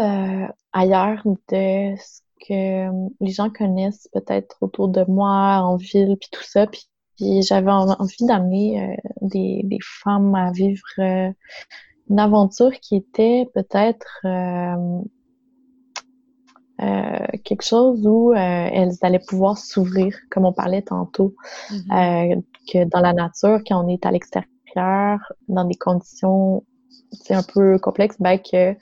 ailleurs 0.73 1.23
de 1.25 1.95
ce 1.97 2.21
que 2.47 2.87
les 3.19 3.31
gens 3.31 3.49
connaissent 3.49 4.07
peut-être 4.13 4.57
autour 4.61 4.89
de 4.89 5.03
moi 5.07 5.61
en 5.61 5.75
ville 5.75 6.17
puis 6.19 6.29
tout 6.31 6.43
ça. 6.43 6.67
Puis, 6.67 6.87
j'avais 7.41 7.71
envie 7.71 8.25
d'amener 8.25 8.97
des, 9.21 9.61
des, 9.63 9.79
femmes 9.81 10.35
à 10.35 10.51
vivre 10.51 10.83
une 12.11 12.19
aventure 12.19 12.71
qui 12.81 12.97
était 12.97 13.49
peut-être 13.53 14.19
euh, 14.25 15.01
quelque 17.43 17.63
chose 17.63 18.05
où 18.05 18.31
euh, 18.31 18.35
elles 18.35 18.93
allaient 19.01 19.19
pouvoir 19.19 19.57
s'ouvrir, 19.57 20.15
comme 20.29 20.45
on 20.45 20.53
parlait 20.53 20.81
tantôt, 20.81 21.35
mm-hmm. 21.69 22.35
euh, 22.37 22.41
que 22.71 22.85
dans 22.85 23.01
la 23.01 23.13
nature, 23.13 23.59
quand 23.67 23.83
on 23.83 23.87
est 23.87 24.05
à 24.05 24.11
l'extérieur, 24.11 25.19
dans 25.47 25.65
des 25.65 25.75
conditions 25.75 26.63
c'est 27.11 27.33
un 27.33 27.43
peu 27.43 27.77
complexes, 27.77 28.15
ben 28.19 28.39
que 28.39 28.75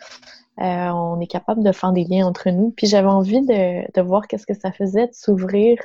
on 0.61 1.19
est 1.21 1.27
capable 1.27 1.63
de 1.63 1.71
faire 1.71 1.93
des 1.93 2.03
liens 2.03 2.27
entre 2.27 2.49
nous. 2.49 2.71
Puis 2.71 2.85
j'avais 2.85 3.07
envie 3.07 3.41
de, 3.41 3.91
de 3.91 4.01
voir 4.01 4.27
qu'est-ce 4.27 4.45
que 4.45 4.53
ça 4.53 4.71
faisait 4.71 5.07
de 5.07 5.13
s'ouvrir 5.13 5.79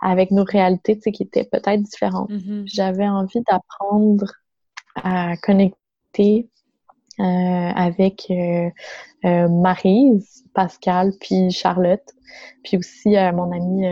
avec 0.00 0.30
nos 0.30 0.44
réalités, 0.44 0.98
qui 0.98 1.22
étaient 1.22 1.44
peut-être 1.44 1.82
différentes. 1.82 2.30
Mm-hmm. 2.30 2.62
J'avais 2.66 3.08
envie 3.08 3.42
d'apprendre 3.50 4.26
à 4.96 5.36
connecter 5.38 5.78
euh, 6.20 6.57
avec 7.18 8.26
euh, 8.30 8.70
euh, 9.24 9.48
Marise, 9.48 10.44
Pascal, 10.54 11.12
puis 11.20 11.50
Charlotte, 11.50 12.14
puis 12.62 12.76
aussi 12.76 13.10
mon 13.34 13.52
amie 13.52 13.86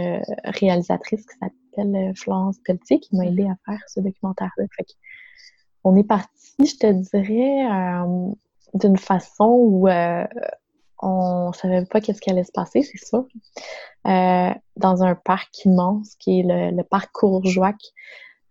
réalisatrice 0.45 1.25
qui 1.27 1.39
s'appelle 1.39 2.13
Florence 2.17 2.59
Pelletier 2.65 3.01
qui 3.01 3.17
m'a 3.17 3.27
aidé 3.27 3.45
à 3.45 3.57
faire 3.65 3.81
ce 3.89 4.01
documentaire-là. 4.01 4.65
On 5.85 5.97
est 5.97 6.05
parti, 6.05 6.67
je 6.67 6.77
te 6.77 6.93
dirais, 6.93 7.67
d'une 8.75 8.97
façon 8.97 9.57
où 9.59 9.89
on 11.03 11.53
savait 11.53 11.85
pas 11.87 12.01
qu'est-ce 12.01 12.21
qui 12.21 12.31
allait 12.31 12.45
se 12.45 12.53
passer, 12.53 12.83
c'est 12.83 13.05
sûr. 13.05 13.27
dans 14.05 15.03
un 15.03 15.15
parc 15.15 15.65
immense 15.65 16.15
qui 16.17 16.41
est 16.41 16.45
le, 16.47 16.83
parc 16.83 17.11
Courgeois, 17.13 17.75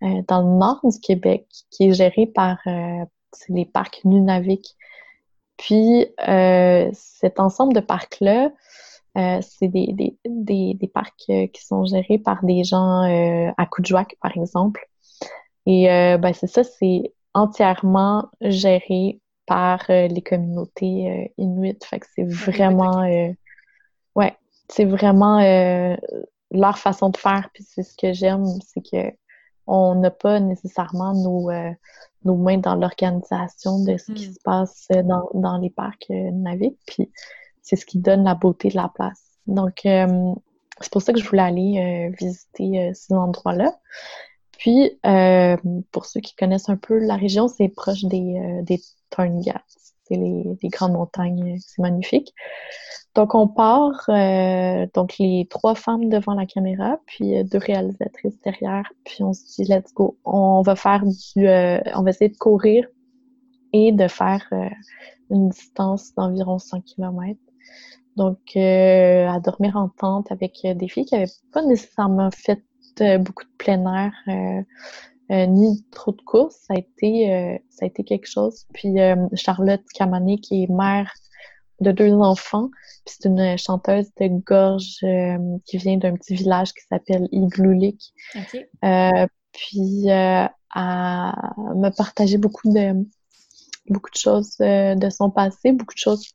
dans 0.01 0.41
le 0.41 0.57
nord 0.57 0.79
du 0.83 0.99
Québec, 0.99 1.47
qui 1.69 1.89
est 1.89 1.93
géré 1.93 2.25
par 2.27 2.57
c'est 3.35 3.53
les 3.53 3.65
parcs 3.65 4.01
Nunavik. 4.05 4.75
Puis, 5.57 6.07
euh, 6.27 6.89
cet 6.93 7.39
ensemble 7.39 7.73
de 7.73 7.79
parcs-là, 7.79 8.51
euh, 9.17 9.39
c'est 9.41 9.69
des, 9.69 9.93
des, 9.93 10.73
des, 10.73 10.87
parcs 10.87 11.13
euh, 11.29 11.47
qui 11.47 11.65
sont 11.65 11.85
gérés 11.85 12.17
par 12.17 12.43
des 12.43 12.63
gens 12.63 13.03
à 13.57 13.65
Coudjouac, 13.65 14.17
par 14.21 14.35
exemple. 14.35 14.87
Et 15.65 15.85
ben, 15.87 16.31
c'est 16.33 16.47
ça, 16.47 16.63
c'est 16.63 17.13
entièrement 17.33 18.29
géré 18.41 19.19
par 19.47 19.83
les 19.87 20.21
communautés 20.21 21.33
inuites. 21.37 21.83
Fait 21.85 21.99
que 21.99 22.05
c'est 22.15 22.23
vraiment... 22.23 23.03
ouais, 24.15 24.37
c'est 24.69 24.85
vraiment 24.85 25.39
leur 26.51 26.77
façon 26.77 27.09
de 27.09 27.17
faire. 27.17 27.49
Puis 27.53 27.63
c'est 27.63 27.81
ce 27.81 27.97
que 27.97 28.13
j'aime, 28.13 28.45
c'est 28.67 28.81
que 28.81 29.15
on 29.65 29.95
n'a 29.95 30.11
pas 30.11 30.39
nécessairement 30.39 31.15
nos, 31.15 31.49
nos 32.25 32.35
mains 32.35 32.57
dans 32.57 32.75
l'organisation 32.75 33.83
de 33.83 33.97
ce 33.97 34.11
qui 34.11 34.27
hmm. 34.27 34.33
se 34.33 34.39
passe 34.43 34.87
dans, 35.03 35.29
dans 35.33 35.57
les 35.57 35.69
parcs 35.69 36.07
euh, 36.09 36.31
naviques. 36.31 36.79
Puis 36.87 37.09
c'est 37.61 37.75
ce 37.75 37.85
qui 37.85 37.99
donne 37.99 38.23
la 38.23 38.35
beauté 38.35 38.69
de 38.69 38.75
la 38.75 38.91
place. 38.93 39.21
Donc, 39.47 39.85
euh, 39.85 40.33
c'est 40.81 40.91
pour 40.91 41.01
ça 41.01 41.13
que 41.13 41.19
je 41.19 41.27
voulais 41.27 41.41
aller 41.41 42.09
euh, 42.09 42.15
visiter 42.19 42.91
ces 42.93 43.13
endroits-là. 43.13 43.79
Puis, 44.57 44.99
pour 45.91 46.05
ceux 46.05 46.21
qui 46.21 46.35
connaissent 46.35 46.69
un 46.69 46.77
peu 46.77 46.97
la 46.97 47.15
région, 47.15 47.47
c'est 47.47 47.69
proche 47.69 48.03
des, 48.05 48.61
des 48.63 48.81
C'est 50.07 50.15
les, 50.15 50.57
grandes 50.69 50.93
montagnes, 50.93 51.57
c'est 51.59 51.81
magnifique. 51.81 52.33
Donc, 53.15 53.33
on 53.33 53.47
part, 53.47 54.05
euh, 54.09 54.85
donc 54.93 55.17
les 55.19 55.47
trois 55.49 55.73
femmes 55.73 56.09
devant 56.09 56.35
la 56.35 56.45
caméra, 56.45 56.99
puis 57.07 57.37
euh, 57.37 57.43
deux 57.43 57.57
réalisatrices 57.57 58.39
derrière, 58.41 58.91
puis 59.03 59.23
on 59.23 59.33
se 59.33 59.43
dit, 59.55 59.71
let's 59.71 59.93
go. 59.93 60.17
On 60.25 60.61
va 60.61 60.75
faire 60.75 61.03
du, 61.03 61.47
euh, 61.47 61.79
on 61.95 62.03
va 62.03 62.09
essayer 62.11 62.29
de 62.29 62.37
courir 62.37 62.85
et 63.73 63.91
de 63.91 64.07
faire 64.07 64.47
une 65.29 65.49
distance 65.49 66.13
d'environ 66.15 66.59
100 66.59 66.81
km. 66.81 67.39
Donc, 68.15 68.55
à 68.55 69.39
dormir 69.41 69.75
en 69.75 69.89
tente 69.89 70.31
avec 70.31 70.61
des 70.63 70.87
filles 70.87 71.05
qui 71.05 71.15
n'avaient 71.15 71.31
pas 71.51 71.61
nécessairement 71.61 72.29
fait 72.31 72.63
beaucoup 73.19 73.43
de 73.43 73.49
plein 73.57 73.83
air, 73.93 74.13
ni 75.29 75.83
trop 75.91 76.11
de 76.11 76.21
courses. 76.21 76.57
Ça 76.67 76.75
a 76.75 76.77
été, 76.77 77.59
ça 77.69 77.85
a 77.85 77.87
été 77.87 78.03
quelque 78.03 78.27
chose. 78.27 78.65
Puis 78.73 78.95
Charlotte 79.33 79.83
Camané, 79.93 80.37
qui 80.39 80.63
est 80.63 80.69
mère 80.69 81.11
de 81.81 81.91
deux 81.91 82.13
enfants. 82.13 82.69
Puis 83.05 83.15
c'est 83.19 83.29
une 83.29 83.57
chanteuse 83.57 84.09
de 84.19 84.27
gorge 84.27 84.97
euh, 85.03 85.57
qui 85.65 85.77
vient 85.77 85.97
d'un 85.97 86.15
petit 86.15 86.35
village 86.35 86.73
qui 86.73 86.85
s'appelle 86.89 87.27
Igloulik. 87.31 88.13
Euh, 88.83 89.27
puis 89.51 90.09
euh, 90.09 90.45
à 90.73 91.53
me 91.75 91.89
partager 91.89 92.37
beaucoup 92.37 92.71
de 92.71 93.05
beaucoup 93.87 94.09
de 94.09 94.17
choses 94.17 94.57
de 94.57 95.09
son 95.09 95.29
passé, 95.29 95.71
beaucoup 95.71 95.93
de 95.93 95.99
choses 95.99 96.31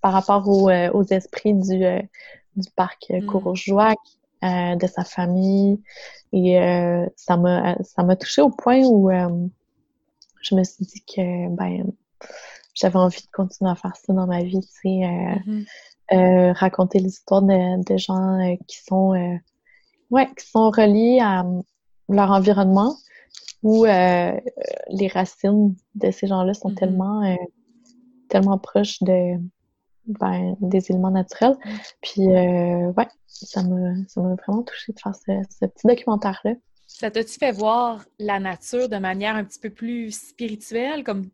par 0.00 0.14
rapport 0.14 0.48
aux, 0.48 1.02
esprits 1.10 1.52
du, 1.52 1.78
du 2.56 2.70
parc 2.74 3.12
mm. 4.42 4.76
de 4.76 4.86
sa 4.86 5.04
famille. 5.04 5.80
Et 6.32 6.56
ça 7.16 7.36
m'a 7.36 7.76
ça 7.82 8.02
m'a 8.02 8.16
touché 8.16 8.42
au 8.42 8.50
point 8.50 8.82
où 8.84 9.10
je 10.42 10.54
me 10.54 10.64
suis 10.64 10.84
dit 10.84 11.04
que 11.06 11.48
ben 11.56 11.84
j'avais 12.74 12.96
envie 12.96 13.20
de 13.20 13.30
continuer 13.32 13.70
à 13.70 13.74
faire 13.74 13.96
ça 13.96 14.12
dans 14.12 14.26
ma 14.26 14.42
vie, 14.42 14.60
tu 14.60 14.68
sais, 14.82 15.04
euh, 15.04 15.34
mm-hmm. 15.46 15.66
euh, 16.12 16.52
raconter 16.52 16.98
l'histoire 16.98 17.42
de, 17.42 17.84
de, 17.84 17.96
gens 17.96 18.40
euh, 18.40 18.56
qui 18.66 18.78
sont, 18.78 19.38
ouais, 20.10 20.28
qui 20.36 20.46
sont 20.46 20.70
reliés 20.70 21.20
à 21.22 21.44
leur 22.08 22.30
environnement 22.30 22.96
où 23.62 23.84
les 23.84 25.08
racines 25.12 25.76
de 25.94 26.10
ces 26.10 26.26
gens-là 26.26 26.54
sont 26.54 26.70
mm-hmm. 26.70 26.74
tellement, 26.74 27.36
tellement 28.28 28.58
proches 28.58 29.02
de, 29.02 29.34
ben, 30.06 30.56
des 30.60 30.90
éléments 30.90 31.10
naturels. 31.10 31.56
Puis, 32.00 32.26
ouais, 32.26 33.08
ça 33.26 33.62
m'a, 33.62 33.94
ça 34.08 34.20
m'a 34.20 34.34
vraiment 34.34 34.62
touché 34.62 34.92
de 34.92 35.00
faire 35.00 35.14
ce, 35.14 35.32
ce 35.50 35.66
petit 35.66 35.86
documentaire-là. 35.86 36.54
Ça 36.86 37.10
t'a-tu 37.10 37.38
fait 37.38 37.52
voir 37.52 38.04
la 38.18 38.40
nature 38.40 38.88
de 38.88 38.96
manière 38.96 39.36
un 39.36 39.44
petit 39.44 39.60
peu 39.60 39.70
plus 39.70 40.10
spirituelle, 40.10 41.04
comme 41.04 41.30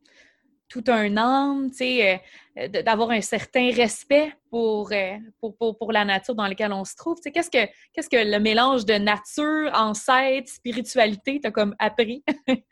tout 0.68 0.84
un 0.88 1.16
âme, 1.16 1.70
tu 1.70 1.78
sais, 1.78 2.20
euh, 2.58 2.68
d'avoir 2.82 3.10
un 3.10 3.20
certain 3.20 3.70
respect 3.72 4.32
pour, 4.50 4.92
euh, 4.92 5.16
pour, 5.40 5.56
pour, 5.56 5.78
pour, 5.78 5.92
la 5.92 6.04
nature 6.04 6.34
dans 6.34 6.46
laquelle 6.46 6.72
on 6.72 6.84
se 6.84 6.96
trouve? 6.96 7.16
Tu 7.16 7.22
sais, 7.24 7.32
qu'est-ce 7.32 7.50
que, 7.50 7.70
qu'est-ce 7.92 8.08
que 8.08 8.16
le 8.16 8.38
mélange 8.40 8.84
de 8.84 8.94
nature, 8.94 9.70
ancêtre, 9.74 10.48
spiritualité 10.48 11.40
t'a 11.40 11.50
comme 11.50 11.74
appris? 11.78 12.24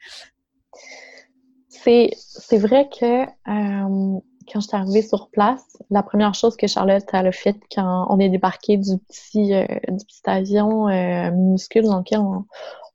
c'est, 1.69 2.11
c'est 2.17 2.59
vrai 2.59 2.89
que 2.89 3.23
euh, 3.25 4.21
quand 4.51 4.61
je 4.61 4.69
suis 4.69 4.77
arrivée 4.77 5.03
sur 5.03 5.29
place, 5.31 5.77
la 5.91 6.03
première 6.03 6.35
chose 6.35 6.57
que 6.57 6.67
Charlotte 6.67 7.05
a 7.13 7.33
fait 7.33 7.57
quand 7.75 8.07
on 8.11 8.19
est 8.19 8.29
débarqué 8.29 8.77
du 8.77 8.99
petit, 8.99 9.49
du 9.49 10.05
petit 10.05 10.23
avion 10.25 10.87
minuscule 11.33 11.85
dans 11.85 11.99
lequel 11.99 12.21
on, 12.21 12.45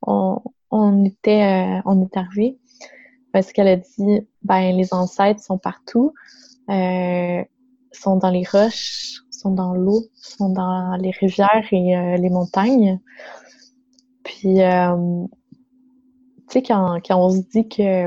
on, 0.06 0.42
on 0.70 1.04
était, 1.04 1.80
on 1.84 2.02
est 2.02 2.16
arrivé, 2.16 2.58
parce 3.32 3.52
qu'elle 3.52 3.68
a 3.68 3.76
dit 3.76 4.20
ben 4.42 4.76
les 4.76 4.92
ancêtres 4.92 5.42
sont 5.42 5.58
partout, 5.58 6.14
euh, 6.70 7.42
sont 7.92 8.16
dans 8.16 8.30
les 8.30 8.44
roches, 8.44 9.22
sont 9.30 9.50
dans 9.50 9.74
l'eau, 9.74 10.02
sont 10.14 10.50
dans 10.50 10.96
les 10.96 11.10
rivières 11.10 11.66
et 11.72 11.96
euh, 11.96 12.16
les 12.16 12.30
montagnes. 12.30 13.00
Puis 14.22 14.62
euh, 14.62 15.24
tu 16.48 16.52
sais 16.52 16.62
quand, 16.62 16.98
quand 17.06 17.18
on 17.18 17.30
se 17.30 17.40
dit 17.52 17.68
que 17.68 18.06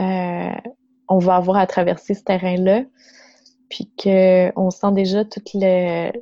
euh, 0.00 0.70
on 1.10 1.18
va 1.18 1.36
avoir 1.36 1.58
à 1.58 1.66
traverser 1.66 2.14
ce 2.14 2.22
terrain-là, 2.22 2.84
puis 3.68 3.92
que 3.98 4.50
on 4.58 4.70
sent 4.70 4.92
déjà 4.92 5.24
tout 5.26 5.42
le 5.54 6.12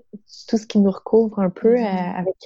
tout 0.49 0.57
ce 0.57 0.67
qui 0.67 0.79
nous 0.81 0.91
recouvre 0.91 1.39
un 1.39 1.51
peu 1.51 1.77
mm-hmm. 1.77 2.17
avec 2.17 2.37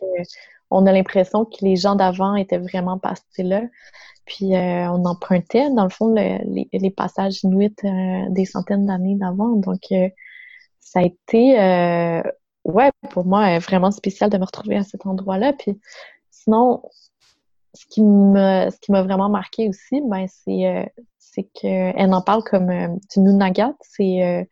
on 0.72 0.86
a 0.86 0.92
l'impression 0.92 1.44
que 1.44 1.64
les 1.64 1.76
gens 1.76 1.94
d'avant 1.94 2.34
étaient 2.34 2.58
vraiment 2.58 2.98
passés 2.98 3.42
là. 3.42 3.62
Puis 4.24 4.54
euh, 4.54 4.90
on 4.90 5.04
empruntait, 5.04 5.70
dans 5.70 5.84
le 5.84 5.90
fond, 5.90 6.14
les, 6.14 6.90
passages 6.90 7.42
inuits 7.44 7.74
euh, 7.84 8.24
des 8.30 8.44
centaines 8.44 8.86
d'années 8.86 9.16
d'avant. 9.16 9.56
Donc, 9.56 9.80
euh, 9.92 10.08
ça 10.80 11.00
a 11.00 11.02
été, 11.02 11.54
ouais, 12.64 12.90
pour 13.10 13.24
moi, 13.24 13.58
vraiment 13.58 13.90
spécial 13.90 14.30
de 14.30 14.38
me 14.38 14.44
retrouver 14.44 14.76
à 14.76 14.84
cet 14.84 15.06
endroit-là. 15.06 15.52
Puis 15.52 15.80
sinon, 16.30 16.82
ce 17.74 17.86
qui 17.86 18.02
me, 18.02 18.70
ce 18.70 18.78
qui 18.80 18.92
m'a 18.92 19.02
vraiment 19.02 19.28
marqué 19.28 19.68
aussi, 19.68 20.00
ben, 20.04 20.26
c'est, 20.28 20.92
c'est 21.18 21.44
qu'elle 21.44 22.12
en 22.12 22.22
parle 22.22 22.44
comme 22.44 22.98
du 23.12 23.20
Nunagat. 23.20 23.74
C'est, 23.80 24.48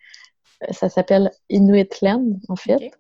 ça 0.71 0.89
s'appelle 0.89 1.31
Inuitland, 1.49 2.39
en 2.49 2.57
fait. 2.57 2.91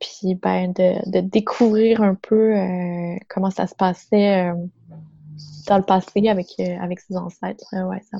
puis 0.00 0.34
ben, 0.34 0.72
de, 0.72 1.20
découvrir 1.20 2.02
un 2.02 2.14
peu 2.14 2.54
comment 3.28 3.50
ça 3.50 3.66
se 3.66 3.74
passait 3.74 4.50
dans 5.66 5.76
le 5.78 5.84
passé 5.84 6.28
avec, 6.28 6.58
avec 6.58 7.00
ses 7.00 7.16
ancêtres. 7.16 7.66
ouais, 7.72 8.00
ça 8.02 8.18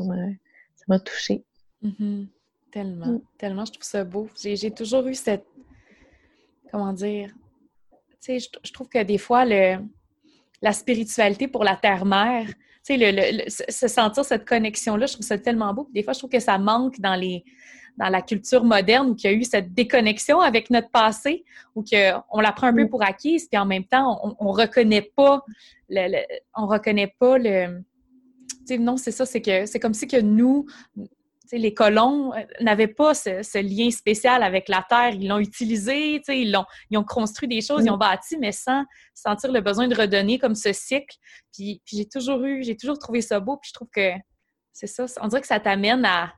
m'a 0.89 0.99
touchée. 0.99 1.45
Mm-hmm. 1.83 2.27
Tellement, 2.71 3.07
mm. 3.07 3.21
tellement, 3.39 3.65
je 3.65 3.73
trouve 3.73 3.85
ça 3.85 4.03
beau. 4.05 4.29
J'ai 4.43 4.71
toujours 4.71 5.07
eu 5.07 5.15
cette. 5.15 5.47
Comment 6.71 6.93
dire? 6.93 7.31
Tu 8.23 8.39
sais, 8.41 8.51
je, 8.65 8.73
trouve 8.73 8.89
que 8.89 9.03
des 9.03 9.19
fois, 9.19 9.45
le, 9.45 9.77
la 10.63 10.73
spiritualité 10.73 11.49
pour 11.49 11.65
la 11.65 11.77
terre-mère, 11.77 12.47
tu 12.85 12.97
sais, 12.97 12.97
le, 12.99 13.49
se 13.49 13.89
sentir 13.89 14.25
cette 14.25 14.47
connexion-là, 14.47 15.07
je 15.07 15.15
trouve 15.15 15.27
ça 15.27 15.39
tellement 15.39 15.75
beau. 15.75 15.89
Des 15.93 16.03
fois, 16.03 16.13
je 16.13 16.19
trouve 16.19 16.31
que 16.31 16.41
ça 16.41 16.59
manque 16.59 16.99
dans 17.01 17.15
les 17.15 17.45
dans 17.99 18.09
la 18.09 18.23
culture 18.23 18.65
moderne 18.65 19.11
où 19.11 19.17
il 19.19 19.25
y 19.25 19.27
a 19.27 19.33
eu 19.33 19.45
cette 19.45 19.75
déconnexion 19.75 20.41
avec 20.41 20.71
notre 20.71 20.91
passé, 20.91 21.45
ou 21.75 21.85
qu'on 21.85 22.41
la 22.41 22.53
prend 22.53 22.69
un 22.69 22.75
peu 22.75 22.89
pour 22.89 23.03
acquise, 23.03 23.49
puis 23.49 23.59
en 23.59 23.67
même 23.67 23.85
temps, 23.85 24.19
on, 24.25 24.35
on 24.39 24.53
reconnaît 24.53 25.13
pas 25.15 25.45
le, 25.91 26.23
on 26.57 26.67
reconnaît 26.67 27.15
pas 27.19 27.39
le. 27.39 27.83
Tu 28.61 28.77
sais, 28.77 28.79
non, 28.79 28.97
c'est 28.97 29.11
ça, 29.11 29.27
c'est 29.27 29.43
que 29.43 29.67
c'est 29.67 29.79
comme 29.79 29.95
si 29.95 30.07
que 30.07 30.21
nous, 30.21 30.67
les 31.59 31.75
colons 31.75 32.33
euh, 32.35 32.41
n'avaient 32.61 32.89
pas 32.89 33.15
ce, 33.15 33.61
lien 33.63 33.91
spécial 33.91 34.43
avec 34.43 34.69
la 34.69 34.85
terre. 34.89 35.11
Ils 35.11 35.29
l'ont 35.29 35.39
utilisé, 35.39 36.21
ils, 36.29 36.57
ont, 36.57 36.65
ils 36.91 36.99
ont 36.99 37.05
construit 37.05 37.49
des 37.49 37.61
choses, 37.61 37.85
ils 37.85 37.91
ont 37.91 37.99
bâti, 37.99 38.37
mais 38.39 38.53
sans 38.53 38.85
sentir 39.15 39.53
le 39.53 39.61
besoin 39.61 39.89
de 39.89 39.95
redonner 39.95 40.39
comme 40.39 40.55
ce 40.55 40.73
cycle. 40.73 41.17
Puis, 41.53 41.83
j'ai 41.87 42.09
toujours 42.09 42.43
eu, 42.45 42.63
j'ai 42.63 42.77
toujours 42.77 42.99
trouvé 42.99 43.21
ça 43.21 43.41
beau, 43.41 43.57
puis 43.57 43.69
je 43.69 43.75
trouve 43.75 43.89
que 43.95 44.13
c'est 44.73 44.87
ça. 44.87 45.05
On 45.21 45.29
dirait 45.29 45.43
que 45.43 45.47
ça 45.47 45.61
t'amène 45.61 46.05
à. 46.05 46.33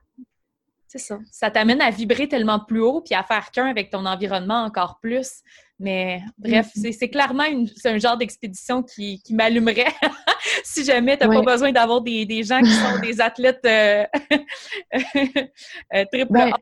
C'est 0.88 0.98
ça. 0.98 1.18
Ça 1.30 1.50
t'amène 1.50 1.80
à 1.80 1.90
vibrer 1.90 2.28
tellement 2.28 2.60
plus 2.60 2.80
haut, 2.80 3.00
puis 3.00 3.14
à 3.14 3.22
faire 3.22 3.50
qu'un 3.50 3.66
avec 3.66 3.90
ton 3.90 4.06
environnement 4.06 4.64
encore 4.64 4.98
plus. 5.00 5.42
Mais 5.80 6.22
bref, 6.38 6.70
mm-hmm. 6.76 6.96
c'est 6.96 7.08
clairement 7.08 7.44
un 7.84 7.98
genre 7.98 8.16
d'expédition 8.16 8.82
qui, 8.82 9.20
m'allumerait 9.30 9.92
si 10.64 10.84
jamais 10.84 11.18
tu 11.18 11.26
n'as 11.26 11.34
pas 11.34 11.42
besoin 11.42 11.72
d'avoir 11.72 12.00
des, 12.00 12.42
gens 12.44 12.60
qui 12.60 12.70
sont 12.70 12.98
des 13.02 13.20
athlètes 13.20 13.64
euh, 13.66 14.04
euh, 14.94 16.04
triple 16.12 16.32
ben, 16.32 16.52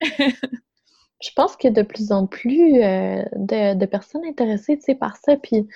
Je 0.00 1.30
pense 1.36 1.56
qu'il 1.56 1.68
y 1.68 1.78
a 1.78 1.82
de 1.82 1.86
plus 1.86 2.12
en 2.12 2.26
plus 2.26 2.82
euh, 2.82 3.22
de, 3.36 3.86
personnes 3.86 4.24
intéressées 4.24 4.78
par 4.98 5.16
ça. 5.18 5.36
Puis, 5.36 5.66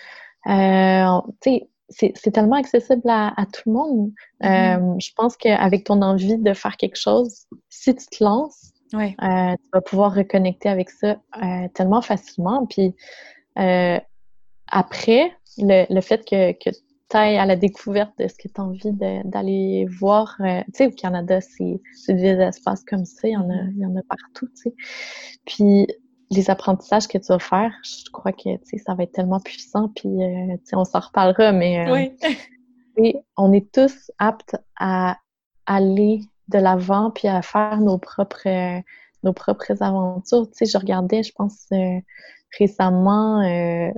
c'est 1.88 2.32
tellement 2.32 2.56
accessible 2.56 3.08
à, 3.08 3.34
tout 3.52 3.62
le 3.66 3.72
monde. 3.72 4.12
Mm-hmm. 4.40 5.02
je 5.02 5.10
pense 5.14 5.36
qu'avec 5.36 5.84
ton 5.84 6.00
envie 6.00 6.38
de 6.38 6.54
faire 6.54 6.78
quelque 6.78 6.98
chose, 6.98 7.44
si 7.68 7.94
tu 7.94 8.06
te 8.06 8.24
lances, 8.24 8.72
Euh, 8.94 9.08
tu 9.18 9.68
vas 9.72 9.80
pouvoir 9.80 10.14
reconnecter 10.14 10.68
avec 10.68 10.90
ça 10.90 11.20
euh, 11.42 11.68
tellement 11.74 12.02
facilement. 12.02 12.66
Puis 12.66 12.94
euh, 13.58 13.98
après, 14.68 15.32
le, 15.58 15.92
le, 15.92 16.00
fait 16.00 16.24
que, 16.24 16.52
que 16.52 16.70
tu 16.70 17.16
ailles 17.16 17.38
à 17.38 17.46
la 17.46 17.56
découverte 17.56 18.12
de 18.18 18.28
ce 18.28 18.34
que 18.34 18.48
tu 18.48 18.60
as 18.60 18.64
envie 18.64 18.92
d'aller 18.92 19.86
voir, 19.98 20.36
tu 20.38 20.44
sais, 20.74 20.86
au 20.86 20.90
Canada, 20.90 21.40
c'est 21.40 22.12
des 22.12 22.40
espaces 22.40 22.84
comme 22.84 23.04
ça, 23.04 23.28
il 23.28 23.32
y 23.32 23.36
en 23.36 23.48
a, 23.50 23.62
il 23.70 23.78
y 23.78 23.86
en 23.86 23.96
a 23.96 24.02
partout, 24.08 24.46
tu 24.48 24.62
sais. 24.62 24.74
Puis 25.46 25.86
les 26.30 26.50
apprentissages 26.50 27.06
que 27.06 27.18
tu 27.18 27.26
vas 27.28 27.38
faire, 27.38 27.72
je 27.84 28.10
crois 28.10 28.32
que 28.32 28.48
ça 28.84 28.94
va 28.94 29.04
être 29.04 29.12
tellement 29.12 29.38
puissant, 29.40 29.88
puis 29.94 30.08
on 30.72 30.84
s'en 30.84 31.00
reparlera, 31.00 31.52
mais 31.52 32.10
oui. 32.98 33.14
on 33.36 33.52
est 33.52 33.72
tous 33.72 34.10
aptes 34.18 34.56
à 34.76 35.16
aller 35.66 36.22
de 36.48 36.58
l'avant 36.58 37.10
puis 37.10 37.28
à 37.28 37.42
faire 37.42 37.80
nos 37.80 37.98
propres 37.98 38.82
nos 39.22 39.32
propres 39.32 39.82
aventures. 39.82 40.48
Tu 40.50 40.64
sais, 40.64 40.66
je 40.66 40.78
regardais, 40.78 41.22
je 41.22 41.32
pense 41.32 41.66
euh, 41.72 42.00
récemment, 42.58 43.40
euh, 43.40 43.90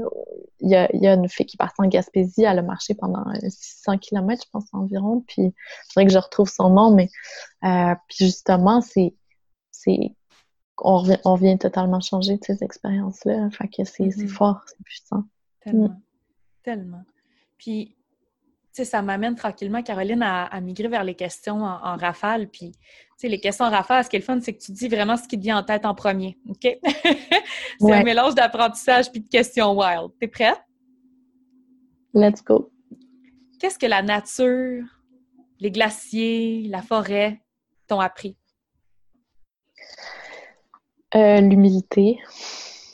il 0.60 0.70
y, 0.70 0.74
a, 0.74 0.88
y, 0.96 1.06
a, 1.06 1.14
une 1.14 1.28
fille 1.28 1.46
qui 1.46 1.56
part 1.56 1.72
en 1.78 1.86
Gaspésie, 1.86 2.42
elle 2.42 2.58
a 2.58 2.62
marché 2.62 2.94
pendant 2.94 3.24
600 3.48 3.98
km, 3.98 4.42
je 4.44 4.50
pense 4.50 4.64
environ, 4.72 5.22
puis 5.26 5.42
il 5.42 5.52
faudrait 5.92 6.06
que 6.06 6.12
je 6.12 6.18
retrouve 6.18 6.48
son 6.48 6.70
nom, 6.70 6.92
mais 6.92 7.10
euh, 7.64 7.94
puis 8.08 8.26
justement, 8.26 8.80
c'est 8.80 9.14
c'est 9.70 10.14
on, 10.78 11.04
on 11.24 11.34
vient 11.34 11.56
totalement 11.56 12.00
changer 12.00 12.36
de 12.36 12.44
ces 12.44 12.64
expériences-là. 12.64 13.44
Enfin 13.46 13.66
que 13.66 13.84
c'est 13.84 14.04
mm-hmm. 14.04 14.28
fort, 14.28 14.62
c'est 14.66 14.82
puissant. 14.82 15.24
Tellement. 15.60 15.88
Mm. 15.88 16.00
Tellement. 16.64 17.04
Puis 17.58 17.96
ça 18.72 19.02
m'amène 19.02 19.34
tranquillement, 19.34 19.82
Caroline, 19.82 20.22
à, 20.22 20.60
migrer 20.60 20.88
vers 20.88 21.04
les 21.04 21.14
questions 21.14 21.62
en, 21.62 21.96
rafale. 21.96 22.48
Puis, 22.48 22.72
les 23.22 23.40
questions 23.40 23.64
en 23.64 23.70
rafale, 23.70 24.04
ce 24.04 24.10
qui 24.10 24.16
est 24.16 24.20
le 24.20 24.24
fun, 24.24 24.40
c'est 24.40 24.54
que 24.54 24.62
tu 24.62 24.72
dis 24.72 24.88
vraiment 24.88 25.16
ce 25.16 25.26
qui 25.26 25.36
te 25.36 25.42
vient 25.42 25.58
en 25.58 25.62
tête 25.62 25.84
en 25.84 25.94
premier. 25.94 26.38
OK? 26.48 26.62
c'est 27.80 27.92
un 27.92 28.02
mélange 28.02 28.34
d'apprentissage 28.34 29.10
puis 29.10 29.20
de 29.20 29.28
questions 29.28 29.76
wild. 29.76 30.10
T'es 30.20 30.28
prête? 30.28 30.62
Let's 32.14 32.42
go. 32.42 32.70
Qu'est-ce 33.58 33.78
que 33.78 33.86
la 33.86 34.02
nature, 34.02 34.84
les 35.58 35.70
glaciers, 35.70 36.68
la 36.68 36.82
forêt 36.82 37.40
t'ont 37.88 38.00
appris? 38.00 38.36
Euh, 41.14 41.40
l'humilité. 41.40 42.18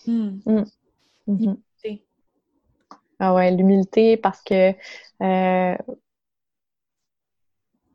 Hmm. 0.07 0.39
Hmm. 0.47 1.55
Ah 3.21 3.35
ouais, 3.35 3.51
l'humilité 3.51 4.17
parce 4.17 4.43
que 4.43 4.73
euh, 5.23 5.77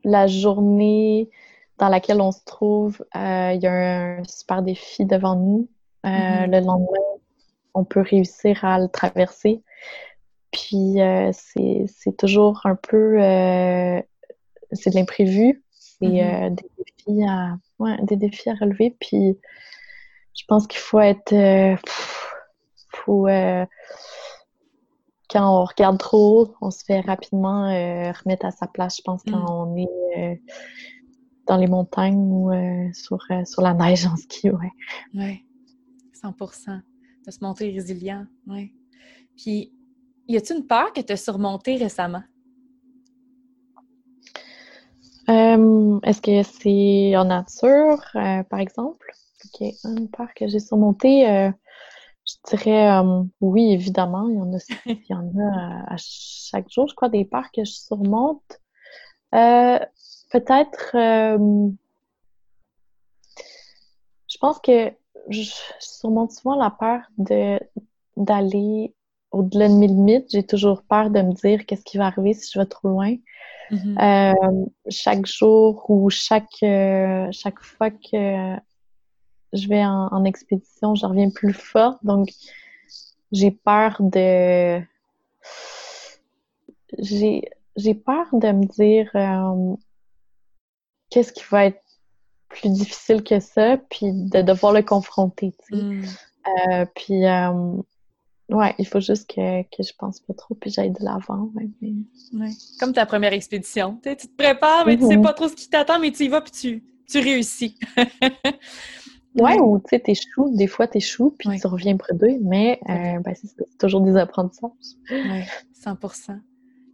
la 0.03 0.27
journée 0.27 1.29
dans 1.77 1.89
laquelle 1.89 2.21
on 2.21 2.31
se 2.31 2.43
trouve, 2.45 3.05
euh, 3.15 3.51
il 3.53 3.61
y 3.61 3.67
a 3.67 4.17
un 4.19 4.23
super 4.23 4.61
défi 4.61 5.05
devant 5.05 5.35
nous. 5.35 5.69
Euh, 6.05 6.09
mm-hmm. 6.09 6.51
Le 6.51 6.59
lendemain, 6.65 7.19
on 7.73 7.83
peut 7.83 8.01
réussir 8.01 8.63
à 8.63 8.79
le 8.79 8.87
traverser. 8.87 9.61
Puis 10.51 10.97
c'est 11.31 12.17
toujours 12.17 12.61
un 12.65 12.75
peu 12.75 13.17
c'est 14.71 14.89
de 14.91 14.95
l'imprévu, 14.95 15.63
c'est 15.71 16.05
mm-hmm. 16.05 16.55
des 16.55 16.69
défis 16.77 17.23
à 17.27 17.57
des 18.03 18.15
défis 18.15 18.49
à 18.49 18.55
relever. 18.55 18.95
Puis 18.99 19.37
je 20.33 20.43
pense 20.47 20.65
qu'il 20.65 20.79
faut 20.79 20.99
être 20.99 21.33
faut 22.89 23.27
quand 25.29 25.61
on 25.61 25.65
regarde 25.65 25.97
trop 25.99 26.41
haut, 26.41 26.55
on 26.61 26.71
se 26.71 26.83
fait 26.83 27.01
rapidement 27.01 27.65
euh, 27.65 28.11
remettre 28.11 28.45
à 28.45 28.51
sa 28.51 28.67
place, 28.67 28.97
je 28.97 29.01
pense, 29.03 29.21
quand 29.23 29.37
mm. 29.37 29.49
on 29.49 29.75
est 29.77 29.87
euh, 30.17 30.35
dans 31.45 31.57
les 31.57 31.67
montagnes 31.67 32.17
ou 32.17 32.51
euh, 32.51 32.89
sur, 32.93 33.19
sur 33.45 33.61
la 33.61 33.73
neige 33.73 34.05
en 34.07 34.15
ski, 34.15 34.49
ouais. 34.49 34.71
Oui, 35.13 35.45
100% 36.23 36.81
De 37.25 37.31
se 37.31 37.37
montrer 37.41 37.71
résilient, 37.71 38.25
oui. 38.47 38.73
Puis, 39.37 39.71
y 40.27 40.35
a-t-il 40.35 40.57
une 40.57 40.67
peur 40.67 40.91
que 40.93 41.01
tu 41.01 41.13
as 41.13 41.17
surmontée 41.17 41.77
récemment? 41.77 42.23
Est-ce 45.27 46.21
que 46.21 46.41
c'est 46.41 47.15
en 47.15 47.25
nature, 47.25 48.03
par 48.49 48.59
exemple? 48.59 49.11
OK, 49.45 49.67
une 49.83 50.09
peur 50.09 50.27
que 50.35 50.47
j'ai 50.47 50.59
surmontée 50.59 51.51
je 52.29 52.55
dirais 52.57 52.91
euh, 52.91 53.23
oui, 53.41 53.71
évidemment. 53.71 54.27
Il 54.29 54.35
y 54.35 54.41
en 54.41 54.53
a, 54.53 54.59
il 54.85 55.05
y 55.09 55.13
en 55.13 55.31
a 55.39 55.93
à, 55.93 55.95
chaque 55.97 56.69
jour, 56.69 56.87
je 56.87 56.95
crois, 56.95 57.09
des 57.09 57.25
peurs 57.25 57.51
que 57.51 57.63
je 57.63 57.71
surmonte. 57.71 58.59
Euh, 59.35 59.79
peut-être 60.31 60.91
euh, 60.95 61.69
je 64.27 64.37
pense 64.39 64.59
que 64.59 64.91
je 65.29 65.43
surmonte 65.79 66.31
souvent 66.31 66.55
la 66.55 66.71
peur 66.71 67.01
de 67.17 67.59
d'aller 68.17 68.93
au-delà 69.31 69.69
de 69.69 69.73
mes 69.73 69.87
limites. 69.87 70.31
J'ai 70.31 70.45
toujours 70.45 70.81
peur 70.83 71.09
de 71.09 71.21
me 71.21 71.33
dire 71.33 71.65
qu'est-ce 71.65 71.83
qui 71.83 71.97
va 71.97 72.07
arriver 72.07 72.33
si 72.33 72.51
je 72.51 72.59
vais 72.59 72.65
trop 72.65 72.89
loin. 72.89 73.15
Mm-hmm. 73.71 74.65
chaque 74.89 75.27
jour 75.27 75.87
ou 75.91 76.09
chaque 76.09 76.57
chaque 77.31 77.61
fois 77.61 77.91
que 77.91 78.57
je 79.53 79.67
vais 79.67 79.83
en, 79.83 80.23
expédition, 80.25 80.95
je 80.95 81.05
reviens 81.05 81.29
plus 81.29 81.53
forte. 81.53 82.03
Donc, 82.03 82.29
j'ai 83.31 83.51
peur 83.51 83.97
de. 83.99 84.81
J'ai 86.97 87.93
peur 87.93 88.27
de 88.33 88.51
me 88.51 88.65
dire 88.65 89.09
euh, 89.15 89.75
qu'est-ce 91.09 91.31
qui 91.31 91.43
va 91.49 91.65
être 91.65 91.81
plus 92.49 92.69
difficile 92.69 93.23
que 93.23 93.39
ça, 93.39 93.77
puis 93.77 94.11
de 94.11 94.41
devoir 94.41 94.73
le 94.73 94.81
confronter. 94.81 95.53
Mm. 95.71 96.01
Euh, 96.47 96.85
puis, 96.95 97.25
euh, 97.25 97.73
ouais, 98.49 98.73
il 98.79 98.87
faut 98.87 98.99
juste 98.99 99.29
que, 99.29 99.61
que 99.63 99.83
je 99.83 99.93
pense 99.97 100.19
pas 100.19 100.33
trop, 100.33 100.55
puis 100.55 100.71
j'aille 100.71 100.91
de 100.91 101.03
l'avant. 101.03 101.51
Ouais, 101.53 102.49
Comme 102.79 102.93
ta 102.93 103.05
première 103.05 103.33
expédition. 103.33 103.99
tu 104.03 104.15
te 104.15 104.35
prépares, 104.35 104.85
mais 104.85 104.97
tu 104.97 105.05
sais 105.07 105.15
mm-hmm. 105.15 105.21
pas 105.21 105.33
trop 105.33 105.47
ce 105.47 105.55
qui 105.55 105.69
t'attend, 105.69 105.99
mais 105.99 106.11
tu 106.11 106.25
y 106.25 106.27
vas, 106.27 106.41
puis 106.41 106.51
tu, 106.51 106.83
tu 107.07 107.19
réussis. 107.19 107.77
Ouais, 109.39 109.59
ou 109.59 109.79
tu 109.79 109.85
sais, 109.89 109.99
t'échoues, 109.99 110.55
des 110.55 110.67
fois 110.67 110.87
t'échoues, 110.87 111.35
puis 111.37 111.59
tu 111.59 111.67
reviens 111.67 111.97
près 111.97 112.13
d'eux, 112.13 112.37
mais 112.41 112.79
euh, 112.89 113.19
ben, 113.19 113.33
c'est 113.35 113.77
toujours 113.77 114.01
des 114.01 114.17
apprentissages. 114.17 114.69
Oui, 115.11 115.43
100 115.73 115.97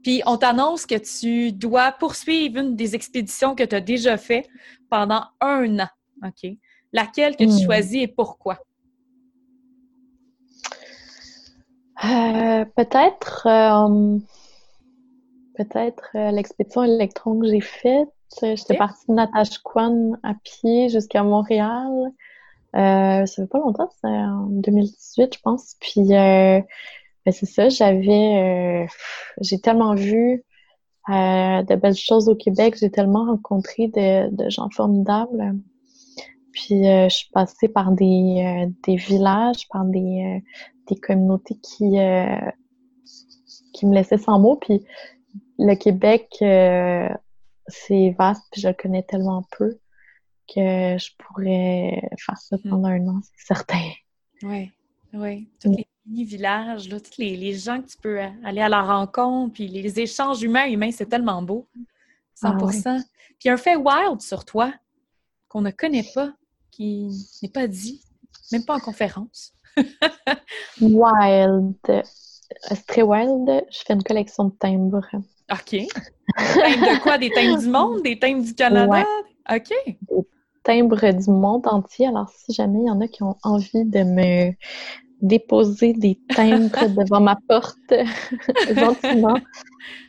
Puis 0.04 0.22
on 0.26 0.38
t'annonce 0.38 0.86
que 0.86 0.96
tu 0.96 1.52
dois 1.52 1.92
poursuivre 1.92 2.60
une 2.60 2.76
des 2.76 2.96
expéditions 2.96 3.56
que 3.56 3.64
tu 3.64 3.76
as 3.76 3.82
déjà 3.82 4.18
fait 4.18 4.48
pendant 4.90 5.24
un 5.42 5.80
an. 5.80 5.90
OK? 6.24 6.52
Laquelle 6.94 7.36
que 7.36 7.44
tu 7.44 7.50
hmm. 7.50 7.66
choisis 7.66 8.04
et 8.04 8.08
pourquoi? 8.08 8.60
peut-être 12.76 13.48
peut-être 15.56 16.10
l'expédition 16.32 16.84
électron 16.84 17.40
que 17.40 17.48
j'ai 17.48 17.62
faite. 17.62 18.10
J'étais 18.42 18.76
partie 18.76 19.08
de 19.08 19.14
Natashquan 19.14 20.18
à 20.24 20.34
pied 20.44 20.90
jusqu'à 20.90 21.24
Montréal. 21.24 22.12
Euh, 22.76 23.26
ça 23.26 23.44
fait 23.44 23.48
pas 23.48 23.60
longtemps, 23.60 23.90
c'est 24.02 24.08
en 24.08 24.48
2018, 24.48 25.36
je 25.36 25.40
pense. 25.42 25.76
Puis, 25.80 26.14
euh, 26.14 26.60
ben 27.26 27.32
c'est 27.32 27.46
ça, 27.46 27.70
j'avais... 27.70 28.84
Euh, 28.84 28.88
j'ai 29.40 29.60
tellement 29.60 29.96
vu 29.96 30.44
euh, 31.10 31.64
de 31.64 31.76
belles 31.76 31.96
choses 31.96 32.28
au 32.28 32.36
Québec. 32.36 32.76
J'ai 32.80 32.92
tellement 32.92 33.26
rencontré 33.26 33.88
de, 33.88 34.30
de, 34.36 34.50
gens 34.50 34.70
formidables. 34.70 35.56
Puis, 36.52 36.84
je 36.84 37.10
suis 37.10 37.30
passée 37.32 37.70
par 37.70 37.92
des, 37.92 38.68
des 38.84 38.96
villages, 38.96 39.68
par 39.70 39.86
des, 39.86 40.44
des 40.88 40.96
communautés 40.96 41.56
qui, 41.56 41.98
qui 43.74 43.86
me 43.86 43.94
laissaient 43.94 44.18
sans 44.18 44.40
mots. 44.40 44.56
Puis, 44.56 44.84
le 45.60 45.76
Québec, 45.76 46.28
c'est 47.68 48.16
vaste, 48.18 48.44
puis 48.52 48.62
je 48.62 48.68
le 48.70 48.74
connais 48.74 49.04
tellement 49.04 49.44
peu 49.58 49.78
que 50.48 50.98
je 50.98 51.10
pourrais 51.18 52.02
faire 52.18 52.38
ça 52.38 52.58
mm. 52.58 52.70
pendant 52.70 52.88
un 52.88 53.08
an, 53.08 53.20
c'est 53.24 53.48
certain. 53.48 53.92
Oui, 54.44 54.72
oui. 55.14 55.48
Tous 55.60 55.72
les 55.72 55.88
mini-villages, 56.06 56.90
tous 56.90 57.18
les, 57.18 57.36
les, 57.36 57.54
gens 57.54 57.82
que 57.82 57.88
tu 57.88 57.98
peux 57.98 58.20
aller 58.44 58.62
à 58.62 58.70
la 58.70 58.82
rencontre, 58.82 59.54
puis 59.54 59.68
les 59.68 60.00
échanges 60.00 60.42
humains, 60.42 60.66
humains, 60.66 60.92
c'est 60.92 61.08
tellement 61.08 61.42
beau. 61.42 61.68
100 62.36 62.50
ah 62.50 62.98
Puis 63.40 63.50
un 63.50 63.58
fait 63.58 63.76
wild 63.76 64.22
sur 64.22 64.46
toi 64.46 64.74
qu'on 65.48 65.62
ne 65.62 65.72
connaît 65.72 66.06
pas, 66.14 66.34
qui 66.72 67.10
n'est 67.42 67.50
pas 67.50 67.68
dit, 67.68 68.02
même 68.52 68.66
pas 68.66 68.76
en 68.76 68.80
conférence. 68.80 69.54
wild. 70.82 71.76
C'est 72.62 72.86
très 72.86 73.02
wild. 73.02 73.66
Je 73.72 73.80
fais 73.86 73.94
une 73.94 74.04
collection 74.04 74.46
de 74.46 74.54
timbres. 74.60 75.08
OK. 75.52 75.72
Des 75.72 75.88
de 75.88 77.02
quoi? 77.02 77.18
Des 77.18 77.32
timbres 77.32 77.60
du 77.60 77.70
monde? 77.70 78.04
Des 78.04 78.20
timbres 78.20 78.44
du 78.44 78.54
Canada? 78.54 79.06
OK 79.50 79.72
timbres 80.66 81.14
du 81.14 81.32
monde 81.32 81.68
entier. 81.68 82.08
Alors, 82.08 82.30
si 82.30 82.54
jamais 82.54 82.80
il 82.82 82.88
y 82.88 82.92
en 82.92 83.00
a 83.00 83.08
qui 83.08 83.24
ont 83.24 83.36
envie 83.44 83.86
de 83.86 84.04
me 84.04 84.52
déposer 85.22 85.94
des 85.94 86.20
timbres 86.36 86.88
devant 86.98 87.22
ma 87.22 87.38
porte 87.48 87.78
gentiment, 88.76 89.38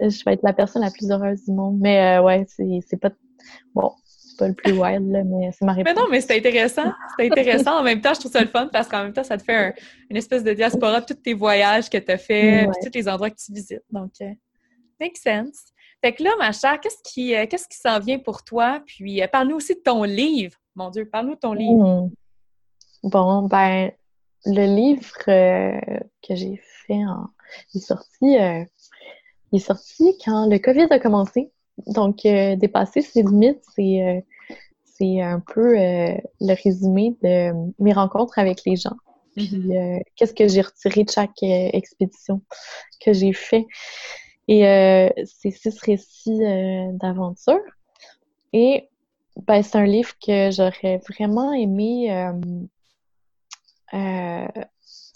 je 0.01 0.25
vais 0.25 0.33
être 0.33 0.43
la 0.43 0.53
personne 0.53 0.83
la 0.83 0.91
plus 0.91 1.11
heureuse 1.11 1.45
du 1.45 1.53
monde. 1.53 1.79
Mais 1.81 2.19
euh, 2.19 2.23
ouais, 2.23 2.47
c'est 2.49 3.01
pas 3.01 3.11
bon, 3.75 3.93
c'est 4.05 4.39
pas 4.39 4.49
le 4.49 4.55
plus 4.55 4.73
wild 4.73 5.11
là, 5.11 5.23
mais 5.25 5.51
c'est 5.53 5.65
ma 5.65 5.75
réponse. 5.75 5.95
Mais 5.95 6.01
non, 6.01 6.09
mais 6.11 6.21
c'est 6.21 6.37
intéressant. 6.37 6.93
C'est 7.19 7.31
intéressant. 7.31 7.79
En 7.79 7.83
même 7.83 8.01
temps, 8.01 8.15
je 8.15 8.21
trouve 8.21 8.33
ça 8.33 8.41
le 8.41 8.49
fun 8.49 8.69
parce 8.73 8.89
qu'en 8.89 9.05
même 9.05 9.13
temps, 9.13 9.25
ça 9.25 9.37
te 9.37 9.45
fait 9.45 9.75
une 10.11 10.17
espèce 10.17 10.43
de 10.43 10.53
diaspora 10.53 11.01
de 11.01 11.07
tous 11.07 11.15
tes 11.15 11.35
voyages 11.35 11.89
que 11.89 11.99
tu 11.99 12.11
as 12.11 12.19
fait, 12.19 12.69
tous 12.83 12.91
les 12.95 13.09
endroits 13.09 13.31
que 13.31 13.37
tu 13.37 13.53
visites. 13.53 13.85
Donc, 13.91 14.13
euh, 14.23 14.33
make 15.01 15.17
sense. 15.17 15.73
Fait 16.07 16.13
que 16.13 16.23
là, 16.23 16.31
ma 16.39 16.53
chère, 16.53 16.79
qu'est-ce 16.81 17.03
qui 17.03 17.35
euh, 17.35 17.47
qu'est-ce 17.51 17.67
qui 17.67 17.79
s'en 17.79 17.99
vient 17.99 18.21
pour 18.21 18.45
toi? 18.45 18.81
Puis 18.87 19.21
euh, 19.21 19.27
parle-nous 19.27 19.57
aussi 19.57 19.75
de 19.75 19.81
ton 19.81 20.05
livre. 20.05 20.57
Mon 20.77 20.91
Dieu, 20.91 21.05
parle-nous 21.05 21.35
de 21.35 21.41
ton 21.41 21.53
livre. 21.53 21.85
Hmm. 21.85 22.11
Bon, 23.03 23.43
ben, 23.43 23.91
le 24.45 24.67
livre 24.67 25.05
euh, 25.27 25.81
que 26.23 26.37
j'ai 26.37 26.61
fait 26.63 27.05
en. 27.05 27.27
Il 27.75 27.79
est 27.79 27.85
sorti. 27.85 28.37
il 29.51 29.57
est 29.57 29.59
sorti 29.59 30.17
quand 30.25 30.47
le 30.49 30.59
COVID 30.61 30.87
a 30.91 31.01
commencé. 31.01 31.51
Donc, 31.89 32.19
dépasser 32.23 33.03
ses 33.03 33.25
limites, 33.25 33.65
c'est 33.75 34.25
c'est 34.85 35.21
un 35.21 35.41
peu 35.41 35.75
le 35.75 36.63
résumé 36.63 37.17
de 37.21 37.51
mes 37.83 37.93
rencontres 37.93 38.39
avec 38.39 38.61
les 38.65 38.77
gens. 38.77 38.97
Puis, 39.35 39.49
mm-hmm. 39.49 40.03
qu'est-ce 40.15 40.35
que 40.35 40.47
j'ai 40.47 40.61
retiré 40.61 41.03
de 41.03 41.11
chaque 41.11 41.43
expédition 41.43 42.43
que 43.05 43.13
j'ai 43.13 43.33
fait. 43.33 43.67
Et 44.49 44.67
euh, 44.67 45.09
c'est 45.25 45.51
six 45.51 45.79
récits 45.81 46.43
euh, 46.43 46.93
d'aventure. 46.93 47.61
Et 48.53 48.89
ben, 49.47 49.63
c'est 49.63 49.77
un 49.77 49.85
livre 49.85 50.13
que 50.25 50.51
j'aurais 50.51 51.01
vraiment 51.09 51.53
aimé 51.53 52.31
euh, 53.93 54.47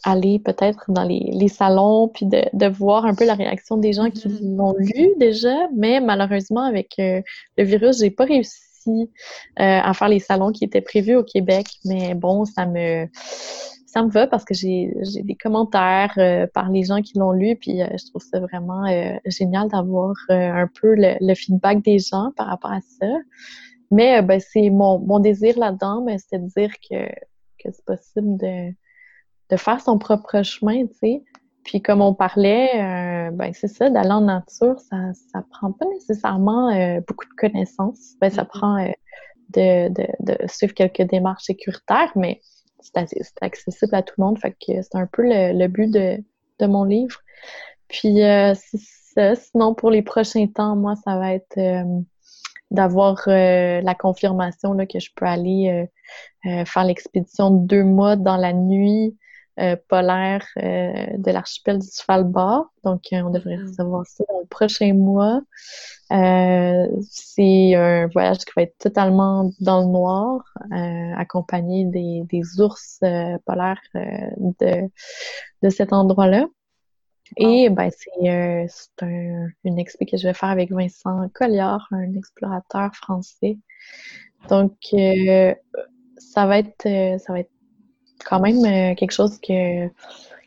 aller 0.05 0.39
peut-être 0.41 0.91
dans 0.91 1.05
les, 1.05 1.31
les, 1.33 1.49
salons, 1.49 2.09
puis 2.09 2.26
de, 2.26 2.43
de, 2.53 2.66
voir 2.66 3.05
un 3.07 3.14
peu 3.14 3.24
la 3.24 3.35
réaction 3.35 3.76
des 3.76 3.93
gens 3.93 4.11
qui 4.11 4.28
mm-hmm. 4.28 4.57
l'ont 4.57 4.74
lu 4.76 5.12
déjà. 5.18 5.68
Mais 5.74 6.01
malheureusement, 6.01 6.64
avec 6.64 6.95
le 6.99 7.22
virus, 7.59 8.01
j'ai 8.01 8.11
pas 8.11 8.24
réussi 8.24 9.11
à 9.57 9.93
faire 9.95 10.09
les 10.09 10.20
salons 10.20 10.53
qui 10.53 10.64
étaient 10.64 10.81
prévus 10.81 11.16
au 11.16 11.24
Québec. 11.24 11.66
Mais 11.85 12.14
bon, 12.14 12.45
ça 12.45 12.66
me 12.66 13.07
ça 13.91 14.05
me 14.05 14.11
va 14.11 14.28
parce 14.28 14.45
que 14.45 14.55
j'ai 14.55 14.93
des 15.24 15.34
commentaires 15.34 16.14
euh, 16.16 16.47
par 16.47 16.70
les 16.70 16.84
gens 16.84 17.03
qui 17.03 17.18
l'ont 17.18 17.32
lu, 17.32 17.57
puis 17.57 17.82
euh, 17.82 17.88
je 17.99 18.09
trouve 18.11 18.22
ça 18.22 18.38
vraiment 18.38 18.86
euh, 18.86 19.16
génial 19.26 19.68
d'avoir 19.68 20.14
un 20.28 20.68
peu 20.80 20.95
le, 20.97 21.34
feedback 21.34 21.82
des 21.82 21.99
gens 21.99 22.30
par 22.36 22.47
rapport 22.47 22.70
à 22.70 22.80
ça. 22.80 23.09
Mais 23.91 24.22
ben, 24.22 24.38
c'est 24.38 24.70
mon, 24.70 25.01
mon 25.01 25.18
désir 25.18 25.59
là-dedans, 25.59 26.03
ben, 26.03 26.16
c'est 26.18 26.38
de 26.38 26.47
dire 26.57 26.70
que, 26.88 27.09
que 27.59 27.72
c'est 27.72 27.84
possible 27.84 28.36
de, 28.36 28.70
de 29.51 29.57
faire 29.57 29.80
son 29.80 29.99
propre 29.99 30.43
chemin, 30.45 30.86
tu 30.86 30.95
sais. 31.03 31.24
Puis 31.64 31.82
comme 31.82 32.01
on 32.01 32.14
parlait, 32.14 33.30
ben 33.34 33.53
c'est 33.53 33.68
ça, 33.68 33.91
d'aller 33.91 34.12
en 34.12 34.22
nature, 34.22 34.78
ça 34.78 35.12
ça 35.12 35.45
prend 35.51 35.72
pas 35.72 35.84
nécessairement 35.93 36.70
beaucoup 37.07 37.26
de 37.26 37.34
connaissances. 37.36 38.14
Ben 38.20 38.30
ça 38.30 38.45
mm-hmm. 38.45 38.47
prend 38.47 38.93
de, 39.51 39.88
de, 39.88 40.07
de 40.20 40.38
suivre 40.47 40.72
quelques 40.72 41.03
démarches 41.03 41.45
sécuritaires, 41.45 42.12
mais 42.16 42.41
c'est 42.83 42.97
accessible 43.41 43.95
à 43.95 44.03
tout 44.03 44.14
le 44.18 44.24
monde. 44.24 44.39
C'est 44.41 44.95
un 44.95 45.07
peu 45.07 45.22
le, 45.24 45.66
but 45.68 45.91
de, 45.91 46.66
mon 46.66 46.85
livre. 46.85 47.20
Puis 47.89 48.22
euh, 48.22 48.55
Sinon, 49.35 49.74
pour 49.74 49.91
les 49.91 50.03
prochains 50.03 50.47
temps, 50.47 50.76
moi, 50.76 50.95
ça 51.05 51.18
va 51.18 51.35
être 51.35 51.59
euh, 51.59 52.01
d'avoir 52.70 53.22
euh, 53.26 53.81
la 53.81 53.95
confirmation 53.95 54.72
là, 54.72 54.87
que 54.87 55.01
je 55.01 55.11
peux 55.14 55.26
aller 55.26 55.89
faire 56.43 56.85
l'expédition 56.85 57.51
de 57.51 57.66
deux 57.66 57.85
mois 57.85 58.16
dans 58.16 58.37
la 58.37 58.53
nuit 58.53 59.09
euh, 59.09 59.20
polaire 59.89 60.47
euh, 60.59 60.93
de 61.17 61.31
l'archipel 61.31 61.79
du 61.79 61.87
Svalbard. 61.87 62.67
Donc, 62.85 63.05
euh, 63.13 63.23
on 63.23 63.31
devrait 63.31 63.57
mm. 63.57 63.67
recevoir 63.67 64.07
ça 64.07 64.25
dans 64.29 64.41
le 64.41 64.47
prochain 64.47 64.95
mois. 64.95 65.41
c'est 66.09 67.75
un 67.75 68.07
voyage 68.09 68.39
qui 68.39 68.53
va 68.57 68.63
être 68.63 68.79
totalement 68.79 69.51
dans 69.61 69.81
le 69.81 69.87
noir, 69.87 70.43
accompagné 71.19 71.85
des, 71.85 72.23
des 72.25 72.61
ours 72.61 73.01
polaires 73.47 73.81
de, 73.95 74.89
de 75.63 75.69
cet 75.69 75.93
endroit-là. 75.93 76.47
Et 77.37 77.71
ben 77.71 77.91
c'est 77.97 78.29
un, 79.03 79.47
une 79.63 79.79
expo 79.79 80.05
que 80.05 80.17
je 80.17 80.27
vais 80.27 80.35
faire 80.35 80.49
avec 80.49 80.73
Vincent 80.73 81.29
Colliard, 81.33 81.87
un 81.93 82.13
explorateur 82.15 82.93
français. 82.97 83.57
Donc 84.49 84.73
ça 86.19 86.47
va 86.47 86.59
être 86.59 87.19
ça 87.21 87.33
va 87.33 87.41
être 87.41 87.53
quand 88.25 88.41
même 88.41 88.64
euh, 88.64 88.95
quelque 88.95 89.12
chose 89.12 89.39
que, 89.39 89.89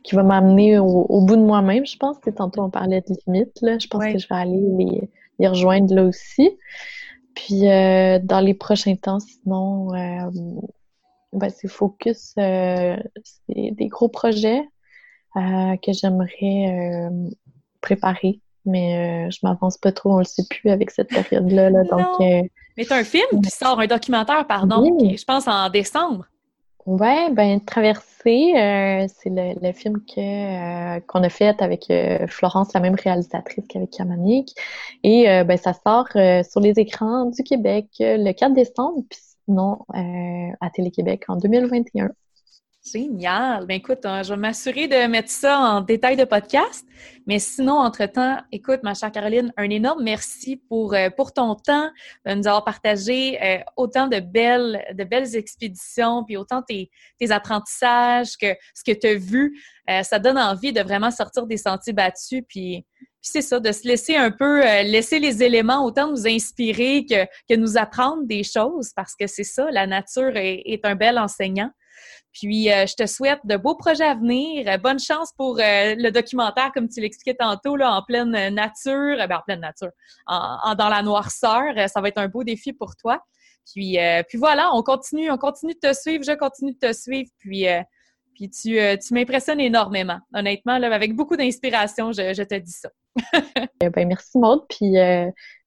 qui 0.04 0.16
va 0.16 0.24
m'amener 0.24 0.80
au, 0.80 1.22
bout 1.22 1.36
de 1.36 1.42
moi-même, 1.42 1.86
je 1.86 1.98
pense. 1.98 2.18
Tantôt, 2.36 2.62
on 2.62 2.70
parlait 2.70 3.02
de 3.02 3.16
limites. 3.26 3.60
Là. 3.62 3.78
Je 3.80 3.88
pense 3.88 4.04
que 4.04 4.18
je 4.18 4.28
vais 4.28 4.36
aller 4.36 5.10
les, 5.40 5.48
rejoindre 5.48 5.94
là 5.94 6.04
aussi. 6.04 6.58
Puis, 7.36 7.68
euh, 7.68 8.20
dans 8.22 8.40
les 8.40 8.54
prochains 8.54 8.96
temps, 8.96 9.20
sinon, 9.20 9.94
euh, 9.94 10.30
ben, 11.34 11.50
c'est 11.50 11.68
focus, 11.68 12.34
c'est 12.36 13.02
des 13.48 13.88
gros 13.88 14.10
projets 14.10 14.62
que 15.36 15.92
j'aimerais 15.92 17.10
préparer. 17.82 18.40
Mais 18.66 19.30
je 19.32 19.40
m'avance 19.44 19.78
pas 19.78 19.92
trop, 19.92 20.14
on 20.14 20.20
le 20.20 20.24
sait 20.24 20.46
plus 20.50 20.70
avec 20.70 20.92
cette 20.92 21.10
période-là. 21.10 21.70
Là, 21.70 21.84
donc, 21.84 22.50
mais 22.78 22.86
tu 22.86 22.94
as 22.94 22.98
un 22.98 23.04
film 23.04 23.42
qui 23.44 23.50
sort, 23.50 23.80
un 23.80 23.88
documentaire, 23.88 24.46
pardon, 24.48 24.98
je 25.00 25.24
pense 25.26 25.48
en 25.48 25.70
décembre. 25.70 26.26
Ouais, 26.86 27.32
ben 27.32 27.62
Traversée, 27.62 28.54
euh, 28.58 29.08
c'est 29.08 29.30
le, 29.30 29.72
film 29.72 30.02
que 30.06 30.98
euh, 30.98 31.00
qu'on 31.08 31.24
a 31.24 31.30
fait 31.30 31.62
avec 31.62 31.90
euh, 31.90 32.28
Florence, 32.28 32.74
la 32.74 32.82
même 32.82 32.96
réalisatrice 32.96 33.66
qu'avec 33.70 33.98
Yamanik. 33.98 34.54
Et 35.04 35.26
ben 35.46 35.58
ça 35.58 35.74
sort 35.74 36.10
sur 36.12 36.60
les 36.60 36.80
écrans 36.80 37.26
du 37.26 37.42
Québec 37.44 37.88
le 38.00 38.32
4 38.34 38.54
décembre, 38.54 39.04
puis 39.10 39.20
sinon 39.46 39.80
à 39.94 40.70
Télé-Québec 40.72 41.24
en 41.30 41.38
2021. 41.38 42.10
Génial! 42.86 43.66
Ben 43.66 43.76
écoute, 43.76 44.06
hein, 44.06 44.24
je 44.24 44.34
vais 44.34 44.40
m'assurer 44.40 44.90
de 44.90 45.08
mettre 45.08 45.30
ça 45.30 45.58
en 45.58 45.80
détail 45.80 46.18
de 46.18 46.26
podcast. 46.26 46.86
Mais 47.26 47.40
sinon, 47.40 47.76
entre-temps, 47.76 48.40
écoute, 48.52 48.82
ma 48.84 48.94
chère 48.94 49.10
Caroline, 49.10 49.54
un 49.56 49.70
énorme 49.70 50.04
merci 50.04 50.58
pour, 50.58 50.94
euh, 50.94 51.10
pour 51.10 51.32
ton 51.32 51.56
temps, 51.56 51.90
de 52.26 52.34
nous 52.34 52.46
avoir 52.46 52.66
partagé 52.66 53.42
euh, 53.42 53.60
autant 53.78 54.08
de 54.08 54.20
belles, 54.20 54.84
de 54.96 55.06
belles 55.06 55.34
expéditions, 55.38 56.26
puis 56.26 56.36
autant 56.36 56.62
tes, 56.62 56.92
tes 57.20 57.32
apprentissages 57.32 58.36
que 58.36 58.54
ce 58.76 58.84
que 58.84 58.92
tu 58.92 59.08
as 59.08 59.16
vu. 59.16 59.58
Euh, 59.90 60.04
ça 60.04 60.20
donne 60.20 60.38
envie 60.38 60.74
de 60.74 60.82
vraiment 60.82 61.10
sortir 61.10 61.48
des 61.48 61.58
sentiers 61.58 61.94
battus, 61.94 62.44
puis, 62.50 62.86
c'est 63.22 63.42
ça, 63.42 63.62
de 63.62 63.72
se 63.72 63.88
laisser 63.88 64.18
un 64.18 64.32
peu, 64.32 64.60
laisser 64.60 65.20
les 65.20 65.42
éléments 65.44 65.86
autant 65.86 66.10
nous 66.10 66.28
inspirer 66.28 67.06
que, 67.06 67.24
que 67.48 67.56
nous 67.56 67.78
apprendre 67.78 68.24
des 68.26 68.44
choses, 68.44 68.92
parce 68.94 69.16
que 69.16 69.28
c'est 69.28 69.46
ça, 69.46 69.72
la 69.72 69.88
nature 69.88 70.36
est, 70.36 70.64
est 70.66 70.84
un 70.84 70.96
bel 70.96 71.18
enseignant. 71.18 71.72
Puis, 72.34 72.66
je 72.66 72.96
te 72.96 73.06
souhaite 73.06 73.40
de 73.44 73.56
beaux 73.58 73.76
projets 73.76 74.06
à 74.06 74.16
venir. 74.16 74.66
bonne 74.80 75.00
chance 75.00 75.32
pour 75.38 75.58
le 75.58 76.10
documentaire, 76.10 76.72
comme 76.74 76.90
tu 76.90 77.00
l'expliquais 77.00 77.36
tantôt, 77.36 77.76
là, 77.76 77.94
en 77.94 78.02
pleine 78.02 78.32
nature, 78.50 79.18
ben, 79.18 79.38
en 79.38 79.42
pleine 79.42 79.60
nature, 79.60 79.92
en, 80.26 80.74
dans 80.76 80.90
la 80.90 81.04
noirceur. 81.04 81.74
Ça 81.88 82.02
va 82.02 82.08
être 82.08 82.18
un 82.18 82.28
beau 82.28 82.44
défi 82.44 82.74
pour 82.74 82.96
toi. 82.96 83.24
Puis, 83.72 83.98
puis 84.28 84.38
voilà, 84.40 84.72
on 84.74 84.82
continue, 84.82 85.30
on 85.30 85.38
continue 85.38 85.74
de 85.74 85.80
te 85.80 85.94
suivre, 85.94 86.24
je 86.24 86.34
continue 86.34 86.74
de 86.74 86.80
te 86.80 86.92
suivre. 86.92 87.30
Puis, 87.38 87.68
puis 88.34 88.50
tu, 88.50 88.80
tu 88.80 89.14
m'impressionnes 89.14 89.60
énormément. 89.60 90.20
Honnêtement, 90.34 90.80
là, 90.80 90.94
avec 90.94 91.16
beaucoup 91.16 91.38
d'inspiration, 91.38 92.12
je, 92.14 92.44
te 92.44 92.56
dis 92.56 92.72
ça. 92.72 92.90
Eh 93.80 93.90
ben, 93.90 94.08
merci 94.08 94.40
Maud, 94.40 94.66
puis 94.68 94.94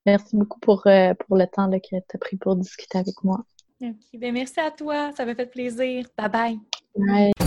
merci 0.05 0.35
beaucoup 0.35 0.59
pour, 0.59 0.81
pour 0.83 1.37
le 1.37 1.47
temps 1.47 1.71
que 1.71 1.77
tu 1.79 1.95
as 1.95 2.17
pris 2.17 2.35
pour 2.35 2.57
discuter 2.57 2.97
avec 2.97 3.23
moi. 3.23 3.45
OK. 3.81 3.95
Ben, 4.13 4.33
merci 4.33 4.59
à 4.59 4.71
toi. 4.71 5.11
Ça 5.15 5.25
m'a 5.25 5.35
fait 5.35 5.45
plaisir. 5.45 6.07
Bye 6.17 6.29
bye. 6.29 6.59
Bye. 6.95 7.46